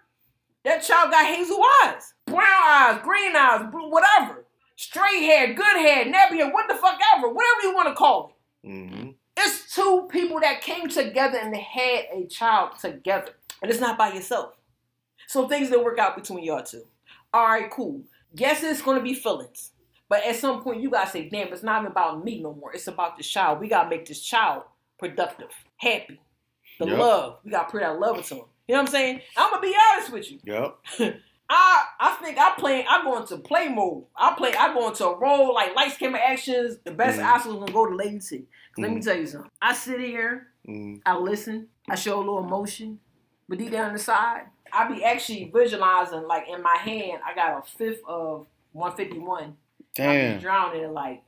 that 0.65 0.83
child 0.83 1.11
got 1.11 1.27
hazel 1.27 1.61
eyes, 1.85 2.15
brown 2.27 2.45
eyes, 2.45 3.01
green 3.03 3.35
eyes, 3.35 3.71
blue, 3.71 3.91
whatever, 3.91 4.45
straight 4.81 5.23
hair, 5.23 5.53
good 5.53 5.77
hair, 5.77 6.05
nappy 6.07 6.37
hair, 6.37 6.51
what 6.51 6.67
the 6.69 6.75
fuck 6.75 6.99
ever, 7.15 7.29
whatever 7.29 7.61
you 7.63 7.75
want 7.75 7.89
to 7.89 7.95
call 7.95 8.35
it. 8.65 8.69
Mm-hmm. 8.69 9.11
It's 9.37 9.75
two 9.75 10.09
people 10.11 10.41
that 10.41 10.63
came 10.63 10.89
together 10.89 11.39
and 11.39 11.55
they 11.55 11.61
had 11.61 12.07
a 12.15 12.27
child 12.27 12.79
together, 12.81 13.33
and 13.63 13.71
it's 13.71 13.81
not 13.81 13.99
by 13.99 14.13
yourself. 14.13 14.55
So 15.27 15.47
things 15.47 15.69
didn't 15.69 15.85
work 15.85 15.99
out 15.99 16.17
between 16.17 16.45
y'all 16.45 16.63
two. 16.63 16.85
All 17.33 17.47
right, 17.47 17.71
cool. 17.71 18.03
Guess 18.35 18.63
it's 18.63 18.83
gonna 18.83 19.03
be 19.03 19.15
feelings. 19.15 19.73
But 20.09 20.25
at 20.25 20.37
some 20.37 20.63
point, 20.63 20.81
you 20.83 20.91
gotta 20.91 21.11
say, 21.11 21.29
damn, 21.29 21.53
it's 21.53 21.63
not 21.63 21.83
even 21.83 21.93
about 21.93 22.25
me 22.25 22.43
no 22.43 22.55
more. 22.55 22.73
It's 22.73 22.89
about 22.89 23.17
this 23.17 23.29
child. 23.29 23.61
We 23.61 23.69
gotta 23.69 23.89
make 23.89 24.07
this 24.07 24.21
child 24.21 24.65
productive, 24.99 25.51
happy. 25.77 26.21
The 26.79 26.87
Yep. 26.87 26.99
love. 26.99 27.39
We 27.45 27.51
gotta 27.51 27.71
put 27.71 27.83
that 27.83 28.01
love 28.01 28.17
into 28.17 28.35
him. 28.37 28.45
You 28.67 28.75
know 28.75 28.83
what 28.83 28.89
I'm 28.89 28.93
saying? 28.93 29.21
I'm 29.37 29.51
gonna 29.51 29.63
be 29.63 29.75
honest 29.93 30.13
with 30.13 30.31
you. 30.33 30.41
Yep. 30.45 31.17
I 31.53 31.85
I 31.99 32.11
think 32.23 32.39
I 32.39 32.53
play 32.57 32.87
I 32.89 33.03
go 33.03 33.19
into 33.21 33.37
play 33.39 33.69
mode. 33.69 34.05
I 34.17 34.35
play 34.37 34.53
I 34.55 34.73
go 34.73 34.89
into 34.89 35.05
a 35.07 35.19
role 35.19 35.53
like 35.53 35.75
lights, 35.75 35.97
camera, 35.99 36.21
actions. 36.21 36.79
The 36.85 36.93
best 36.93 37.19
Mhm. 37.19 37.25
Oscars 37.25 37.59
gonna 37.59 37.73
go 37.73 37.87
to 37.87 37.95
Lady 37.97 38.21
T. 38.21 38.39
'Cause 38.39 38.47
Let 38.79 38.91
me 38.93 38.99
Mhm. 39.01 39.05
tell 39.05 39.17
you 39.19 39.27
something. 39.27 39.51
I 39.61 39.75
sit 39.75 40.01
here, 40.01 40.47
Mm-hmm. 40.69 40.97
I 41.05 41.17
listen, 41.17 41.69
I 41.89 41.95
show 41.97 42.19
a 42.19 42.21
little 42.21 42.39
emotion, 42.39 43.01
but 43.49 43.59
deep 43.59 43.73
down 43.73 43.91
inside, 43.91 44.45
I 44.73 44.87
be 44.87 45.03
actually 45.05 45.51
visualizing 45.53 46.23
like 46.29 46.47
in 46.49 46.63
my 46.63 46.77
hand. 46.77 47.21
I 47.27 47.35
got 47.35 47.59
a 47.59 47.63
fifth 47.63 48.03
of 48.07 48.47
151. 48.73 49.57
Damn. 49.97 50.31
I 50.31 50.35
be 50.37 50.41
drowning 50.41 50.85
in 50.85 50.93
like 50.95 51.25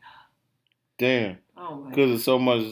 Damn. 0.98 1.38
Oh. 1.62 1.84
Because 1.88 2.08
there's 2.10 2.24
so 2.24 2.38
much 2.38 2.62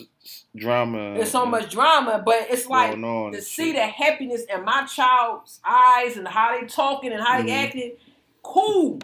drama. 0.57 1.15
There's 1.15 1.31
so 1.31 1.47
much 1.47 1.71
drama, 1.71 2.23
but 2.25 2.47
it's 2.51 2.67
like 2.67 2.95
to 2.95 3.41
see 3.43 3.67
shit. 3.73 3.77
the 3.77 3.83
happiness 3.87 4.43
in 4.53 4.65
my 4.65 4.85
child's 4.87 5.61
eyes 5.65 6.17
and 6.17 6.27
how 6.29 6.59
they 6.61 6.67
talking 6.67 7.13
and 7.13 7.23
how 7.23 7.41
they 7.41 7.49
Mhm. 7.49 7.65
acting. 7.65 7.93
Cool. 8.43 8.99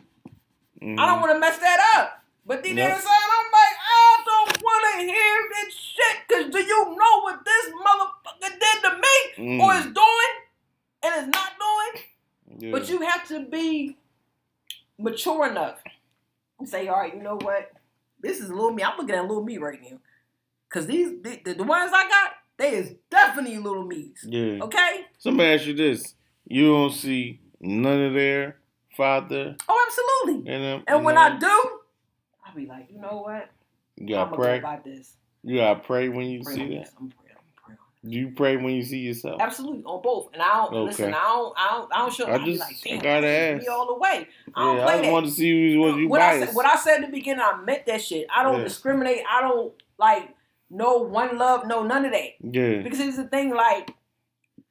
Mhm. 0.82 0.98
I 0.98 1.06
don't 1.06 1.20
want 1.20 1.32
to 1.32 1.38
mess 1.38 1.58
that 1.58 1.94
up. 1.96 2.22
But 2.44 2.62
down 2.62 2.76
Yep. 2.76 2.90
I'm 2.92 3.52
like, 3.52 3.76
I 3.90 4.22
don't 4.24 4.62
want 4.62 4.84
to 4.94 5.04
hear 5.04 5.48
this 5.50 5.74
shit. 5.74 6.28
Cause 6.28 6.50
do 6.52 6.58
you 6.60 6.84
know 6.96 7.20
what 7.22 7.44
this 7.44 7.72
motherfucker 7.72 8.58
did 8.60 8.82
to 8.82 8.96
me, 8.98 9.58
Mm. 9.58 9.60
or 9.62 9.74
is 9.74 9.84
doing, 9.86 10.32
and 11.02 11.14
is 11.22 11.26
not 11.34 11.52
doing? 11.58 12.04
Yeah. 12.58 12.70
But 12.72 12.88
you 12.88 13.00
have 13.00 13.26
to 13.28 13.40
be 13.40 13.96
mature 14.98 15.46
enough 15.46 15.82
and 16.58 16.68
say, 16.68 16.86
all 16.88 16.98
right, 17.00 17.14
you 17.14 17.22
know 17.22 17.36
what? 17.36 17.72
This 18.20 18.40
is 18.40 18.48
little 18.50 18.72
me. 18.72 18.82
I'm 18.82 18.96
looking 18.98 19.14
at 19.14 19.22
little 19.26 19.44
me 19.44 19.58
right 19.58 19.80
now. 19.82 19.98
Cause 20.68 20.86
these 20.86 21.10
the, 21.22 21.54
the, 21.54 21.64
ones 21.64 21.92
I 21.94 22.08
got, 22.08 22.30
they 22.56 22.74
is 22.74 22.94
definitely 23.10 23.56
little 23.58 23.84
me's. 23.86 24.24
Yeah. 24.28 24.58
Okay? 24.62 25.02
So 25.18 25.30
let 25.30 25.36
me 25.38 25.44
ask 25.44 25.64
you 25.66 25.74
this: 25.74 26.14
You 26.46 26.66
don't 26.72 26.92
see 26.92 27.40
none 27.60 28.02
of 28.02 28.14
their 28.14 28.56
father 28.96 29.56
Oh, 29.68 29.86
absolutely. 29.86 30.50
in 30.50 30.62
them. 30.62 30.78
Um, 30.78 30.84
and 30.88 31.04
when? 31.04 31.16
I 31.16 31.38
do, 31.38 31.46
I'll 32.44 32.54
be 32.54 32.66
like, 32.66 32.88
you 32.90 33.00
know 33.00 33.22
what? 33.24 33.50
you 33.96 34.08
gotta 34.08 34.30
gonna 34.30 34.36
pray. 34.42 34.58
go 34.60 34.66
about 34.66 34.84
this. 34.84 35.16
You 35.42 35.58
gotta 35.58 35.80
pray 35.80 36.08
when 36.08 36.26
you 36.26 36.42
Pray 36.42 36.54
see 36.54 36.68
that. 36.74 36.84
this. 36.84 36.92
I'm 36.98 37.08
praying. 37.10 37.36
I'm 37.36 37.64
praying. 37.64 37.78
Do 38.08 38.16
you 38.16 38.30
pray 38.30 38.56
when 38.56 38.74
you 38.74 38.82
see 38.84 38.98
yourself? 38.98 39.40
Absolutely 39.40 39.82
on 39.84 40.00
both. 40.02 40.30
And 40.32 40.40
I 40.42 40.54
don't 40.56 40.72
Okay. 40.74 40.84
listen. 40.84 41.14
I 41.14 41.22
don't. 41.22 41.54
I 41.58 41.68
don't. 41.72 41.92
I 41.94 41.98
don't 41.98 42.12
show. 42.12 42.26
I 42.30 42.38
just- 42.44 42.60
like, 42.60 42.76
I 42.86 42.88
damn, 42.96 43.02
gotta 43.02 43.26
is 43.26 43.60
me 43.62 43.66
all 43.68 43.86
the 43.86 43.94
way. 43.94 44.28
I 44.54 44.60
don't 44.62 44.76
yeah, 44.76 44.82
play 44.84 44.92
I 44.92 44.96
just 44.98 45.02
that. 45.06 45.12
wanted 45.12 45.26
to 45.26 45.32
see 45.32 45.74
who 45.74 45.80
was 45.80 45.96
you 45.96 46.08
what 46.08 46.20
I 46.22 46.44
said, 46.44 46.54
what 46.54 46.66
I 46.66 46.76
said 46.76 46.96
in 46.96 47.02
the 47.10 47.16
beginning, 47.16 47.42
I 47.44 47.60
meant 47.62 47.86
that 47.86 48.02
shit. 48.02 48.26
I 48.34 48.42
don't 48.42 48.58
Yeah. 48.58 48.64
discriminate. 48.64 49.22
I 49.28 49.40
don't 49.40 49.74
like 49.98 50.34
no 50.70 50.98
one 50.98 51.36
love, 51.38 51.66
no 51.66 51.82
none 51.82 52.04
of 52.04 52.12
that. 52.12 52.30
yeah. 52.40 52.82
Because 52.82 53.00
it's 53.00 53.16
the 53.16 53.24
thing, 53.28 53.50
like 53.54 53.90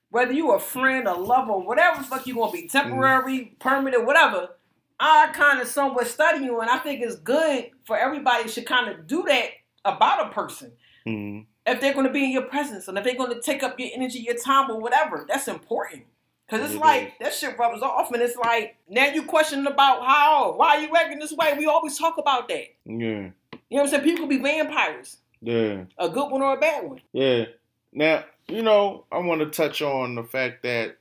whether 0.09 0.31
you 0.31 0.51
a 0.51 0.59
friend, 0.59 1.07
a 1.07 1.13
lover, 1.13 1.57
whatever 1.57 1.97
the 1.97 2.03
fuck 2.07 2.25
you 2.25 2.35
gonna 2.35 2.51
be, 2.51 2.67
temporary, 2.67 3.39
Mm-hmm. 3.39 3.55
permanent, 3.59 4.05
whatever. 4.05 4.49
I 4.97 5.29
kind 5.33 5.59
of 5.59 5.67
somewhat 5.67 6.07
study 6.07 6.45
you, 6.45 6.61
and 6.61 6.69
I 6.69 6.77
think 6.77 7.01
it's 7.01 7.17
good 7.17 7.71
for 7.85 7.97
everybody 7.97 8.47
should 8.47 8.65
kind 8.65 8.87
of 8.89 9.07
do 9.07 9.23
that 9.27 9.49
about 9.83 10.27
a 10.27 10.29
person 10.29 10.71
hmm 11.05 11.41
if 11.65 11.81
they're 11.81 11.93
going 11.93 12.05
to 12.07 12.13
be 12.13 12.23
in 12.23 12.31
your 12.31 12.43
presence 12.43 12.87
and 12.87 12.97
if 12.97 13.03
they're 13.03 13.15
going 13.15 13.33
to 13.33 13.41
take 13.41 13.63
up 13.63 13.79
your 13.79 13.89
energy, 13.93 14.19
your 14.19 14.35
time, 14.37 14.69
or 14.69 14.79
whatever, 14.79 15.25
that's 15.27 15.47
important. 15.47 16.03
Cause 16.47 16.61
it's 16.61 16.75
It 16.75 16.79
like 16.79 17.17
that 17.19 17.33
shit 17.33 17.57
rubs 17.57 17.81
off, 17.81 18.11
and 18.11 18.21
it's 18.21 18.35
like 18.35 18.75
now 18.87 19.07
you 19.07 19.23
questioning 19.23 19.65
about 19.65 20.05
how, 20.05 20.53
why 20.55 20.75
are 20.77 20.81
you 20.81 20.95
acting 20.95 21.17
this 21.17 21.33
way. 21.33 21.55
We 21.57 21.65
always 21.65 21.97
talk 21.97 22.19
about 22.19 22.47
that. 22.49 22.65
Yeah. 22.85 22.93
You 22.93 23.31
know 23.31 23.31
what 23.69 23.81
I'm 23.81 23.87
saying? 23.87 24.03
People 24.03 24.27
be 24.27 24.37
vampires, 24.37 25.17
Yeah. 25.41 25.85
a 25.97 26.07
good 26.07 26.29
one 26.29 26.43
or 26.43 26.53
a 26.53 26.59
bad 26.59 26.87
one. 26.87 27.01
Yeah. 27.13 27.45
Now, 27.91 28.25
you 28.47 28.61
know, 28.61 29.05
I 29.11 29.17
want 29.19 29.41
to 29.41 29.47
touch 29.47 29.81
on 29.81 30.13
the 30.13 30.23
fact 30.23 30.61
that, 30.61 30.97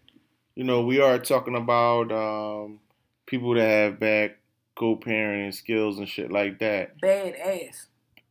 you 0.54 0.64
know, 0.64 0.80
we 0.80 1.00
are 1.00 1.18
talking 1.18 1.56
about 1.56 2.10
um, 2.10 2.80
people 3.26 3.52
that 3.54 3.68
have 3.68 4.00
bad 4.00 4.36
co-parenting 4.76 5.52
skills 5.52 5.98
and 5.98 6.08
shit 6.08 6.32
like 6.32 6.58
that. 6.60 6.98
Bad 7.02 7.34
ass. 7.34 7.88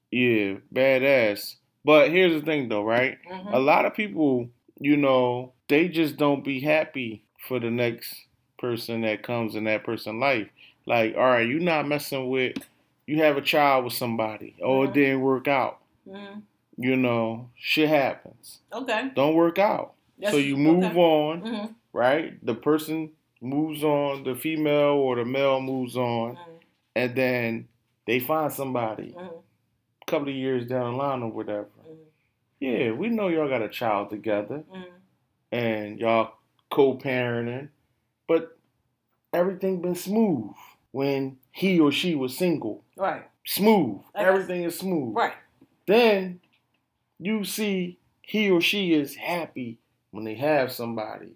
Yeah, 0.09 0.55
badass. 0.73 1.57
But 1.86 2.11
here's 2.11 2.34
the 2.34 2.41
thing, 2.45 2.69
though, 2.69 2.84
right? 2.84 3.17
Mhm. 3.29 3.53
A 3.53 3.59
lot 3.59 3.86
of 3.86 3.93
people, 3.93 4.49
you 4.79 4.95
know, 4.97 5.51
they 5.67 5.88
just 5.89 6.17
don't 6.17 6.43
be 6.43 6.59
happy 6.59 7.23
for 7.47 7.59
the 7.59 7.69
next 7.69 8.15
person 8.57 9.01
that 9.01 9.23
comes 9.23 9.55
in 9.55 9.65
that 9.65 9.84
person's 9.84 10.21
life. 10.21 10.47
Like, 10.86 11.15
all 11.15 11.23
right, 11.23 11.47
you're 11.47 11.59
not 11.59 11.88
messing 11.88 12.29
with, 12.29 12.57
you 13.07 13.17
have 13.17 13.36
a 13.38 13.41
child 13.41 13.84
with 13.86 13.93
somebody. 13.93 14.55
Oh, 14.61 14.84
it 14.84 14.89
Mhm. 14.89 14.93
didn't 14.93 15.21
work 15.21 15.47
out. 15.47 15.79
Mhm. 16.07 16.41
You 16.77 16.95
know, 16.95 17.49
shit 17.55 17.89
happens. 17.89 18.59
Okay. 18.71 19.09
Don't 19.15 19.36
work 19.36 19.59
out. 19.59 19.93
so 20.29 20.38
you 20.38 20.55
move 20.55 20.86
okay. 20.86 20.97
on, 20.97 21.41
Mhm. 21.41 21.75
right? 21.91 22.45
The 22.45 22.55
person 22.55 23.11
moves 23.41 23.84
on, 23.84 24.23
the 24.23 24.36
female 24.36 24.93
or 24.95 25.17
the 25.17 25.25
male 25.25 25.59
moves 25.59 25.97
on, 25.97 26.36
Mhm. 26.36 26.39
and 26.95 27.15
then 27.15 27.67
they 28.05 28.19
find 28.19 28.49
somebody 28.53 29.13
a 29.17 30.05
couple 30.05 30.29
of 30.29 30.36
years 30.36 30.65
down 30.65 30.93
the 30.93 30.97
line 30.97 31.23
or 31.23 31.29
whatever. 31.31 31.67
Yeah, 32.64 32.91
we 32.91 33.09
know 33.09 33.28
y'all 33.28 33.49
got 33.49 33.61
a 33.61 33.68
child 33.68 34.09
together 34.09 34.64
Mhm. 34.74 34.86
and 35.51 35.99
y'all 35.99 36.36
co-parenting, 36.72 37.70
but 38.28 38.57
everything 39.34 39.82
been 39.82 39.95
smooth 39.95 40.53
when 40.91 41.38
he 41.51 41.80
or 41.80 41.91
she 41.91 42.16
was 42.16 42.38
single. 42.38 42.84
Right. 42.95 43.24
Smooth. 43.45 44.01
Okay. 44.16 44.26
Everything 44.26 44.64
is 44.64 44.78
smooth. 44.80 45.14
Right. 45.14 45.34
Then 45.88 46.39
you 47.20 47.43
see 47.43 47.99
he 48.22 48.49
or 48.49 48.61
she 48.61 48.93
is 48.93 49.16
happy 49.16 49.80
when 50.11 50.24
they 50.24 50.36
have 50.36 50.72
somebody. 50.72 51.34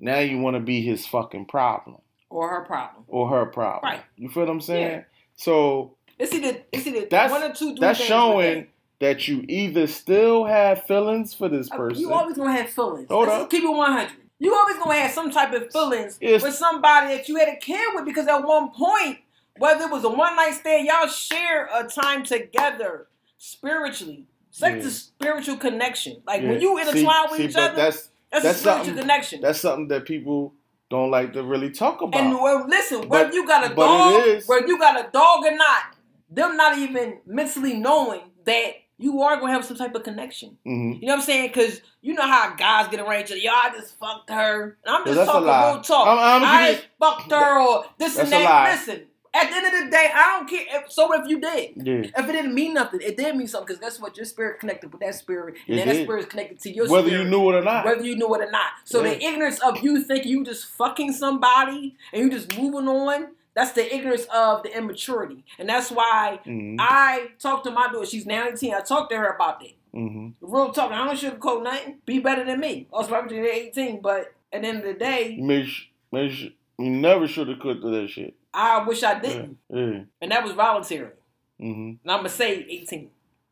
Now 0.00 0.18
you 0.18 0.40
want 0.40 0.54
to 0.56 0.60
be 0.60 0.80
his 0.82 1.06
fucking 1.06 1.46
problem 1.46 1.98
Or 2.30 2.48
her 2.48 2.62
problem. 2.64 3.04
or 3.06 3.28
her 3.28 3.46
problem. 3.46 3.92
Right. 3.92 4.02
You 4.16 4.28
feel 4.28 4.42
what 4.44 4.50
I'm 4.50 4.60
saying? 4.60 4.90
Yeah. 4.90 5.04
So 5.36 5.94
It's 6.18 6.34
either 6.34 6.64
it's 6.72 6.84
either 6.84 7.04
That's- 7.06 7.30
one 7.30 7.44
or 7.48 7.54
two. 7.54 7.76
that's 7.76 8.00
showing 8.00 8.66
that. 9.00 9.28
you 9.28 9.44
either 9.48 9.86
still 9.86 10.44
have 10.44 10.84
feelings 10.86 11.34
for 11.34 11.48
this 11.48 11.68
person. 11.68 12.00
You 12.00 12.12
always 12.12 12.36
gonna 12.36 12.52
have 12.52 12.70
feelings. 12.70 13.06
Hold 13.10 13.28
Let's 13.28 13.44
up. 13.44 13.50
keep 13.50 13.64
it 13.64 13.68
one 13.70 13.92
hundred. 13.92 14.12
You 14.38 14.54
always 14.54 14.76
gonna 14.78 14.94
have 14.94 15.10
some 15.12 15.30
type 15.30 15.52
of 15.52 15.70
feelings 15.72 16.18
Yes. 16.20 16.42
with 16.42 16.54
somebody 16.54 17.16
that 17.16 17.28
you 17.28 17.36
had 17.36 17.48
a 17.48 17.56
kid 17.56 17.80
with 17.94 18.04
because 18.04 18.26
at 18.28 18.44
one 18.44 18.70
point, 18.70 19.18
whether 19.58 19.84
it 19.84 19.90
was 19.90 20.04
a 20.04 20.08
one 20.08 20.36
night 20.36 20.54
stand, 20.54 20.86
y'all 20.86 21.08
share 21.08 21.68
a 21.74 21.84
time 21.88 22.22
together 22.22 23.08
spiritually. 23.36 24.26
Sex 24.50 24.76
Yeah. 24.80 24.86
is 24.86 24.96
spiritual 25.02 25.56
connection. 25.56 26.22
Like 26.26 26.42
Yeah. 26.42 26.48
when 26.50 26.60
you 26.60 26.76
See- 26.76 26.82
intertwine 26.88 27.30
with 27.30 27.38
see, 27.40 27.44
each 27.46 27.56
other, 27.56 27.74
That's 27.76 28.10
that's, 28.30 28.44
that's 28.44 28.44
a 28.44 28.60
spiritual 28.60 28.84
something- 28.84 29.00
connection. 29.02 29.40
that's 29.40 29.60
something 29.60 29.88
that 29.88 30.04
people 30.04 30.54
don't 30.90 31.10
like 31.10 31.32
to 31.34 31.42
really 31.42 31.70
talk 31.70 32.00
about. 32.02 32.20
And 32.20 32.34
well, 32.40 32.66
listen, 32.68 33.08
whether 33.08 33.32
you 33.32 33.46
got 33.46 33.70
a 33.70 33.74
dog, 33.74 34.42
whether 34.46 34.66
you 34.66 34.78
got 34.78 34.98
a 35.00 35.10
dog 35.10 35.44
or 35.44 35.50
not, 35.56 35.82
them 36.30 36.56
not 36.56 36.78
even 36.78 37.18
mentally 37.26 37.74
knowing 37.74 38.20
that 38.44 38.74
you 38.98 39.22
are 39.22 39.38
gonna 39.38 39.52
have 39.52 39.64
some 39.64 39.76
type 39.76 39.94
of 39.94 40.02
connection. 40.02 40.58
hmm 40.64 40.92
You 41.00 41.06
know 41.06 41.14
what 41.14 41.20
I'm 41.20 41.22
saying? 41.22 41.48
Because 41.48 41.80
you 42.02 42.14
know 42.14 42.26
how 42.26 42.54
guys 42.56 42.88
get 42.88 43.00
around 43.00 43.20
each 43.22 43.30
other. 43.30 43.40
I 43.40 43.70
just 43.76 43.98
fucked 43.98 44.30
her. 44.30 44.76
And 44.84 44.94
I'm 44.96 45.04
just 45.04 45.16
talking 45.26 45.46
real 45.74 45.82
talk. 45.82 46.06
I'm- 46.08 46.18
I'm 46.18 46.44
I 46.44 46.72
just 46.72 46.86
fucked 46.98 47.30
her 47.32 47.60
or 47.60 47.84
this 47.98 48.16
and 48.18 48.30
that. 48.32 48.78
Listen, 48.88 49.06
at 49.34 49.50
the 49.50 49.56
end 49.56 49.66
of 49.66 49.84
the 49.84 49.90
day, 49.90 50.10
I 50.12 50.36
don't 50.38 50.48
care. 50.48 50.64
If, 50.80 50.90
so 50.90 51.12
if 51.12 51.28
you 51.28 51.38
did. 51.38 51.72
Yeah. 51.76 52.10
If 52.16 52.28
it 52.28 52.32
didn't 52.32 52.54
mean 52.54 52.74
nothing, 52.74 53.00
it 53.02 53.16
did 53.16 53.36
mean 53.36 53.46
something 53.46 53.66
because 53.76 53.78
guess 53.80 54.00
what? 54.00 54.16
Your 54.16 54.24
spirit 54.26 54.58
connected 54.58 54.90
with 54.90 55.00
that 55.02 55.14
spirit, 55.14 55.56
and 55.68 55.78
then 55.78 55.86
that 55.86 56.02
spirit 56.04 56.20
is 56.20 56.26
connected 56.26 56.58
to 56.60 56.70
your 56.72 56.86
spirit. 56.86 56.96
Whether 57.04 57.08
spirit. 57.10 57.24
you 57.24 57.30
knew 57.30 57.50
it 57.50 57.54
or 57.56 57.62
not. 57.62 57.84
Whether 57.84 58.04
you 58.04 58.16
knew 58.16 58.34
it 58.34 58.40
or 58.40 58.50
not. 58.50 58.70
So 58.84 59.02
the 59.02 59.22
ignorance 59.22 59.60
of 59.60 59.80
you 59.82 60.02
thinking 60.02 60.32
you 60.32 60.44
just 60.44 60.66
fucking 60.66 61.12
somebody 61.12 61.94
and 62.12 62.22
you 62.22 62.30
just 62.30 62.56
moving 62.58 62.88
on, 62.88 63.28
that's 63.58 63.72
the 63.72 63.94
ignorance 63.94 64.26
of 64.32 64.62
the 64.62 64.76
immaturity. 64.76 65.44
And 65.58 65.68
that's 65.68 65.90
why 65.90 66.38
hmm 66.44 66.76
I 66.78 67.30
talked 67.40 67.64
to 67.64 67.70
my 67.72 67.88
daughter. 67.92 68.06
She's 68.06 68.26
now 68.26 68.46
18. 68.48 68.72
I 68.74 68.80
talked 68.80 69.10
to 69.10 69.16
her 69.18 69.30
about 69.34 69.58
that. 69.60 69.74
hmm 69.92 70.28
Real 70.40 70.72
talk. 70.72 70.92
I 70.92 71.04
don't 71.04 71.16
sugarcoat 71.18 71.62
nothing. 71.64 71.98
Be 72.06 72.18
better 72.20 72.44
than 72.44 72.60
me. 72.60 72.86
Also, 72.92 73.14
I'm 73.14 73.28
18, 73.28 74.00
but 74.00 74.32
at 74.52 74.62
the 74.62 74.68
end 74.68 74.78
of 74.78 74.84
the 74.84 74.94
day, 74.94 75.36
Make, 75.40 75.66
sh- 75.66 75.86
make, 76.12 76.30
sh- 76.32 76.46
You 76.78 76.90
never 76.90 77.26
should 77.26 77.48
have 77.48 77.58
cooked 77.60 77.82
that 77.82 78.08
shit. 78.08 78.34
I 78.54 78.82
wish 78.86 79.02
I 79.02 79.18
didn't, 79.20 79.58
Yeah. 79.68 80.00
and 80.22 80.32
that 80.32 80.42
was 80.44 80.52
voluntary. 80.52 81.12
Mm-hmm. 81.60 81.80
And 82.02 82.10
I'm 82.12 82.18
gonna 82.18 82.28
say 82.30 82.64
18. 82.68 83.10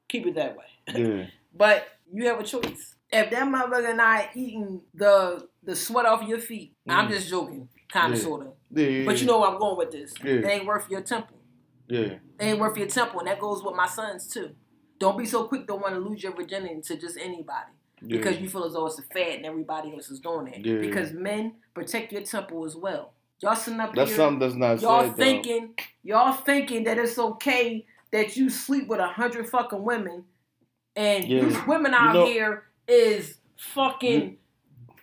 Keep 0.08 0.26
it 0.28 0.34
that 0.36 0.56
way. 0.56 0.64
Yeah. 0.94 1.26
But 1.54 1.86
you 2.12 2.26
have 2.28 2.38
a 2.40 2.44
choice. 2.44 2.94
If 3.12 3.30
that 3.30 3.44
motherfucker 3.46 3.96
not 3.96 4.28
eating 4.34 4.82
the 4.94 5.48
the 5.62 5.74
sweat 5.76 6.06
off 6.06 6.22
your 6.26 6.38
feet, 6.38 6.74
I'm 6.88 7.06
Mhm. 7.08 7.10
just 7.10 7.28
joking, 7.28 7.68
kind 7.92 8.12
of, 8.12 8.18
Yeah. 8.18 8.24
sorta. 8.24 8.50
Yeah. 8.70 9.04
But 9.04 9.20
you 9.20 9.26
know 9.26 9.40
where 9.40 9.50
I'm 9.50 9.58
going 9.58 9.76
with 9.76 9.90
this. 9.92 10.14
Yeah. 10.22 10.32
It 10.34 10.44
ain't 10.46 10.66
worth 10.66 10.90
your 10.90 11.02
temple. 11.02 11.36
Yeah. 11.88 12.00
It 12.00 12.20
ain't 12.40 12.58
worth 12.58 12.76
your 12.76 12.88
temple, 12.88 13.20
and 13.20 13.28
that 13.28 13.38
goes 13.40 13.62
with 13.62 13.74
my 13.76 13.86
sons 13.86 14.28
too. 14.28 14.50
Don't 14.98 15.16
be 15.18 15.24
so 15.26 15.44
quick 15.44 15.66
to 15.68 15.74
want 15.74 15.94
to 15.94 16.00
lose 16.00 16.22
your 16.22 16.32
virginity 16.32 16.80
to 16.82 16.96
just 16.96 17.16
anybody 17.18 17.70
Yeah. 18.00 18.16
because 18.18 18.38
you 18.40 18.48
feel 18.48 18.64
as 18.64 18.72
though 18.72 18.86
it's 18.86 18.98
a 18.98 19.02
fad 19.02 19.34
and 19.36 19.46
everybody 19.46 19.92
else 19.92 20.10
is 20.10 20.20
doing 20.20 20.48
it. 20.48 20.64
Yeah. 20.66 20.78
Because 20.78 21.12
men 21.12 21.56
protect 21.74 22.12
your 22.12 22.22
temple 22.22 22.64
as 22.64 22.74
well. 22.76 23.12
Y'all 23.42 23.54
sitting 23.54 23.78
up 23.80 23.94
That's 23.94 24.10
here, 24.10 24.16
something 24.16 24.38
that's 24.38 24.54
not 24.54 24.80
y'all 24.80 25.02
said. 25.02 25.10
though. 25.12 25.16
thinking, 25.16 25.74
y'all 26.02 26.32
thinking 26.32 26.84
that 26.84 26.98
it's 26.98 27.18
okay 27.18 27.84
that 28.10 28.36
you 28.36 28.48
sleep 28.48 28.88
with 28.88 28.98
a 28.98 29.08
hundred 29.08 29.46
fucking 29.48 29.82
women, 29.84 30.24
and 30.96 31.24
Yeah. 31.24 31.44
these 31.44 31.66
women 31.66 31.92
You 31.92 31.98
out 31.98 32.14
know- 32.14 32.26
here 32.26 32.64
is 32.88 33.38
fucking 33.58 34.38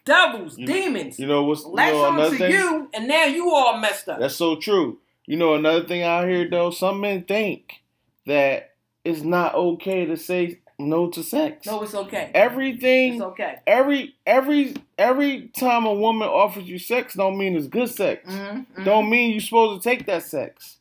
devils, 0.05 0.57
you- 0.57 0.67
demons. 0.67 1.19
You 1.19 1.27
know 1.27 1.43
what's 1.43 1.63
you 1.63 1.69
Latch 1.69 1.93
know, 1.93 2.05
on 2.05 2.31
to 2.31 2.37
thing? 2.37 2.51
you, 2.51 2.89
and 2.93 3.07
now 3.07 3.25
you 3.25 3.49
all 3.51 3.77
messed 3.77 4.09
up. 4.09 4.19
That's 4.19 4.35
so 4.35 4.55
true. 4.55 4.99
You 5.25 5.37
know 5.37 5.53
another 5.53 5.83
thing 5.85 6.03
out 6.03 6.27
here 6.27 6.47
though. 6.49 6.69
Some 6.71 6.99
men 7.01 7.23
think 7.23 7.81
that 8.25 8.71
it's 9.05 9.21
not 9.21 9.55
okay 9.55 10.05
to 10.05 10.17
say 10.17 10.59
no 10.79 11.07
to 11.11 11.23
sex. 11.23 11.65
no, 11.65 11.81
it's 11.83 11.93
okay. 11.93 12.31
Everything, 12.33 13.13
It's 13.15 13.21
okay. 13.23 13.59
every 13.67 14.15
every 14.25 14.73
every 14.97 15.47
time 15.49 15.85
a 15.85 15.93
woman 15.93 16.27
offers 16.27 16.65
you 16.65 16.77
sex, 16.79 17.13
don't 17.13 17.37
mean 17.37 17.55
it's 17.55 17.67
good 17.67 17.89
sex. 17.89 18.29
Mhm, 18.29 18.65
mhm. 18.75 18.85
Don't 18.85 19.09
mean 19.09 19.31
you're 19.31 19.39
supposed 19.41 19.81
to 19.81 19.89
take 19.89 20.05
that 20.07 20.23
sex. 20.23 20.77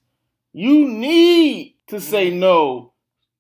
You 0.53 0.89
need 0.89 1.75
to 1.89 2.01
say 2.01 2.31
Mm-hmm. 2.31 2.41
no 2.41 2.93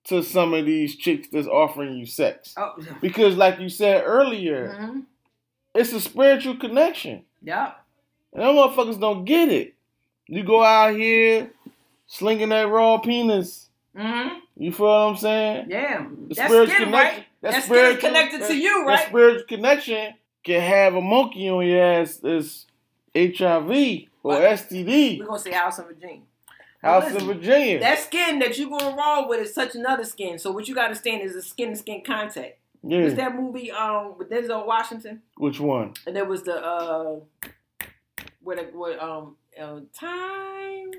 to 0.04 0.22
some 0.22 0.52
of 0.54 0.66
these 0.66 0.96
chicks 0.96 1.28
that's 1.32 1.46
offering 1.46 1.94
you 1.96 2.06
sex. 2.06 2.54
Oh, 2.56 2.74
Because 3.00 3.36
like 3.36 3.58
you 3.60 3.68
said 3.68 4.02
earlier, 4.04 4.76
mhm. 4.80 5.02
It's 5.74 5.92
a 5.92 6.00
spiritual 6.00 6.56
connection. 6.56 7.24
Yep. 7.42 7.78
And 8.34 8.42
them 8.42 8.54
motherfuckers 8.56 9.00
don't 9.00 9.24
get 9.24 9.48
it. 9.50 9.74
You 10.26 10.42
go 10.44 10.62
out 10.62 10.94
here 10.94 11.50
slinging 12.06 12.50
that 12.50 12.68
raw 12.68 12.98
penis. 12.98 13.68
Mm-hmm. 13.96 14.38
You 14.56 14.72
feel 14.72 14.86
what 14.86 14.92
I'm 14.92 15.16
saying? 15.16 15.66
Yeah. 15.68 16.06
The 16.28 16.34
That's 16.34 16.48
spiritual 16.48 16.74
skin, 16.74 16.84
connection- 16.86 16.92
right? 17.16 17.26
that 17.42 17.52
That's 17.52 17.64
skin 17.66 17.74
spiritual- 17.76 18.08
connected 18.08 18.40
to 18.42 18.48
that- 18.48 18.54
you, 18.56 18.84
That 18.84 18.86
right? 18.86 19.08
spiritual 19.08 19.46
connection 19.48 20.14
can 20.44 20.60
have 20.60 20.94
a 20.94 21.00
monkey 21.00 21.48
on 21.48 21.66
your 21.66 21.82
ass 21.82 22.16
that's 22.16 22.66
HIV 23.14 24.08
or 24.22 24.32
What? 24.34 24.42
STD. 24.42 25.18
We're 25.20 25.26
gonna 25.26 25.38
say 25.38 25.52
House 25.52 25.78
of 25.78 25.86
Virginia. 25.88 26.22
House 26.82 27.14
of 27.14 27.22
Virginia. 27.22 27.78
That 27.80 27.98
skin 28.00 28.38
that 28.40 28.58
you're 28.58 28.68
going 28.70 28.96
raw 28.96 29.26
with 29.28 29.40
is 29.40 29.54
such 29.54 29.74
another 29.74 30.04
skin. 30.04 30.38
So 30.38 30.50
what 30.50 30.66
you 30.66 30.74
got 30.74 30.88
to 30.88 30.94
stand 30.96 31.22
is 31.22 31.36
a 31.36 31.42
skin 31.42 31.70
to 31.70 31.76
skin 31.76 32.02
contact. 32.04 32.58
Yeah. 32.82 33.04
Was 33.04 33.14
that 33.14 33.34
movie 33.36 33.70
um 33.70 34.16
with 34.18 34.30
Denzel 34.30 34.66
Washington? 34.66 35.22
Which 35.36 35.60
one? 35.60 35.94
And 36.06 36.14
there 36.16 36.24
was 36.24 36.42
the 36.42 36.54
uh 36.56 37.20
what 38.42 38.58
a- 38.58 38.70
what 38.72 39.00
um 39.02 39.36
uh, 39.60 39.80
time 39.98 40.90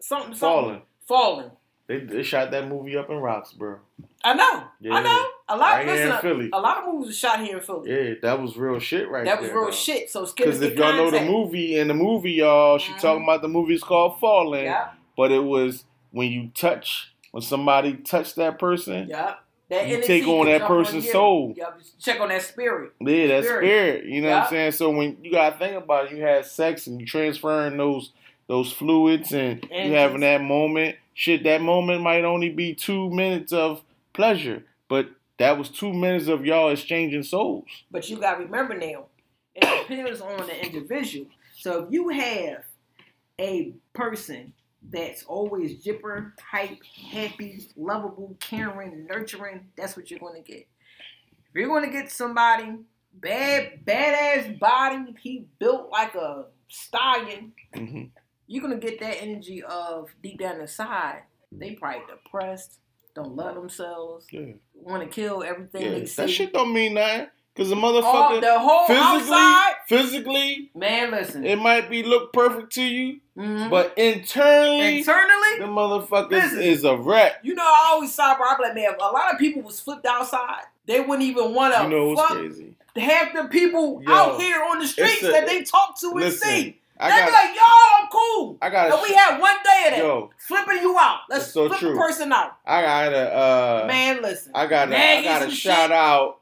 something 0.00 0.34
something 0.34 0.34
Fallen. 0.34 0.82
falling. 1.06 1.50
They, 1.86 1.98
they 2.00 2.22
shot 2.22 2.52
that 2.52 2.68
movie 2.68 2.96
up 2.96 3.10
in 3.10 3.16
Roxborough. 3.16 3.80
I 4.22 4.34
know. 4.34 4.64
Yeah. 4.80 4.94
I 4.94 5.02
know. 5.02 5.26
A 5.48 5.56
lot 5.56 5.72
Right 5.72 5.88
of 5.88 5.94
here 5.96 6.06
in 6.14 6.20
Philly. 6.20 6.50
a 6.52 6.60
lot 6.60 6.78
of 6.78 6.92
movies 6.94 7.08
were 7.08 7.12
shot 7.14 7.40
here 7.40 7.56
in 7.56 7.62
Philly. 7.64 7.90
Yeah, 7.90 8.14
that 8.22 8.40
was 8.40 8.56
real 8.56 8.78
shit 8.78 9.10
right 9.10 9.24
there. 9.24 9.34
that 9.34 9.40
was 9.40 9.48
there. 9.50 9.56
real 9.58 9.66
though. 9.66 9.72
shit. 9.72 10.08
So 10.10 10.24
Because 10.26 10.60
if 10.62 10.76
y'all 10.76 10.92
know 10.92 11.10
the 11.10 11.24
movie, 11.24 11.76
in 11.78 11.88
the 11.88 11.94
movie, 11.94 12.32
y'all, 12.32 12.78
she 12.78 12.92
Mhm. 12.92 13.00
talking 13.00 13.24
about 13.24 13.42
the 13.42 13.48
movie 13.48 13.74
is 13.74 13.82
called 13.82 14.20
Falling, 14.20 14.64
Yeah. 14.64 14.90
But 15.16 15.32
it 15.32 15.42
was 15.42 15.84
when 16.12 16.30
you 16.30 16.50
touch, 16.54 17.12
when 17.32 17.42
somebody 17.42 17.94
touched 17.94 18.36
that 18.36 18.58
person, 18.60 19.08
Yeah. 19.08 19.34
That 19.70 19.86
You 19.88 20.02
take 20.02 20.26
on 20.26 20.46
that 20.46 20.58
jump 20.58 20.70
on 20.70 20.84
person's 20.84 21.10
soul. 21.10 21.54
Check 22.00 22.20
on 22.20 22.28
that 22.28 22.42
spirit. 22.42 22.92
yeah, 23.00 23.28
that 23.28 23.44
Spirit. 23.44 24.04
You 24.04 24.20
know 24.20 24.30
what 24.30 24.42
I'm 24.42 24.48
saying? 24.50 24.72
So 24.72 24.90
when 24.90 25.16
you 25.22 25.30
gotta 25.30 25.56
think 25.56 25.76
about 25.76 26.06
it, 26.06 26.16
you 26.16 26.22
had 26.22 26.44
sex 26.44 26.88
and 26.88 27.00
you 27.00 27.06
transferring 27.06 27.76
those 27.76 28.12
those 28.48 28.72
fluids 28.72 29.32
and 29.32 29.64
And 29.70 29.90
you 29.90 29.96
having 29.96 30.20
that 30.20 30.42
moment. 30.42 30.96
Shit, 31.14 31.44
that 31.44 31.60
moment 31.60 32.02
might 32.02 32.24
only 32.24 32.48
be 32.48 32.74
two 32.74 33.10
minutes 33.10 33.52
of 33.52 33.82
pleasure, 34.12 34.64
but 34.88 35.08
that 35.38 35.56
was 35.56 35.68
two 35.68 35.92
minutes 35.92 36.26
of 36.26 36.44
y'all 36.44 36.70
exchanging 36.70 37.22
souls. 37.22 37.66
But 37.92 38.10
you 38.10 38.16
got 38.16 38.38
to 38.38 38.44
remember 38.44 38.76
now, 38.76 39.04
it 39.54 39.88
depends 39.88 40.20
on 40.20 40.36
the 40.46 40.64
individual. 40.64 41.26
So 41.56 41.84
if 41.84 41.92
you 41.92 42.08
have 42.08 42.64
a 43.38 43.72
person 43.92 44.52
that's 44.88 45.24
always 45.24 45.82
jipper, 45.82 46.34
hype, 46.50 46.80
happy, 47.10 47.66
lovable, 47.76 48.36
caring, 48.40 49.06
nurturing, 49.06 49.68
that's 49.76 49.96
what 49.96 50.10
you're 50.10 50.20
going 50.20 50.42
to 50.42 50.48
get. 50.52 50.66
If 51.48 51.54
you're 51.54 51.68
going 51.68 51.84
to 51.84 51.90
get 51.90 52.10
somebody 52.10 52.76
bad, 53.14 53.84
badass 53.84 54.58
body, 54.58 55.14
he 55.20 55.46
built 55.58 55.90
like 55.90 56.14
a 56.14 56.46
stallion, 56.68 57.52
hmm 57.74 58.04
you're 58.46 58.66
going 58.66 58.80
to 58.80 58.84
get 58.84 58.98
that 58.98 59.22
energy 59.22 59.62
of 59.62 60.08
deep 60.24 60.40
down 60.40 60.60
inside. 60.60 61.22
They 61.52 61.76
probably 61.76 62.02
depressed, 62.08 62.80
don't 63.14 63.36
love 63.36 63.54
themselves, 63.54 64.26
Yeah, 64.32 64.54
want 64.74 65.04
to 65.04 65.08
kill 65.08 65.44
everything 65.44 65.82
yeah. 65.82 65.90
they 65.90 66.06
see. 66.06 66.22
That 66.22 66.28
shit 66.30 66.52
don't 66.52 66.72
mean 66.72 66.94
nothing. 66.94 67.28
Cause 67.60 67.68
the 67.68 67.76
All, 67.76 67.82
motherfucker 67.82 68.40
the 68.40 68.58
whole 68.58 68.86
physically, 68.86 69.36
outside, 69.36 69.72
physically, 69.86 70.70
man. 70.74 71.10
Listen, 71.10 71.44
it 71.44 71.58
might 71.58 71.90
be 71.90 72.02
look 72.02 72.32
perfect 72.32 72.72
to 72.76 72.82
you, 72.82 73.20
Mhm. 73.36 73.68
but 73.68 73.92
internally, 73.98 75.00
internally, 75.00 75.58
the 75.58 75.64
motherfucker 75.66 76.30
Listen. 76.30 76.62
is 76.62 76.84
a 76.84 76.96
wreck. 76.96 77.34
you 77.42 77.54
know, 77.54 77.62
I 77.62 77.88
always 77.90 78.14
saw, 78.14 78.34
bro. 78.38 78.46
I 78.46 78.56
be 78.56 78.62
like, 78.62 78.74
man, 78.76 78.94
a 78.98 79.12
lot 79.12 79.30
of 79.34 79.38
people 79.38 79.60
was 79.60 79.78
flipped 79.78 80.06
outside. 80.06 80.62
They 80.86 81.00
wouldn't 81.00 81.28
even 81.28 81.52
want 81.54 81.74
to 81.74 81.82
You 81.82 81.88
know 81.90 82.06
what's 82.08 82.20
fuck 82.22 82.38
crazy? 82.38 82.74
half 82.96 83.34
the 83.34 83.44
people 83.44 84.00
Yo, 84.06 84.10
out 84.10 84.40
here 84.40 84.62
on 84.64 84.78
the 84.78 84.86
streets 84.88 85.22
a- 85.22 85.30
that 85.30 85.46
they 85.46 85.62
talk 85.62 86.00
to 86.00 86.06
and 86.12 86.16
Listen, 86.20 86.48
see. 86.48 86.76
I 86.98 87.08
They 87.10 87.16
be 87.26 87.30
got, 87.30 87.44
like, 87.44 87.56
yo, 87.56 87.62
I'm 88.02 88.08
cool. 88.10 88.58
I 88.60 88.68
got, 88.70 88.90
And 88.92 89.02
we 89.02 89.14
had 89.14 89.38
one 89.40 89.56
day 89.64 89.84
of 89.86 89.90
that. 89.92 89.98
yo, 89.98 90.30
Flipping 90.38 90.82
you 90.82 90.98
out. 90.98 91.20
Let's 91.30 91.44
That's 91.44 91.54
so 91.54 91.68
flip 91.68 91.78
true. 91.80 91.92
the 91.92 91.98
person 91.98 92.30
out. 92.32 92.56
I 92.66 92.82
got 92.82 93.12
a, 93.14 93.34
uh, 93.36 93.84
Man, 93.86 94.20
listen. 94.22 94.52
I 94.54 94.66
got, 94.66 94.90
a, 94.92 94.96
I 95.18 95.22
got 95.24 95.42
some 95.42 95.50
shout 95.50 95.76
shit. 95.88 95.92
out, 95.92 96.39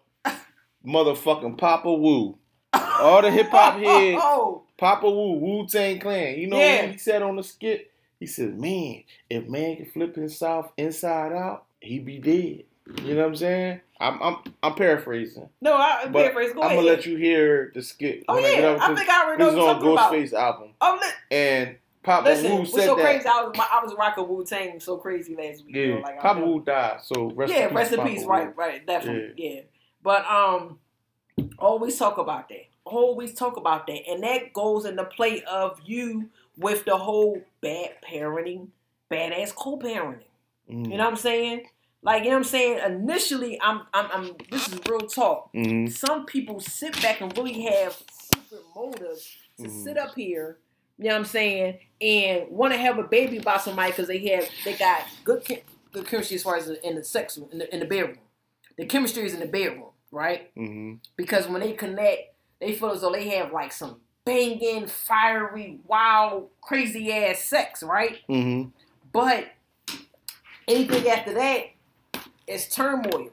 motherfucking 0.87 1.59
Papa 1.59 1.93
Wu, 1.93 2.39
all 2.72 3.22
the 3.22 3.31
hip 3.31 3.49
hop 3.51 3.74
heads. 3.79 4.20
Oh, 4.22 4.62
Papa 4.76 5.11
Wu, 5.11 5.35
Wu 5.35 5.66
Tang 5.66 5.99
Clan. 5.99 6.39
You 6.39 6.47
know 6.49 6.59
Yeah. 6.59 6.83
what 6.83 6.93
he 6.93 6.99
said 6.99 7.22
on 7.22 7.37
the 7.37 7.43
skit? 7.43 7.91
He 8.20 8.26
said, 8.26 8.59
"Man, 8.59 9.03
if 9.31 9.47
man 9.49 9.76
can 9.76 9.87
flip 9.87 10.14
himself 10.16 10.70
inside 10.76 11.33
out, 11.33 11.64
he 11.81 11.99
be 11.99 12.18
dead." 12.18 12.64
You 13.05 13.14
know 13.14 13.22
what 13.22 13.29
I'm 13.29 13.37
saying? 13.37 13.81
I'm 14.01 14.22
I'm 14.22 14.37
I'm 14.62 14.74
paraphrasing, 14.74 15.49
no, 15.61 15.74
I 15.74 16.07
but 16.07 16.12
paraphrase. 16.20 16.53
Go 16.55 16.61
I'm 16.62 16.66
ahead. 16.68 16.76
gonna 16.79 16.87
let 16.89 17.05
you 17.07 17.16
hear 17.16 17.70
the 17.74 17.83
skit. 17.83 18.24
Oh 18.29 18.35
when 18.35 18.45
I 18.45 18.76
I 18.76 18.95
think 18.95 19.09
I 19.11 19.24
already 19.24 19.39
know 19.43 19.49
what 19.49 19.57
you're 19.57 19.68
on 19.68 19.74
talking 19.74 19.93
about. 19.93 20.12
Ghostface 20.12 20.33
album, 20.33 20.68
Oh, 20.81 20.99
li- 21.03 21.37
and 21.37 21.76
Papa 22.03 22.29
listen, 22.29 22.51
Wu 22.53 22.59
what's 22.61 22.72
said 22.74 22.87
so 22.87 22.95
that. 22.97 23.03
crazy? 23.03 23.26
I 23.29 23.43
was 23.43 23.59
I 23.59 23.85
was 23.85 23.95
rocking 23.99 24.29
Wu 24.29 24.45
Tang 24.45 24.81
so 24.81 24.97
crazy 24.97 25.35
last 25.37 25.66
week. 25.66 25.74
Yeah, 25.76 25.83
you 25.83 25.95
know, 25.97 26.01
like, 26.01 26.20
Papa 26.20 26.41
Wu 26.41 26.62
died, 26.62 27.01
so 27.03 27.31
rest 27.35 27.53
yeah, 27.53 27.64
in 27.64 27.68
peace. 27.68 27.76
rest 27.76 27.93
in 27.93 27.99
Papa 27.99 28.09
peace. 28.11 28.22
Wu. 28.22 28.29
Right, 28.31 28.57
right, 28.57 28.87
definitely. 28.87 29.33
Yeah. 29.37 29.61
But 30.03 30.24
um, 30.26 30.78
always 31.59 31.99
talk 31.99 32.18
about 32.18 32.49
that. 32.51 32.66
Always 32.84 33.34
talk 33.34 33.57
about 33.57 33.86
that, 33.86 34.09
and 34.09 34.22
that 34.22 34.53
goes 34.55 34.86
in 34.86 34.96
the 34.96 35.05
play 35.05 35.42
of 35.44 35.78
you 35.84 36.30
with 36.57 36.84
the 36.86 36.96
whole 36.96 37.40
bad 37.61 37.90
parenting, 38.03 38.68
badass 39.11 39.55
co-parenting. 39.55 40.22
Mhm. 40.70 40.90
You 40.90 40.96
know 40.96 41.05
what 41.05 41.11
I'm 41.12 41.16
saying? 41.16 41.66
Like 42.03 42.22
you 42.24 42.30
know 42.30 42.36
what 42.36 42.38
I'm 42.38 42.44
saying. 42.44 42.78
Initially, 42.84 43.61
I'm 43.61 43.82
I'm, 43.92 44.07
I'm 44.12 44.36
this 44.51 44.68
is 44.68 44.80
real 44.88 45.01
talk. 45.01 45.53
Mhm. 45.53 45.92
Some 45.92 46.24
people 46.24 46.61
sit 46.61 46.94
back 47.03 47.20
and 47.20 47.36
really 47.36 47.61
have 47.64 47.92
secret 48.32 48.62
motives 48.74 49.28
to 49.59 49.64
Mhm. 49.64 49.84
sit 49.84 49.99
up 49.99 50.14
here. 50.14 50.59
You 50.96 51.05
know 51.07 51.11
what 51.11 51.18
I'm 51.18 51.24
saying? 51.26 51.78
And 52.01 52.49
want 52.51 52.72
to 52.72 52.78
have 52.78 52.99
a 52.99 53.03
baby 53.05 53.38
by 53.38 53.59
somebody 53.59 53.90
because 53.92 54.09
they 54.09 54.18
have 54.28 54.49
they 54.64 54.74
got 54.74 55.03
good 55.24 55.44
good 55.92 56.07
chemistry 56.07 56.36
as 56.36 56.42
far 56.42 56.57
as 56.57 56.68
in 56.70 56.94
the 56.94 57.05
sex 57.05 57.36
in 57.36 57.59
the, 57.59 57.72
in 57.74 57.80
the 57.80 57.86
bedroom. 57.86 58.18
The 58.79 58.87
chemistry 58.87 59.24
is 59.24 59.35
in 59.35 59.41
the 59.41 59.47
bedroom, 59.47 59.91
right? 60.11 60.55
Mhm. 60.55 61.01
Because 61.16 61.47
when 61.49 61.61
they 61.61 61.72
connect, 61.72 62.35
they 62.61 62.72
feel 62.72 62.91
as 62.93 63.01
though 63.03 63.12
they 63.12 63.29
have 63.31 63.53
like 63.53 63.72
some 63.72 64.01
banging, 64.24 64.87
fiery, 64.87 65.81
wild, 65.87 66.51
crazy 66.61 67.12
ass 67.12 67.41
sex, 67.45 67.83
right? 67.83 68.18
Mhm. 68.29 68.72
But 69.12 69.49
anything 70.66 71.09
after 71.09 71.35
that 71.35 71.66
is 72.47 72.68
turmoil. 72.68 73.31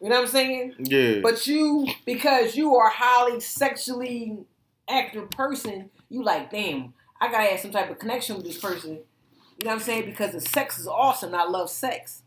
You 0.00 0.10
know 0.10 0.16
what 0.16 0.22
I'm 0.22 0.26
saying? 0.28 0.74
Yeah. 0.80 1.20
But 1.22 1.46
you, 1.46 1.86
because 2.04 2.56
you 2.56 2.74
are 2.76 2.88
a 2.88 2.92
highly 2.94 3.40
sexually 3.40 4.38
active 4.88 5.30
person, 5.30 5.90
you 6.10 6.22
like, 6.22 6.50
damn, 6.50 6.92
I 7.20 7.30
gotta 7.30 7.44
have 7.50 7.60
some 7.60 7.70
type 7.70 7.90
of 7.90 7.98
connection 7.98 8.36
with 8.36 8.44
this 8.44 8.58
person. 8.58 8.90
You 9.58 9.66
know 9.66 9.70
what 9.70 9.72
I'm 9.74 9.80
saying? 9.80 10.06
Because 10.06 10.32
the 10.32 10.40
sex 10.40 10.78
is 10.78 10.86
awesome. 10.86 11.34
I 11.34 11.44
love 11.44 11.70
sex. 11.70 12.22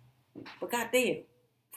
But 0.60 0.72
goddamn, 0.72 1.18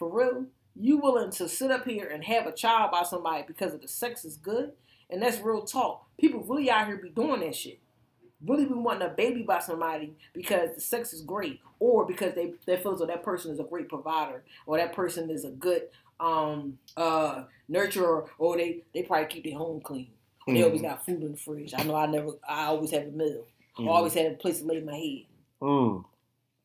for 0.01 0.09
real, 0.09 0.45
you 0.75 0.97
willing 0.97 1.29
to 1.29 1.47
sit 1.47 1.69
up 1.69 1.85
here 1.85 2.07
and 2.07 2.23
have 2.23 2.47
a 2.47 2.51
child 2.51 2.89
by 2.91 3.03
somebody 3.03 3.43
because 3.45 3.71
of 3.75 3.81
the 3.83 3.87
sex 3.87 4.25
is 4.25 4.35
good, 4.35 4.71
and 5.11 5.21
that's 5.21 5.39
real 5.41 5.61
talk. 5.61 6.07
People 6.19 6.41
really 6.41 6.71
out 6.71 6.87
here 6.87 6.97
be 6.97 7.09
doing 7.09 7.41
that 7.41 7.55
shit. 7.55 7.79
Really 8.43 8.65
be 8.65 8.73
wanting 8.73 9.07
a 9.07 9.11
baby 9.11 9.43
by 9.43 9.59
somebody 9.59 10.15
because 10.33 10.73
the 10.73 10.81
sex 10.81 11.13
is 11.13 11.21
great, 11.21 11.59
or 11.79 12.03
because 12.07 12.33
they 12.33 12.53
they 12.65 12.77
feel 12.77 12.93
as 12.93 12.99
though 12.99 13.05
that 13.05 13.21
person 13.21 13.51
is 13.51 13.59
a 13.59 13.63
great 13.63 13.89
provider, 13.89 14.43
or 14.65 14.77
that 14.77 14.93
person 14.93 15.29
is 15.29 15.45
a 15.45 15.51
good 15.51 15.83
um 16.19 16.79
uh 16.97 17.43
nurturer, 17.69 18.25
or 18.39 18.57
they 18.57 18.81
they 18.95 19.03
probably 19.03 19.27
keep 19.27 19.43
their 19.43 19.59
home 19.59 19.81
clean. 19.81 20.07
They 20.47 20.53
Mm. 20.53 20.63
always 20.63 20.81
got 20.81 21.05
food 21.05 21.21
in 21.21 21.33
the 21.33 21.37
fridge. 21.37 21.75
I 21.77 21.83
know 21.83 21.93
I 21.95 22.07
never 22.07 22.29
I 22.49 22.65
always 22.65 22.89
have 22.89 23.03
a 23.03 23.11
meal. 23.11 23.45
I 23.77 23.81
Mm. 23.83 23.87
always 23.87 24.15
had 24.15 24.31
a 24.31 24.35
place 24.35 24.61
to 24.61 24.65
lay 24.65 24.81
my 24.81 24.95
head 24.95 25.25
Mm. 25.61 26.03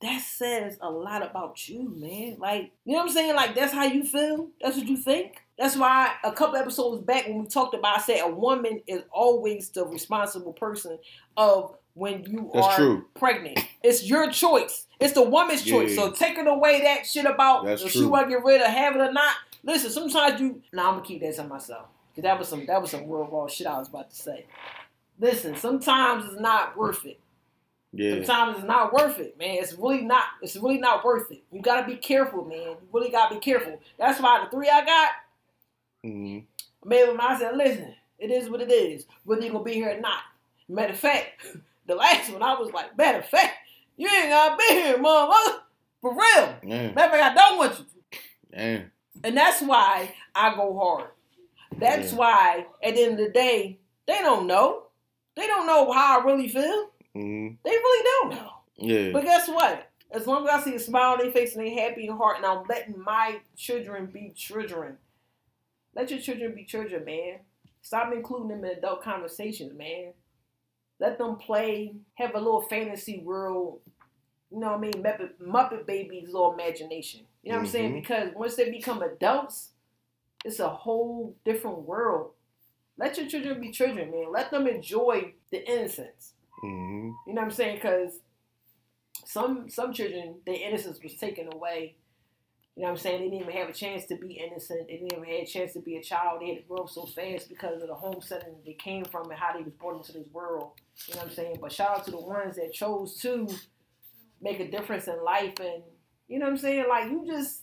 That 0.03 0.23
says 0.23 0.77
a 0.81 0.91
lot 0.91 1.23
about 1.23 1.69
you, 1.69 1.89
man. 1.97 2.37
Like, 2.39 2.73
you 2.85 2.93
know 2.93 2.99
what 2.99 3.09
I'm 3.09 3.15
saying? 3.15 3.35
Like, 3.35 3.55
that's 3.55 3.73
how 3.73 3.85
you 3.85 4.05
feel. 4.05 4.49
That's 4.61 4.77
what 4.77 4.87
you 4.87 4.97
think. 4.97 5.43
That's 5.59 5.77
why 5.77 6.13
a 6.23 6.33
couple 6.33 6.57
episodes 6.57 7.03
back 7.03 7.27
when 7.27 7.39
we 7.41 7.47
talked 7.47 7.75
about, 7.75 7.99
I 7.99 8.03
said 8.03 8.21
a 8.23 8.29
woman 8.29 8.83
is 8.87 9.03
always 9.11 9.71
the 9.71 9.87
responsible 9.87 10.53
person 10.53 10.99
of 11.37 11.75
when 11.95 12.25
you 12.25 12.51
That's 12.53 12.67
are 12.67 12.77
true. 12.77 13.07
pregnant. 13.15 13.59
It's 13.83 14.05
your 14.05 14.31
choice. 14.31 14.87
It's 15.01 15.15
the 15.15 15.23
woman's 15.23 15.63
choice. 15.63 15.95
So 15.95 16.11
taking 16.11 16.47
away 16.47 16.83
that 16.83 17.07
shit 17.07 17.25
about 17.25 17.65
That's 17.65 17.83
if 17.83 17.93
she 17.93 18.05
want 18.05 18.27
to 18.27 18.31
get 18.31 18.45
rid 18.45 18.61
of 18.61 18.67
have 18.69 18.97
it 18.97 19.01
or 19.01 19.13
not. 19.13 19.35
Listen, 19.63 19.91
sometimes 19.91 20.41
you. 20.41 20.63
Nah, 20.75 20.89
I'm 20.89 20.95
gonna 20.97 21.07
keep 21.07 21.23
that 21.23 21.35
to 21.37 21.45
myself 21.45 21.87
because 22.11 22.25
that 22.25 22.39
was 22.39 22.49
some 22.49 22.67
that 22.67 22.81
was 22.83 22.91
some 22.91 23.09
real 23.09 23.27
raw 23.31 23.47
shit 23.47 23.67
I 23.67 23.79
was 23.79 23.89
about 23.89 24.11
to 24.11 24.17
say. 24.17 24.45
Listen, 25.19 25.57
sometimes 25.57 26.27
it's 26.27 26.41
not 26.41 26.77
worth 26.77 27.07
it. 27.07 27.19
Yeah. 27.97 28.15
Sometimes 28.25 28.59
it's 28.59 28.67
not 28.67 28.93
worth 28.93 29.19
it, 29.19 29.39
man. 29.39 29.57
It's 29.57 29.73
really 29.75 30.03
not. 30.03 30.25
It's 30.43 30.57
really 30.57 30.79
not 30.79 31.05
worth 31.05 31.31
it. 31.31 31.43
You 31.51 31.63
gotta 31.63 31.87
be 31.87 31.97
careful, 31.97 32.45
man. 32.45 32.59
You 32.59 32.77
really 32.93 33.11
gotta 33.11 33.35
be 33.35 33.41
careful. 33.41 33.81
That's 33.99 34.21
why 34.21 34.45
the 34.45 34.51
three 34.51 34.69
I 34.69 34.85
got, 34.85 35.11
Mm. 36.05 36.45
I 36.85 36.89
made 36.89 37.09
with 37.09 37.19
I 37.21 37.39
said, 37.39 37.57
listen, 37.57 37.95
it 38.19 38.31
is 38.31 38.49
what 38.49 38.61
it 38.61 38.71
is. 38.71 39.07
Whether 39.25 39.43
you 39.47 39.51
gonna 39.53 39.65
be 39.65 39.73
here 39.75 39.97
or 39.97 40.01
not. 40.01 40.21
Matter 40.69 40.93
of 40.93 40.99
fact, 40.99 41.47
the 41.87 41.95
last 41.95 42.31
one 42.33 42.43
I 42.43 42.55
was 42.59 42.71
like, 42.73 42.97
matter 42.97 43.19
of 43.19 43.27
fact, 43.27 43.55
you 43.97 44.09
ain't 44.09 44.29
gotta 44.31 44.57
be 44.57 44.75
here, 44.75 44.99
motherfucker. 44.99 45.59
For 46.03 46.13
real. 46.13 46.57
Yeah. 46.65 46.93
Matter 46.93 47.15
of 47.15 47.21
fact, 47.21 47.23
I 47.23 47.35
don't 47.35 47.59
want 47.59 47.79
you. 47.79 48.19
Yeah. 48.53 48.81
And 49.25 49.37
that's 49.37 49.63
why 49.63 50.15
I 50.35 50.55
go 50.55 50.79
hard. 50.79 51.09
That's 51.79 52.13
Yeah. 52.13 52.19
why 52.19 52.67
at 52.83 52.95
the 52.95 53.03
end 53.03 53.13
of 53.13 53.27
the 53.27 53.31
day, 53.33 53.79
they 54.07 54.19
don't 54.21 54.47
know. 54.47 54.85
They 55.35 55.47
don't 55.47 55.67
know 55.67 55.91
how 55.91 56.21
I 56.21 56.25
really 56.25 56.49
feel. 56.49 56.91
Mm. 57.17 57.57
They 57.65 57.71
really 57.71 58.05
don't 58.05 58.31
know. 58.31 58.51
Yeah. 58.77 59.13
But 59.13 59.25
guess 59.25 59.49
what? 59.49 59.91
As 60.11 60.27
long 60.27 60.47
as 60.47 60.61
I 60.61 60.65
see 60.65 60.75
a 60.75 60.79
smile 60.79 61.13
on 61.13 61.19
their 61.19 61.33
face 61.33 61.57
and 61.57 61.65
they 61.65 61.71
happy 61.75 62.07
in 62.07 62.17
heart, 62.17 62.37
and 62.37 62.47
I'm 62.47 62.65
letting 62.69 63.03
my 63.03 63.41
children 63.57 64.07
be 64.07 64.33
children. 64.37 64.99
Let 65.95 66.11
your 66.11 66.21
children 66.21 66.55
be 66.55 66.65
children, 66.65 67.05
man. 67.05 67.39
Stop 67.83 68.13
including 68.13 68.49
them 68.49 68.65
in 68.65 68.79
adult 68.79 69.03
conversations, 69.03 69.77
man. 69.77 70.13
Let 70.99 71.19
them 71.19 71.37
play, 71.37 71.95
have 72.15 72.35
a 72.35 72.39
little 72.39 72.63
fantasy 72.63 73.19
world. 73.19 73.81
You 74.51 74.61
know 74.61 74.69
what 74.69 74.77
I 74.77 74.81
mean? 74.81 74.93
Muppet, 75.03 75.31
Muppet 75.43 75.87
Babies' 75.87 76.29
little 76.29 76.53
imagination. 76.53 77.21
You 77.43 77.53
know 77.53 77.59
what 77.59 77.65
I'm 77.65 77.71
saying? 77.71 77.93
Mhm. 77.93 78.01
Because 78.01 78.35
once 78.35 78.57
they 78.57 78.71
become 78.71 79.03
adults, 79.03 79.73
it's 80.45 80.61
a 80.61 80.69
whole 80.69 81.35
different 81.45 81.81
world. 81.81 82.33
Let 82.97 83.19
your 83.19 83.27
children 83.29 83.61
be 83.61 83.71
children, 83.73 84.11
man. 84.11 84.33
Let 84.33 84.51
them 84.51 84.67
enjoy 84.67 85.35
the 85.51 85.69
innocence. 85.69 86.33
Mm. 86.65 87.13
You 87.27 87.35
know 87.35 87.43
what 87.43 87.45
I'm 87.45 87.51
saying? 87.51 87.77
Because 87.77 88.21
some 89.25 89.69
some 89.69 89.93
children, 89.93 90.37
their 90.47 90.57
innocence 90.57 90.99
was 91.03 91.15
taken 91.15 91.49
away. 91.53 91.97
You 92.77 92.83
know 92.83 92.89
what 92.91 92.99
I'm 92.99 93.03
saying? 93.03 93.19
They 93.23 93.31
didn't 93.31 93.49
even 93.49 93.57
have 93.61 93.71
a 93.71 93.73
chance 93.73 94.05
to 94.07 94.17
be 94.17 94.35
innocent. 94.35 94.87
They 94.87 94.99
didn't 94.99 95.13
even 95.15 95.25
have 95.25 95.43
a 95.43 95.47
chance 95.47 95.73
to 95.73 95.81
be 95.81 95.97
a 95.97 96.03
child. 96.03 96.43
They 96.43 96.49
had 96.49 96.59
to 96.59 96.65
grow 96.65 96.85
up 96.85 96.91
so 96.91 97.07
fast 97.07 97.49
because 97.49 97.81
of 97.81 97.89
the 97.89 97.95
home 97.95 98.21
setting 98.21 98.53
that 98.53 98.67
they 98.67 98.75
came 98.75 99.05
from 99.05 99.31
and 99.31 99.39
how 99.39 99.55
they 99.55 99.63
was 99.63 99.73
born 99.73 99.97
into 99.97 100.13
this 100.13 100.29
world. 100.31 100.73
You 101.09 101.15
know 101.15 101.23
what 101.23 101.31
I'm 101.31 101.35
saying? 101.35 101.59
But 101.61 101.73
shout 101.73 101.99
out 101.99 102.05
to 102.05 102.11
the 102.11 102.19
ones 102.19 102.57
that 102.57 102.73
chose 102.75 103.19
to 103.23 103.49
make 104.43 104.61
a 104.61 104.71
difference 104.71 105.09
in 105.09 105.23
life 105.25 105.55
and 105.61 105.83
you 106.29 106.39
know 106.39 106.47
what 106.47 106.53
I'm 106.53 106.59
saying? 106.59 106.85
Like 106.89 107.11
you 107.11 107.25
just 107.27 107.63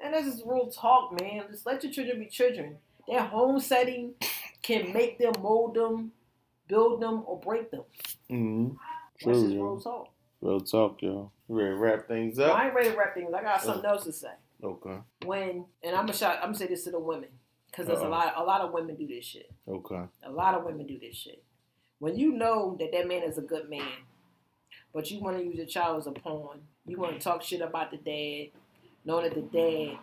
and 0.00 0.14
this 0.14 0.26
is 0.26 0.42
real 0.44 0.68
talk, 0.68 1.20
man. 1.20 1.44
Just 1.50 1.66
let 1.66 1.82
your 1.82 1.92
children 1.92 2.18
be 2.18 2.26
children. 2.26 2.76
Their 3.08 3.22
home 3.22 3.60
setting 3.60 4.14
can 4.62 4.92
make 4.92 5.18
them, 5.18 5.32
mold 5.40 5.74
them, 5.74 6.12
build 6.72 7.02
them, 7.02 7.22
or 7.26 7.38
break 7.38 7.70
them. 7.70 7.82
Mm. 8.30 8.76
That's 9.22 9.38
True, 9.38 9.42
just 9.42 9.54
real 9.54 9.80
talk. 9.80 10.08
Real 10.40 10.60
talk, 10.60 11.02
yo. 11.02 11.30
You 11.48 11.54
ready 11.54 11.70
to 11.70 11.76
wrap 11.76 12.08
things 12.08 12.38
up? 12.38 12.56
I 12.56 12.66
ain't 12.66 12.74
ready 12.74 12.90
to 12.90 12.96
wrap 12.96 13.14
things. 13.14 13.30
I 13.34 13.42
got 13.42 13.62
something 13.62 13.84
else 13.84 14.04
to 14.04 14.12
say. 14.12 14.32
Okay. 14.64 14.98
When 15.26 15.66
and 15.82 15.94
I'm 15.94 16.06
gonna 16.06 16.14
shout, 16.14 16.36
I'm 16.36 16.46
gonna 16.46 16.54
say 16.54 16.68
this 16.68 16.84
to 16.84 16.90
the 16.90 16.98
women 16.98 17.28
because 17.70 17.86
there's 17.86 18.00
a 18.00 18.08
lot, 18.08 18.32
a 18.36 18.42
lot 18.42 18.62
of 18.62 18.72
women 18.72 18.96
do 18.96 19.06
this 19.06 19.24
shit. 19.24 19.50
Okay. 19.68 20.02
A 20.24 20.30
lot 20.30 20.54
of 20.54 20.64
women 20.64 20.86
do 20.86 20.98
this 20.98 21.14
shit. 21.14 21.42
When 21.98 22.16
you 22.16 22.32
know 22.32 22.76
that 22.80 22.90
that 22.92 23.06
man 23.06 23.22
is 23.22 23.36
a 23.36 23.42
good 23.42 23.68
man, 23.68 23.92
but 24.94 25.10
you 25.10 25.20
want 25.20 25.36
to 25.36 25.44
use 25.44 25.56
your 25.56 25.66
child 25.66 25.98
as 25.98 26.06
a 26.06 26.12
pawn, 26.12 26.60
you 26.86 26.96
want 26.96 27.12
to 27.12 27.18
talk 27.18 27.42
shit 27.42 27.60
about 27.60 27.90
the 27.90 27.98
dad, 27.98 28.58
knowing 29.04 29.24
that 29.24 29.34
the 29.34 29.42
dad 29.42 29.98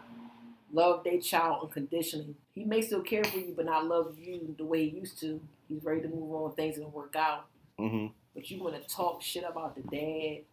love 0.72 1.04
their 1.04 1.20
child 1.20 1.64
unconditionally. 1.64 2.36
He 2.54 2.64
may 2.64 2.82
still 2.82 3.02
care 3.02 3.24
for 3.24 3.38
you, 3.38 3.54
but 3.56 3.66
not 3.66 3.86
love 3.86 4.18
you 4.18 4.56
the 4.58 4.66
way 4.66 4.90
he 4.90 4.98
used 4.98 5.20
to. 5.22 5.42
He's 5.68 5.84
ready 5.84 6.02
to 6.02 6.08
move 6.08 6.32
on. 6.34 6.56
Things 6.56 6.78
gonna 6.78 6.90
work 6.90 7.16
out. 7.16 7.46
Mm-hmm. 7.80 8.08
but 8.36 8.52
you 8.52 8.62
want 8.62 8.76
to 8.76 8.94
talk 8.94 9.22
shit 9.22 9.46
about 9.50 9.74
the 9.74 9.82
dad, 9.84 10.44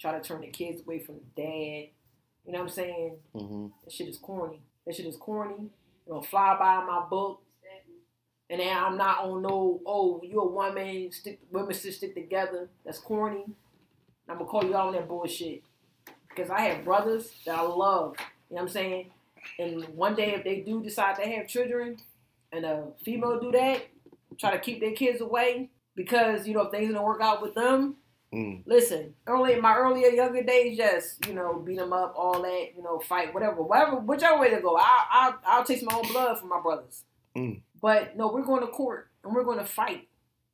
try 0.00 0.16
to 0.16 0.20
turn 0.20 0.42
the 0.42 0.46
kids 0.46 0.82
away 0.82 1.00
from 1.00 1.16
the 1.16 1.42
dad. 1.42 1.88
You 2.46 2.52
know 2.52 2.60
what 2.60 2.68
I'm 2.68 2.68
saying? 2.68 3.16
Mm-hmm. 3.34 3.66
That 3.82 3.92
shit 3.92 4.06
is 4.06 4.18
corny. 4.18 4.60
That 4.86 4.94
shit 4.94 5.06
is 5.06 5.16
corny. 5.16 5.68
You 6.06 6.12
know, 6.12 6.22
fly 6.22 6.56
by 6.56 6.84
my 6.84 7.04
book. 7.10 7.42
And 8.48 8.60
then 8.60 8.76
I'm 8.76 8.96
not 8.96 9.24
on 9.24 9.42
no, 9.42 9.80
oh, 9.84 10.20
you 10.22 10.40
a 10.40 10.46
woman, 10.46 11.10
stick 11.10 11.40
women 11.50 11.74
should 11.74 11.94
stick 11.94 12.14
together. 12.14 12.68
That's 12.84 12.98
corny. 12.98 13.44
I'm 14.28 14.38
gonna 14.38 14.48
call 14.48 14.64
you 14.64 14.76
out 14.76 14.88
on 14.88 14.92
that 14.92 15.08
bullshit. 15.08 15.62
Because 16.28 16.50
I 16.50 16.60
have 16.60 16.84
brothers 16.84 17.32
that 17.44 17.56
I 17.56 17.62
love. 17.62 18.14
You 18.48 18.56
know 18.56 18.62
what 18.62 18.62
I'm 18.62 18.68
saying? 18.68 19.10
And 19.58 19.84
one 19.88 20.14
day 20.14 20.34
if 20.34 20.44
they 20.44 20.60
do 20.60 20.82
decide 20.82 21.16
to 21.16 21.22
have 21.22 21.48
children 21.48 21.96
and 22.52 22.64
a 22.64 22.88
female 23.04 23.40
do 23.40 23.52
that, 23.52 23.86
try 24.38 24.52
to 24.52 24.58
keep 24.58 24.80
their 24.80 24.92
kids 24.92 25.20
away 25.20 25.70
because, 25.94 26.46
you 26.46 26.54
know, 26.54 26.62
if 26.62 26.70
things 26.70 26.92
don't 26.92 27.04
work 27.04 27.22
out 27.22 27.42
with 27.42 27.54
them, 27.54 27.96
Mm. 28.36 28.62
Listen, 28.66 29.14
early 29.26 29.54
in 29.54 29.62
my 29.62 29.74
earlier 29.76 30.08
younger 30.08 30.42
days, 30.42 30.76
yes, 30.76 31.16
you 31.26 31.32
know, 31.32 31.62
beat 31.64 31.78
them 31.78 31.92
up, 31.92 32.14
all 32.16 32.42
that, 32.42 32.68
you 32.76 32.82
know, 32.82 32.98
fight, 32.98 33.32
whatever, 33.32 33.62
whatever, 33.62 33.96
whichever 33.96 34.38
way 34.38 34.50
to 34.50 34.60
go. 34.60 34.76
I, 34.76 35.06
I, 35.10 35.34
I'll 35.46 35.64
taste 35.64 35.84
my 35.84 35.96
own 35.96 36.12
blood 36.12 36.38
for 36.38 36.46
my 36.46 36.60
brothers. 36.60 37.04
Mm. 37.36 37.60
But 37.80 38.16
no, 38.16 38.28
we're 38.28 38.44
going 38.44 38.62
to 38.62 38.66
court 38.66 39.10
and 39.24 39.34
we're 39.34 39.44
going 39.44 39.58
to 39.58 39.64
fight 39.64 40.08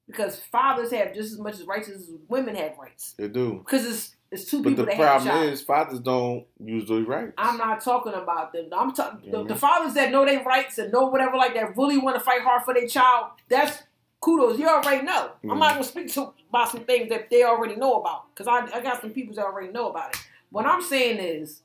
because 0.07 0.39
fathers 0.39 0.93
have 0.93 1.15
just 1.15 1.33
as 1.33 1.39
much 1.39 1.55
as 1.55 1.65
rights 1.65 1.89
as 1.89 2.11
women 2.29 2.55
have 2.57 2.77
rights. 2.79 3.15
They 3.17 3.29
do. 3.29 3.63
Because 3.65 3.87
it's 3.87 4.17
it's 4.33 4.47
two 4.47 4.63
But 4.63 4.71
people 4.71 4.87
the 4.87 4.95
have 4.95 5.23
a 5.23 5.29
problem 5.29 5.49
is 5.53 5.61
fathers 5.63 6.01
don't 6.01 6.47
use 6.59 6.89
those 6.89 7.07
rights. 7.07 7.35
I'm 7.37 7.59
not 7.59 7.83
talking 7.83 8.15
about 8.15 8.53
them. 8.53 8.71
I'm 8.73 8.93
talking 8.93 9.31
the, 9.31 9.45
the 9.45 9.55
fathers 9.57 9.95
that 9.95 10.11
know 10.11 10.25
their 10.25 10.43
rights 10.43 10.79
and 10.79 10.91
know 10.93 11.07
whatever 11.07 11.37
like 11.37 11.55
that 11.55 11.77
really 11.77 11.99
want 11.99 12.17
to 12.17 12.21
fight 12.21 12.41
hard 12.41 12.63
for 12.65 12.73
their 12.75 12.89
child. 12.89 13.33
That's 13.49 13.83
kudos. 14.21 14.59
You 14.59 14.69
already 14.69 15.03
know. 15.05 15.33
I'm 15.45 15.51
Mhm. 15.51 15.59
not 15.59 15.73
gonna 15.75 15.85
speak 15.85 16.13
to 16.15 16.33
about 16.49 16.71
some 16.71 16.85
things 16.85 17.11
that 17.11 17.29
they 17.31 17.45
already 17.45 17.77
know 17.77 18.01
about 18.01 18.35
because 18.35 18.49
I, 18.49 18.77
I 18.77 18.81
got 18.81 19.01
some 19.03 19.11
people 19.11 19.35
that 19.35 19.45
already 19.45 19.71
know 19.71 19.91
about 19.91 20.15
it. 20.15 20.21
What 20.51 20.65
I'm 20.67 20.83
saying 20.83 21.19
is, 21.19 21.63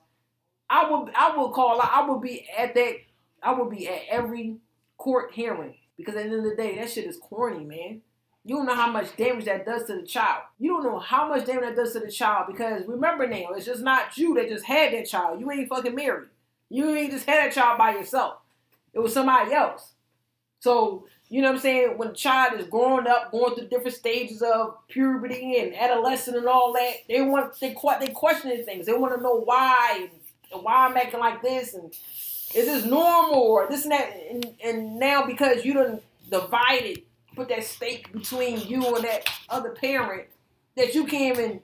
I 0.70 0.90
will 0.90 1.10
I 1.16 1.36
will 1.36 1.50
call. 1.52 1.80
I 1.82 2.02
will 2.02 2.20
be 2.20 2.46
at 2.58 2.76
that. 2.76 2.96
I 3.42 3.52
will 3.54 3.70
be 3.70 3.88
at 3.88 4.02
every 4.10 4.58
court 4.98 5.32
hearing 5.34 5.76
because 5.96 6.16
at 6.16 6.24
the 6.26 6.36
end 6.36 6.46
of 6.46 6.50
the 6.50 6.56
day, 6.56 6.76
that 6.78 6.90
shit 6.90 7.06
is 7.06 7.18
corny, 7.18 7.64
man. 7.64 8.02
You 8.48 8.56
don't 8.56 8.66
know 8.66 8.76
how 8.76 8.90
much 8.90 9.14
damage 9.18 9.44
that 9.44 9.66
does 9.66 9.88
to 9.88 9.96
the 9.96 10.08
child. 10.08 10.44
You 10.58 10.70
don't 10.70 10.84
know 10.84 11.00
how 11.00 11.28
much 11.28 11.46
damage 11.46 11.66
that 11.66 11.76
does 11.76 11.92
to 11.94 12.00
the 12.00 12.10
child 12.10 12.46
because 12.48 12.88
remember 12.88 13.28
now, 13.28 13.50
it's 13.52 13.66
just 13.66 13.82
not 13.84 14.18
you 14.18 14.36
that 14.36 14.48
just 14.48 14.64
had 14.64 14.94
that 14.94 15.06
child. 15.06 15.42
You 15.42 15.52
ain't 15.52 15.68
fucking 15.68 15.94
married. 15.94 16.30
You 16.70 16.90
ain't 16.96 17.12
just 17.12 17.26
had 17.26 17.46
that 17.46 17.54
child 17.54 17.78
by 17.78 17.92
yourself. 17.92 18.38
It 18.94 19.00
was 19.00 19.14
somebody 19.14 19.52
else. 19.52 19.92
So, 20.62 21.08
you 21.28 21.42
know 21.42 21.50
what 21.50 21.56
I'm 21.56 21.62
saying? 21.62 21.98
When 21.98 22.08
a 22.08 22.14
child 22.14 22.58
is 22.58 22.68
growing 22.68 23.06
up, 23.06 23.34
going 23.34 23.54
through 23.54 23.68
different 23.68 23.98
stages 23.98 24.42
of 24.42 24.78
puberty 24.88 25.60
and 25.60 25.76
adolescent 25.76 26.38
and 26.38 26.48
all 26.48 26.72
that, 26.72 26.94
they 27.10 27.22
want 27.22 27.60
they 27.60 27.76
they 28.00 28.14
questioning 28.14 28.64
things. 28.64 28.86
They 28.86 28.94
want 28.94 29.14
to 29.14 29.22
know 29.22 29.42
why 29.42 30.08
and 30.54 30.64
why 30.64 30.88
I'm 30.88 30.96
acting 30.96 31.20
like 31.20 31.42
this 31.42 31.74
and 31.74 31.92
is 32.56 32.66
this 32.66 32.86
normal 32.86 33.40
or 33.40 33.68
this 33.70 33.84
and 33.84 33.92
that. 33.92 34.16
And, 34.32 34.56
and 34.64 35.00
now 35.00 35.28
because 35.28 35.66
you 35.66 35.74
done 35.74 36.00
divided, 36.30 37.02
put 37.38 37.50
that 37.50 37.64
stake 37.64 38.12
between 38.12 38.60
you 38.68 38.84
and 38.96 39.06
that 39.06 39.30
other 39.48 39.70
parent, 39.70 40.28
that 40.76 40.94
you 40.94 41.06
can't 41.06 41.38
even 41.38 41.62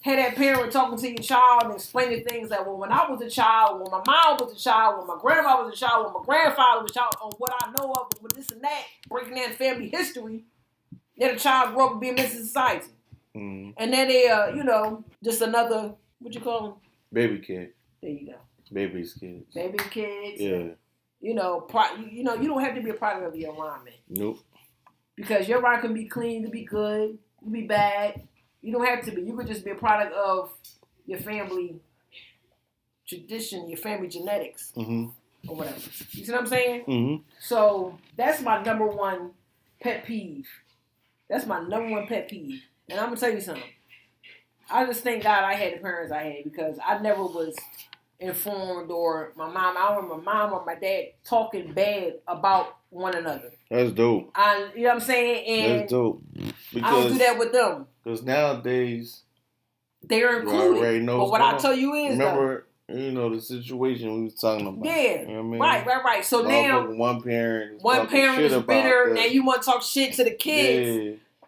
had 0.00 0.18
that 0.18 0.36
parent 0.36 0.72
talking 0.72 0.98
to 0.98 1.08
your 1.08 1.18
child 1.18 1.64
and 1.64 1.74
explaining 1.74 2.24
things 2.24 2.50
like, 2.50 2.64
well, 2.64 2.78
when 2.78 2.90
I 2.90 3.08
was 3.10 3.20
a 3.20 3.28
child, 3.28 3.80
when 3.80 3.90
my 3.90 4.02
mom 4.06 4.38
was 4.40 4.52
a 4.52 4.58
child, 4.62 4.98
when 4.98 5.06
my 5.06 5.20
grandma 5.20 5.64
was 5.64 5.74
a 5.74 5.76
child, 5.76 6.06
when 6.06 6.14
my 6.14 6.22
grandfather 6.24 6.82
was 6.82 6.90
a 6.90 6.94
child, 6.94 7.14
on 7.20 7.32
what 7.38 7.52
I 7.62 7.70
know 7.72 7.92
of, 7.92 8.22
with 8.22 8.32
this 8.32 8.50
and 8.50 8.62
that, 8.62 8.84
breaking 9.08 9.34
down 9.34 9.52
family 9.52 9.88
history, 9.88 10.44
that 11.18 11.34
a 11.34 11.38
child 11.38 11.74
grew 11.74 11.86
up 11.86 12.00
being 12.00 12.16
in 12.16 12.28
society. 12.28 12.88
Mm. 13.36 13.74
And 13.76 13.92
then 13.92 14.08
they, 14.08 14.28
uh, 14.28 14.54
you 14.54 14.64
know, 14.64 15.04
just 15.22 15.40
another, 15.40 15.94
what 16.18 16.34
you 16.34 16.40
call 16.40 16.62
them? 16.62 16.74
Baby 17.12 17.38
kid. 17.38 17.72
There 18.00 18.10
you 18.10 18.26
go. 18.26 18.34
Baby's 18.72 19.14
kids. 19.14 19.54
baby 19.54 19.78
kids. 19.90 20.40
Yeah. 20.40 20.68
You 21.20 21.34
know, 21.34 21.60
pro- 21.60 21.94
you 21.96 22.08
you 22.10 22.24
know, 22.24 22.34
you 22.34 22.48
don't 22.48 22.60
have 22.60 22.74
to 22.74 22.80
be 22.80 22.90
a 22.90 22.94
product 22.94 23.26
of 23.26 23.36
your 23.36 23.50
environment 23.50 23.96
Nope. 24.08 24.38
Because 25.16 25.48
your 25.48 25.58
environment 25.58 25.86
can 25.86 25.94
be 25.94 26.08
clean, 26.08 26.42
can 26.42 26.50
be 26.50 26.64
good, 26.64 27.18
can 27.42 27.52
be 27.52 27.62
bad. 27.62 28.22
You 28.60 28.72
don't 28.72 28.86
have 28.86 29.04
to 29.06 29.10
be. 29.12 29.22
You 29.22 29.36
could 29.36 29.46
just 29.46 29.64
be 29.64 29.70
a 29.72 29.74
product 29.74 30.12
of 30.14 30.50
your 31.06 31.18
family 31.18 31.76
tradition, 33.06 33.68
your 33.68 33.78
family 33.78 34.08
genetics, 34.08 34.72
Mm-hmm. 34.76 35.06
or 35.48 35.56
whatever. 35.56 35.76
You 36.12 36.24
see 36.24 36.32
what 36.32 36.40
I'm 36.40 36.46
saying? 36.46 36.84
Mm-hmm. 36.86 37.22
So 37.40 37.98
that's 38.16 38.40
my 38.40 38.62
number 38.62 38.86
one 38.86 39.32
pet 39.80 40.04
peeve. 40.04 40.48
That's 41.28 41.46
my 41.46 41.60
number 41.60 41.90
one 41.90 42.06
pet 42.06 42.28
peeve. 42.28 42.62
And 42.88 43.00
I'm 43.00 43.06
gonna 43.06 43.20
tell 43.20 43.32
you 43.32 43.40
something. 43.40 43.64
I 44.70 44.86
just 44.86 45.02
thank 45.02 45.24
God 45.24 45.44
I 45.44 45.54
had 45.54 45.74
the 45.74 45.78
parents 45.78 46.12
I 46.12 46.22
had 46.22 46.44
because 46.44 46.78
I 46.84 46.98
never 46.98 47.22
was 47.22 47.54
informed 48.20 48.90
or 48.90 49.32
my 49.36 49.48
mom, 49.50 49.76
I 49.76 49.88
don't 49.88 50.04
remember 50.04 50.22
my 50.22 50.32
mom 50.44 50.52
or 50.52 50.64
my 50.64 50.76
dad 50.76 51.06
talking 51.24 51.72
bad 51.72 52.14
about 52.28 52.76
one 52.92 53.14
another. 53.16 53.50
That's 53.70 53.90
dope. 53.92 54.30
I, 54.34 54.68
you 54.76 54.82
know 54.82 54.88
what 54.90 54.94
I'm 54.96 55.00
saying? 55.00 55.68
That's 55.68 55.80
And 55.80 55.88
dope. 55.88 56.22
I 56.82 56.90
don't 56.90 57.12
do 57.12 57.18
that 57.18 57.38
with 57.38 57.52
them. 57.52 57.86
because 58.04 58.22
nowadays, 58.22 59.22
They're 60.02 60.40
included. 60.40 61.06
but 61.06 61.30
what 61.30 61.40
I 61.40 61.56
tell 61.58 61.74
you 61.74 61.94
is, 61.94 62.18
though, 62.18 62.24
remember, 62.30 62.66
you 62.88 63.12
know, 63.12 63.34
the 63.34 63.40
situation 63.40 64.14
we 64.16 64.22
was 64.24 64.34
talking 64.34 64.66
about. 64.66 64.84
yeah, 64.84 65.22
You 65.22 65.26
know 65.28 65.32
what 65.34 65.38
I 65.38 65.42
mean? 65.42 65.60
right, 65.60 65.86
right, 65.86 66.04
right. 66.04 66.24
So 66.24 66.42
now 66.42 66.86
one 66.90 67.22
parent, 67.22 67.76
is 67.76 67.82
one 67.82 68.06
parent 68.08 68.40
is 68.40 68.62
bitter. 68.64 69.14
Now 69.14 69.24
you 69.24 69.44
want 69.44 69.62
to 69.62 69.70
talk 69.70 69.82
shit 69.82 70.12
to 70.14 70.24
the 70.24 70.32
kids, 70.32 70.88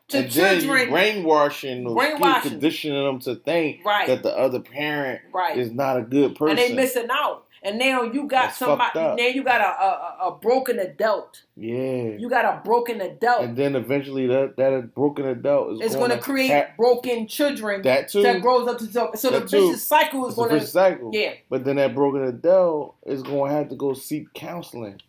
Yeah. 0.09 0.19
to 0.21 0.25
and 0.25 0.31
children, 0.31 0.89
brainwashing 0.91 1.93
Brainwashing. 1.95 2.53
conditioning 2.53 3.05
them 3.05 3.19
to 3.21 3.35
think 3.35 3.85
right, 3.85 4.07
that 4.07 4.23
the 4.23 4.35
other 4.37 4.61
parent 4.61 5.21
right. 5.33 5.59
is 5.59 5.71
not 5.73 5.99
a 5.99 6.03
good 6.03 6.37
person. 6.37 6.59
and 6.59 6.59
they 6.59 6.75
missing 6.75 7.09
out. 7.11 7.45
And 7.65 7.79
now 7.79 8.03
you 8.03 8.29
got 8.29 8.47
That's 8.49 8.59
somebody. 8.59 8.99
Now 8.99 9.17
you 9.29 9.43
got 9.43 9.61
a, 9.63 9.65
a 9.65 10.29
a- 10.29 10.39
broken 10.41 10.79
adult. 10.79 11.43
yeah. 11.57 12.09
You 12.19 12.29
got 12.29 12.45
a 12.45 12.61
broken 12.63 13.01
adult. 13.01 13.43
and 13.45 13.57
then 13.57 13.75
eventually 13.75 14.27
that 14.27 14.57
that 14.59 14.95
broken 14.95 15.27
adult 15.27 15.73
is 15.75 15.81
it's 15.81 15.97
going 15.97 16.11
to 16.11 16.19
create 16.19 16.51
ha- 16.51 16.67
broken 16.77 17.27
children 17.27 17.81
that 17.83 18.09
too. 18.11 18.23
that 18.23 18.43
grows 18.43 18.69
up 18.69 18.79
to 18.79 18.87
so, 18.87 19.11
so 19.15 19.31
the 19.31 19.41
That 19.41 19.49
too. 19.49 19.67
vicious 19.69 19.83
cycle 19.85 20.29
is 20.29 20.35
going 20.35 20.51
to 20.51 20.55
vicious 20.57 20.73
cycle. 20.73 21.11
yeah. 21.15 21.33
But 21.49 21.65
then 21.65 21.77
that 21.77 21.95
broken 21.95 22.23
adult 22.25 22.97
is 23.07 23.23
going 23.23 23.51
to 23.51 23.57
have 23.57 23.69
to 23.71 23.77
go 23.77 23.95
seek 23.95 24.33
counseling 24.35 25.01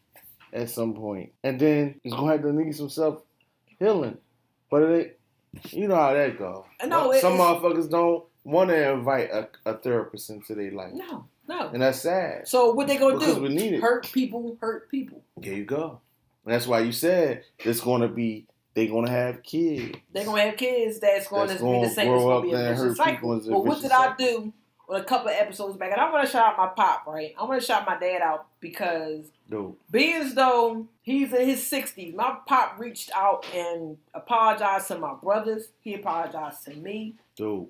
at 0.54 0.70
some 0.70 0.94
point. 0.94 1.34
and 1.44 1.60
then 1.60 2.00
it's 2.06 2.14
going 2.16 2.28
to 2.28 2.32
have 2.32 2.42
to 2.44 2.54
need 2.54 2.74
some 2.76 2.90
self 2.90 3.22
healing. 3.80 4.18
But 4.72 4.84
it, 4.84 5.20
you 5.72 5.88
know 5.90 5.96
how 5.96 6.14
that 6.14 6.38
go. 6.40 6.66
No, 6.86 7.12
some 7.20 7.34
motherfuckers 7.34 7.90
don't 7.90 8.24
want 8.46 8.70
to 8.70 8.92
invite 8.94 9.30
a, 9.32 9.48
a 9.66 9.74
therapist 9.78 10.30
into 10.30 10.56
their 10.56 10.72
life, 10.72 10.94
No, 10.94 11.26
no. 11.48 11.70
and 11.70 11.82
that's 11.82 12.02
sad. 12.02 12.48
So 12.48 12.72
what 12.72 12.88
they 12.88 12.98
gonna 12.98 13.18
Because 13.18 13.36
do? 13.36 13.42
we 13.44 13.50
need 13.50 13.74
it. 13.74 13.82
Hurt 13.82 14.12
people, 14.12 14.58
hurt 14.62 14.90
people. 14.90 15.22
There 15.38 15.54
you 15.54 15.66
go. 15.66 16.02
And 16.46 16.54
that's 16.54 16.68
why 16.68 16.80
you 16.82 16.92
said 16.92 17.44
it's 17.60 17.82
going 17.82 18.02
to 18.02 18.08
be 18.08 18.46
they 18.76 18.88
going 18.88 19.06
to 19.06 19.12
have 19.12 19.42
kids. 19.42 19.98
They're 20.14 20.26
gonna 20.26 20.42
have 20.42 20.58
kids 20.58 21.00
that's 21.00 21.28
going 21.28 21.48
That's 21.48 21.60
to 21.62 21.66
be 21.66 21.82
the 21.82 21.90
same. 21.90 22.08
grow 22.08 22.18
It's 22.18 22.24
gonna 22.26 22.36
up 22.38 22.44
be 22.44 22.52
a 22.52 22.70
and 22.70 22.78
hurt 22.78 22.98
cycle. 22.98 23.40
people 23.40 23.54
But 23.54 23.66
what 23.66 23.82
did 23.82 23.92
I 23.92 24.16
do 24.18 24.54
on 24.90 25.00
a 25.00 25.04
couple 25.04 25.30
of 25.30 25.36
episodes 25.36 25.78
back? 25.78 25.92
And 25.94 26.02
I 26.02 26.12
want 26.12 26.26
to 26.26 26.32
shout 26.32 26.46
out 26.54 26.58
my 26.58 26.68
pop, 26.68 27.08
right? 27.08 27.34
I 27.40 27.44
want 27.46 27.60
to 27.62 27.66
shout 27.66 27.86
my 27.88 27.98
dad 27.98 28.22
out 28.22 28.48
because 28.60 29.26
Dude. 29.50 29.76
being 29.90 30.16
as 30.22 30.34
though 30.36 30.88
he's 31.04 31.32
in 31.34 31.48
his 31.48 31.62
60s, 31.62 32.14
my 32.16 32.36
pop 32.48 32.78
reached 32.78 33.12
out 33.16 33.46
and 33.56 33.98
apologized 34.14 34.88
to 34.90 35.00
my 35.00 35.14
brothers. 35.16 35.70
He 35.80 35.94
apologized 35.96 36.66
to 36.66 36.74
me 36.76 37.16
Dude. 37.38 37.68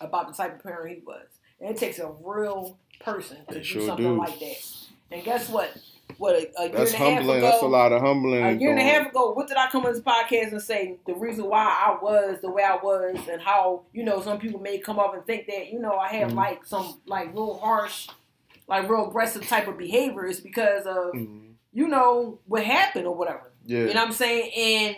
about 0.00 0.28
the 0.28 0.34
type 0.34 0.54
of 0.56 0.62
parent 0.62 0.98
he 0.98 1.02
was. 1.04 1.26
And 1.60 1.70
it 1.70 1.76
takes 1.78 1.98
a 1.98 2.10
real 2.22 2.78
person 3.00 3.38
to 3.46 3.52
It 3.56 3.58
do 3.58 3.64
sure 3.64 3.86
something 3.86 4.04
do. 4.06 4.18
like 4.18 4.38
that. 4.40 4.56
And 5.10 5.24
guess 5.24 5.48
what? 5.48 5.76
What 6.18 6.34
a, 6.36 6.50
a 6.60 6.64
year 6.68 6.72
That's 6.76 6.92
and 6.94 7.02
a 7.02 7.10
half 7.10 7.22
ago, 7.22 7.40
That's 7.40 7.62
a 7.62 7.66
lot 7.66 7.92
of 7.92 8.00
humbling. 8.02 8.44
a 8.44 8.52
year 8.52 8.70
and 8.70 8.78
a 8.78 8.82
half 8.82 9.08
ago, 9.08 9.32
what 9.32 9.48
did 9.48 9.56
I 9.56 9.68
come 9.70 9.84
on 9.86 9.92
this 9.92 10.02
podcast 10.02 10.52
and 10.52 10.62
say? 10.62 10.96
The 11.06 11.14
reason 11.14 11.46
why 11.46 11.64
I 11.64 11.96
was 12.02 12.40
the 12.40 12.50
way 12.50 12.62
I 12.62 12.76
was, 12.76 13.16
and 13.28 13.40
how 13.40 13.82
you 13.92 14.04
know 14.04 14.20
some 14.22 14.38
people 14.38 14.60
may 14.60 14.78
come 14.78 14.98
up 14.98 15.14
and 15.14 15.24
think 15.26 15.46
that 15.46 15.72
you 15.72 15.78
know 15.80 15.96
I 15.96 16.08
have 16.14 16.30
Mhm. 16.32 16.34
like 16.36 16.66
some 16.66 17.00
like 17.06 17.32
real 17.34 17.54
harsh, 17.58 18.08
like 18.68 18.88
real 18.88 19.08
aggressive 19.08 19.46
type 19.48 19.66
of 19.66 19.78
behavior 19.78 20.26
is 20.26 20.40
because 20.40 20.84
of 20.86 21.14
Mhm. 21.14 21.54
you 21.72 21.88
know 21.88 22.38
what 22.46 22.64
happened 22.64 23.06
or 23.06 23.14
whatever. 23.14 23.50
Yeah. 23.64 23.80
You 23.80 23.94
know 23.94 24.00
what 24.02 24.08
I'm 24.08 24.12
saying? 24.12 24.52
And 24.56 24.96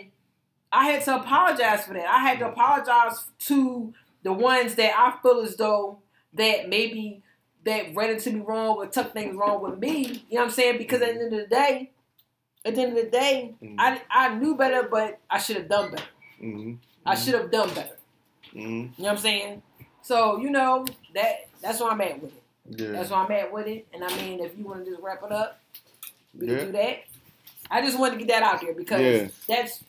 I 0.71 0.89
had 0.91 1.03
to 1.03 1.15
apologize 1.15 1.85
for 1.85 1.93
that. 1.93 2.05
I 2.07 2.19
had 2.19 2.39
to 2.39 2.49
apologize 2.49 3.27
to 3.47 3.93
the 4.23 4.33
ones 4.33 4.75
that 4.75 4.93
I 4.99 5.19
feel 5.21 5.39
as 5.39 5.55
though 5.55 5.99
that 6.33 6.67
maybe 6.67 7.23
that 7.65 7.95
read 7.95 8.09
it 8.11 8.19
to 8.21 8.31
me 8.31 8.41
wrong 8.41 8.77
or 8.77 8.87
took 8.87 9.13
things 9.13 9.35
wrong 9.35 9.61
with 9.61 9.79
me. 9.79 9.99
You 10.29 10.35
know 10.37 10.41
what 10.41 10.43
I'm 10.45 10.49
saying? 10.51 10.77
Because 10.77 11.01
at 11.01 11.15
the 11.15 11.21
end 11.23 11.33
of 11.33 11.39
the 11.41 11.47
day, 11.47 11.91
at 12.65 12.75
the 12.75 12.81
end 12.81 12.97
of 12.97 13.03
the 13.05 13.09
day, 13.11 13.53
Mhm. 13.61 13.75
I, 13.77 14.01
I 14.09 14.35
knew 14.35 14.55
better, 14.55 14.87
but 14.89 15.19
I 15.29 15.37
should 15.39 15.57
have 15.57 15.69
done 15.69 15.91
better. 15.91 16.03
Mhm. 16.41 16.77
I 17.05 17.15
should 17.15 17.33
have 17.33 17.51
done 17.51 17.73
better. 17.73 17.97
Mhm. 18.53 18.63
You 18.63 18.73
know 18.79 18.91
what 18.97 19.09
I'm 19.11 19.17
saying? 19.17 19.61
So 20.01 20.37
you 20.39 20.49
know 20.49 20.85
that 21.13 21.47
that's 21.61 21.79
where 21.79 21.91
I'm 21.91 22.01
at 22.01 22.21
with 22.21 22.31
it. 22.35 22.43
Yeah. 22.81 22.91
That's 22.91 23.09
where 23.09 23.19
I'm 23.19 23.31
at 23.31 23.51
with 23.53 23.67
it. 23.67 23.87
And 23.93 24.03
I 24.03 24.15
mean, 24.17 24.39
if 24.39 24.57
you 24.57 24.63
want 24.65 24.85
to 24.85 24.91
just 24.91 25.01
wrap 25.01 25.21
it 25.23 25.31
up, 25.31 25.59
we 26.37 26.47
Yeah. 26.47 26.57
can 26.57 26.65
do 26.67 26.71
that. 26.73 26.97
I 27.69 27.81
just 27.81 27.99
wanted 27.99 28.19
to 28.19 28.25
get 28.25 28.27
that 28.29 28.43
out 28.43 28.61
there 28.61 28.73
because 28.73 29.01
Yeah. 29.01 29.27
that's 29.47 29.83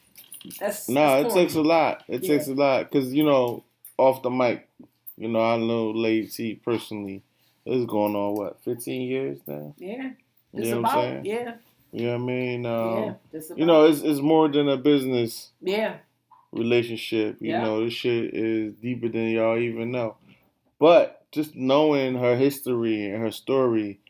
that's 0.59 0.89
No, 0.89 1.23
that's 1.23 1.35
it 1.35 1.39
takes 1.39 1.55
a 1.55 1.63
lot. 1.63 2.05
It 2.09 2.23
takes 2.25 2.47
a 2.49 2.55
lot 2.55 2.91
because 2.91 3.13
you 3.13 3.25
know, 3.25 3.63
off 3.97 4.23
the 4.23 4.31
mic, 4.31 4.69
you 5.17 5.29
know, 5.29 5.41
I 5.41 5.57
know 5.57 5.91
Lady 5.91 6.27
T 6.29 6.55
personally. 6.55 7.23
It's 7.71 7.87
going 7.91 8.15
on 8.17 8.35
what, 8.35 8.63
fifteen 8.65 9.03
years 9.03 9.39
now. 9.47 9.75
yeah. 9.79 10.11
You 10.53 10.61
Just 10.63 10.71
know 10.73 10.81
what 10.81 10.91
I'm 10.91 10.99
about 10.99 11.03
saying? 11.05 11.25
yeah 11.27 11.55
You 11.93 12.07
know 12.07 12.13
what 12.17 12.23
I 12.23 12.27
mean? 12.27 12.67
Um, 12.67 12.97
yeah. 13.33 13.39
About. 13.39 13.59
You 13.59 13.67
know, 13.67 13.85
it's 13.87 14.01
it's 14.01 14.21
more 14.21 14.49
than 14.49 14.69
a 14.69 14.77
business 14.77 15.51
yeah 15.61 15.97
relationship. 16.53 17.37
You 17.41 17.51
Yeah. 17.51 17.63
know, 17.63 17.85
this 17.85 17.93
shit 17.95 18.35
is 18.35 18.75
deeper 18.75 19.09
than 19.09 19.29
y'all 19.29 19.59
even 19.59 19.91
know. 19.91 20.17
But 20.79 21.27
just 21.33 21.55
knowing 21.57 22.15
her 22.17 22.37
history 22.37 23.05
and 23.11 23.21
her 23.23 23.31
story, 23.31 24.01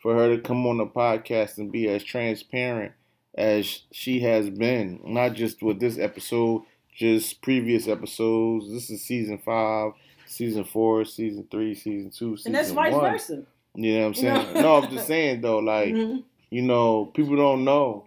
for 0.00 0.14
her 0.14 0.36
to 0.36 0.40
come 0.40 0.64
on 0.66 0.78
the 0.78 0.86
podcast 0.86 1.58
and 1.58 1.72
be 1.72 1.88
as 1.88 2.04
transparent 2.04 2.92
as 3.36 3.82
she 3.90 4.20
has 4.20 4.48
been, 4.48 5.00
not 5.04 5.34
just 5.34 5.60
with 5.62 5.80
this 5.80 5.98
episode, 5.98 6.62
just 6.94 7.42
previous 7.42 7.88
episodes. 7.88 8.70
This 8.70 8.90
is 8.90 9.02
season 9.02 9.38
five, 9.38 9.92
season 10.28 10.64
four, 10.64 11.04
season 11.04 11.46
three, 11.50 11.74
season 11.74 12.10
two, 12.10 12.36
season 12.36 12.54
and 12.54 12.54
that's 12.54 12.70
vice 12.72 12.92
one. 12.92 13.12
versa. 13.12 13.42
You 13.74 13.94
know 13.94 14.00
what 14.00 14.06
I'm 14.06 14.14
saying? 14.14 14.54
no, 14.62 14.76
I'm 14.82 14.90
just 14.90 15.06
saying 15.06 15.40
though, 15.40 15.58
like 15.58 15.94
Mhm. 15.94 16.24
you 16.50 16.62
know, 16.62 17.06
people 17.06 17.36
don't 17.36 17.64
know. 17.64 18.04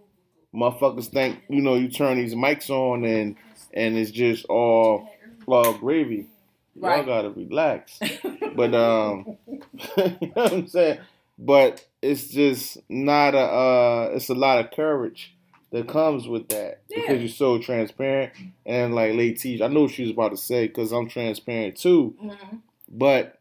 Motherfuckers 0.53 1.07
think, 1.07 1.39
you 1.49 1.61
know, 1.61 1.75
you 1.75 1.89
turn 1.89 2.17
these 2.17 2.35
mics 2.35 2.69
on 2.69 3.05
and 3.05 3.35
and 3.73 3.97
it's 3.97 4.11
just 4.11 4.45
all 4.45 5.09
all 5.47 5.73
gravy. 5.73 6.27
Y'all 6.75 6.89
Right. 6.89 7.05
gotta 7.05 7.29
relax. 7.29 7.99
But 8.55 8.73
um 8.75 9.37
you 9.97 10.03
know 10.35 10.43
what 10.43 10.53
I'm 10.53 10.67
saying? 10.67 10.99
But 11.39 11.85
it's 12.01 12.27
just 12.27 12.77
not 12.89 13.33
a 13.33 13.39
uh 13.39 14.11
it's 14.15 14.29
a 14.29 14.35
lot 14.35 14.59
of 14.63 14.71
courage 14.71 15.33
that 15.71 15.87
comes 15.87 16.27
with 16.27 16.49
that 16.49 16.81
Yeah. 16.89 17.01
because 17.01 17.19
you're 17.21 17.29
so 17.29 17.57
transparent 17.59 18.33
and 18.65 18.93
like 18.93 19.13
Lady 19.13 19.33
T, 19.35 19.63
I 19.63 19.67
know 19.67 19.83
what 19.83 19.91
she 19.91 20.03
was 20.03 20.11
about 20.11 20.31
to 20.31 20.37
say 20.37 20.67
because 20.67 20.91
I'm 20.91 21.07
transparent 21.09 21.77
too. 21.77 22.15
Mhm. 22.21 22.61
But 22.89 23.39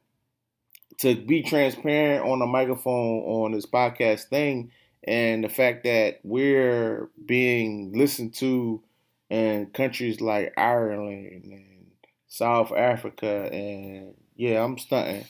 to 0.99 1.15
be 1.17 1.43
transparent 1.43 2.25
on 2.25 2.43
a 2.43 2.47
microphone 2.47 3.21
on 3.23 3.53
this 3.53 3.67
podcast 3.67 4.25
thing 4.29 4.71
and 5.05 5.43
the 5.43 5.49
fact 5.49 5.85
that 5.85 6.21
we're 6.23 7.09
being 7.25 7.93
listened 7.95 8.35
to 8.35 8.83
in 9.31 9.67
countries 9.67 10.21
like 10.21 10.53
Ireland 10.59 11.45
and 11.45 11.87
South 12.29 12.71
Africa 12.73 13.49
and 13.53 14.15
yeah, 14.37 14.63
I'm 14.63 14.79
stunting. 14.79 15.25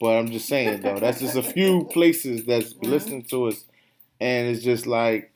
But 0.00 0.16
I'm 0.18 0.30
just 0.30 0.48
saying 0.48 0.80
though, 0.82 0.98
that's 0.98 1.20
just 1.20 1.36
a 1.36 1.42
few 1.42 1.84
places 1.92 2.44
that's 2.46 2.72
Mhm. 2.74 2.84
listening 2.88 3.22
to 3.24 3.48
us 3.48 3.64
and 4.20 4.48
it's 4.54 4.64
just 4.64 4.86
like 4.86 5.31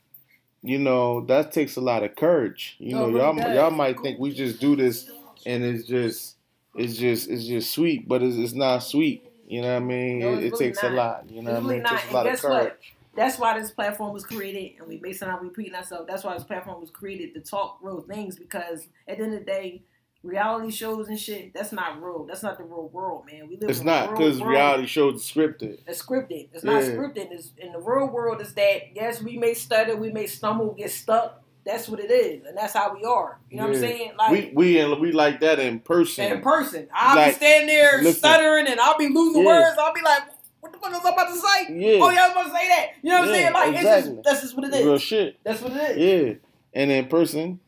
you 0.67 0.79
know, 0.79 1.23
that 1.27 1.53
takes 1.53 1.77
a 1.77 1.81
lot 1.81 2.03
of 2.03 2.17
courage. 2.17 2.77
You 2.79 2.95
No, 2.95 3.09
know, 3.09 3.09
y'all 3.09 3.37
y'all 3.49 3.71
might 3.71 4.01
think 4.01 4.19
we 4.19 4.33
just 4.33 4.61
do 4.61 4.77
this 4.77 5.11
and 5.45 5.65
it's 5.65 5.87
just 5.87 6.37
it's 6.75 6.97
just 6.97 7.29
it's 7.31 7.45
just 7.47 7.73
sweet, 7.73 8.09
but 8.09 8.23
it's, 8.23 8.37
it's 8.37 8.53
not 8.55 8.79
sweet. 8.81 9.25
You 9.47 9.63
know 9.63 9.71
what 9.75 9.83
I 9.83 9.87
mean? 9.87 10.19
No, 10.19 10.35
it, 10.35 10.43
it's 10.43 10.43
it 10.43 10.53
really 10.53 10.69
takes 10.69 10.83
a 10.83 10.91
lot. 10.91 11.27
You 11.31 11.43
know 11.43 11.53
It's 11.53 11.61
what 11.61 11.65
I 11.65 11.67
really 11.67 11.77
mean? 11.77 11.81
It 11.81 11.87
takes 11.87 12.05
not. 12.05 12.11
a 12.11 12.13
lot 12.13 12.27
And 12.27 12.29
of 12.29 12.33
guess 12.33 12.47
what? 12.47 12.71
courage. 12.71 12.97
That's 13.15 13.39
why 13.39 13.59
this 13.59 13.71
platform 13.71 14.13
was 14.13 14.27
created, 14.27 14.79
and 14.79 14.89
we 14.89 14.99
based 14.99 15.23
on 15.23 15.31
how 15.31 15.41
we 15.41 15.49
repeating 15.49 15.75
ourselves. 15.75 16.07
That's 16.07 16.23
why 16.25 16.35
this 16.35 16.45
platform 16.45 16.81
was 16.81 16.91
created 16.91 17.33
to 17.35 17.41
talk 17.41 17.79
real 17.83 18.03
things. 18.03 18.37
Because 18.39 18.89
at 19.09 19.19
the 19.19 19.25
end 19.25 19.35
of 19.35 19.41
the 19.41 19.45
day, 19.47 19.83
reality 20.27 20.71
shows 20.71 21.09
and 21.09 21.19
shit, 21.19 21.55
that's 21.55 21.73
not 21.73 22.03
real. 22.03 22.25
That's 22.25 22.43
not 22.43 22.59
the 22.59 22.65
real 22.65 22.89
world, 22.93 23.25
man. 23.31 23.49
We 23.49 23.57
live 23.57 23.71
It's 23.71 23.83
not 23.83 24.11
because 24.11 24.43
reality 24.43 24.87
shows 24.87 25.15
are 25.15 25.19
scripted. 25.41 25.79
It's 25.87 26.03
scripted. 26.03 26.49
It's 26.53 26.65
not 26.65 26.83
Yeah. 26.83 26.91
scripted. 26.91 27.31
It's, 27.31 27.53
in 27.59 27.73
the 27.73 27.79
real 27.79 28.09
world, 28.09 28.41
is 28.41 28.53
that 28.55 28.95
yes, 28.95 29.23
we 29.23 29.39
may 29.39 29.55
stutter, 29.55 29.97
we 29.97 30.11
may 30.11 30.27
stumble, 30.27 30.73
get 30.73 30.91
stuck. 30.91 31.43
That's 31.65 31.89
what 31.89 31.99
it 31.99 32.11
is, 32.13 32.45
and 32.47 32.57
that's 32.57 32.75
how 32.75 32.95
we 32.95 33.03
are. 33.05 33.39
You 33.51 33.57
know 33.57 33.65
what 33.65 33.75
I'm 33.75 33.81
saying? 33.81 34.13
Like 34.17 34.31
we 34.31 34.53
we 34.55 34.79
and 34.79 35.01
we 35.01 35.11
like 35.11 35.41
that 35.41 35.59
in 35.59 35.81
person. 35.81 36.31
in 36.33 36.41
person, 36.41 36.89
I'll 36.95 37.17
Like, 37.17 37.35
be 37.41 37.45
standing 37.45 37.67
there 37.69 37.99
listen. 38.03 38.19
stuttering, 38.21 38.69
and 38.69 38.79
I'll 38.79 38.97
be 38.99 39.09
losing 39.09 39.43
Yeah. 39.43 39.49
words. 39.49 39.77
I'll 39.79 39.93
be 39.93 40.01
like, 40.03 40.23
what 40.61 40.73
the 40.73 40.79
fuck 40.79 40.93
was 40.93 41.05
I 41.05 41.11
about 41.11 41.29
to 41.29 41.35
say? 41.37 41.75
Yeah. 41.75 41.99
Oh 42.05 42.11
yeah, 42.11 42.23
I 42.25 42.29
was 42.29 42.33
about 42.33 42.45
to 42.45 42.51
say 42.51 42.69
that. 42.69 42.87
You 43.03 43.11
know 43.11 43.19
what 43.21 43.29
I'm 43.29 43.35
saying? 43.35 43.53
Like 43.53 43.75
exactly. 43.75 43.97
it's 43.99 44.07
just 44.09 44.23
that's 44.25 44.41
just 44.43 44.57
what 44.57 44.65
it 44.67 44.75
is. 44.75 44.87
Real 44.87 44.99
shit. 44.99 45.39
That's 45.43 45.61
what 45.61 45.73
it 45.73 45.99
is. 45.99 46.29
Yeah. 46.29 46.35
And 46.81 46.91
in 46.93 47.07
person, 47.07 47.59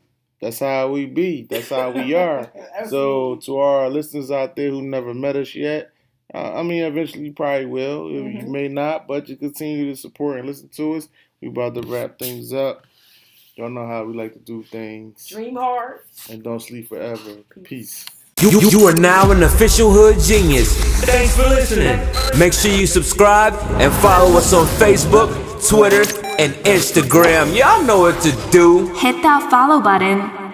that's 0.41 0.61
how 0.61 0.91
we 0.91 1.07
be. 1.07 1.47
That's 1.49 1.69
how 1.71 1.91
we 1.91 2.15
are. 2.15 2.51
So 2.89 3.37
to 3.45 3.59
our 3.59 3.91
listeners 3.91 4.31
out 4.31 4.55
there 4.57 4.71
who 4.71 4.83
never 4.83 5.13
met 5.13 5.37
us 5.37 5.55
yet, 5.55 5.91
uh, 6.33 6.55
I 6.55 6.63
mean, 6.63 6.83
eventually 6.85 7.25
you 7.25 7.33
probably 7.33 7.67
will. 7.67 8.11
You 8.11 8.23
Mhm. 8.23 8.49
may 8.49 8.69
not, 8.69 9.07
but 9.09 9.29
you 9.29 9.37
continue 9.37 9.91
to 9.91 9.97
support 9.97 10.39
and 10.39 10.47
listen 10.47 10.69
to 10.77 10.95
us. 10.95 11.09
We 11.41 11.49
about 11.49 11.75
to 11.75 11.83
wrap 11.83 12.19
things 12.19 12.53
up. 12.53 12.87
Y'all 13.57 13.69
know 13.71 13.87
how 13.87 14.05
we 14.05 14.15
like 14.15 14.33
to 14.35 14.39
do 14.39 14.63
things. 14.63 15.27
dream 15.27 15.57
hard. 15.57 16.01
And 16.31 16.43
don't 16.45 16.61
sleep 16.61 16.89
forever. 16.89 17.39
Peace. 17.65 18.07
You, 18.41 18.51
you, 18.51 18.61
you 18.71 18.87
are 18.87 18.95
now 18.95 19.33
an 19.33 19.43
official 19.43 19.91
Hood 19.91 20.21
Genius. 20.21 20.77
Thanks 21.05 21.35
for 21.37 21.43
listening. 21.49 21.99
Make 22.39 22.53
sure 22.53 22.71
you 22.71 22.87
subscribe 22.87 23.55
and 23.81 23.93
follow 23.95 24.37
us 24.39 24.53
on 24.53 24.67
Facebook, 24.79 25.29
Twitter, 25.69 26.05
and 26.39 26.55
Instagram. 26.65 27.55
Y'all 27.57 27.83
know 27.85 27.99
what 28.01 28.21
to 28.23 28.33
do. 28.51 28.95
Hit 28.95 29.23
that 29.23 29.51
follow 29.51 29.81
button 29.81 30.48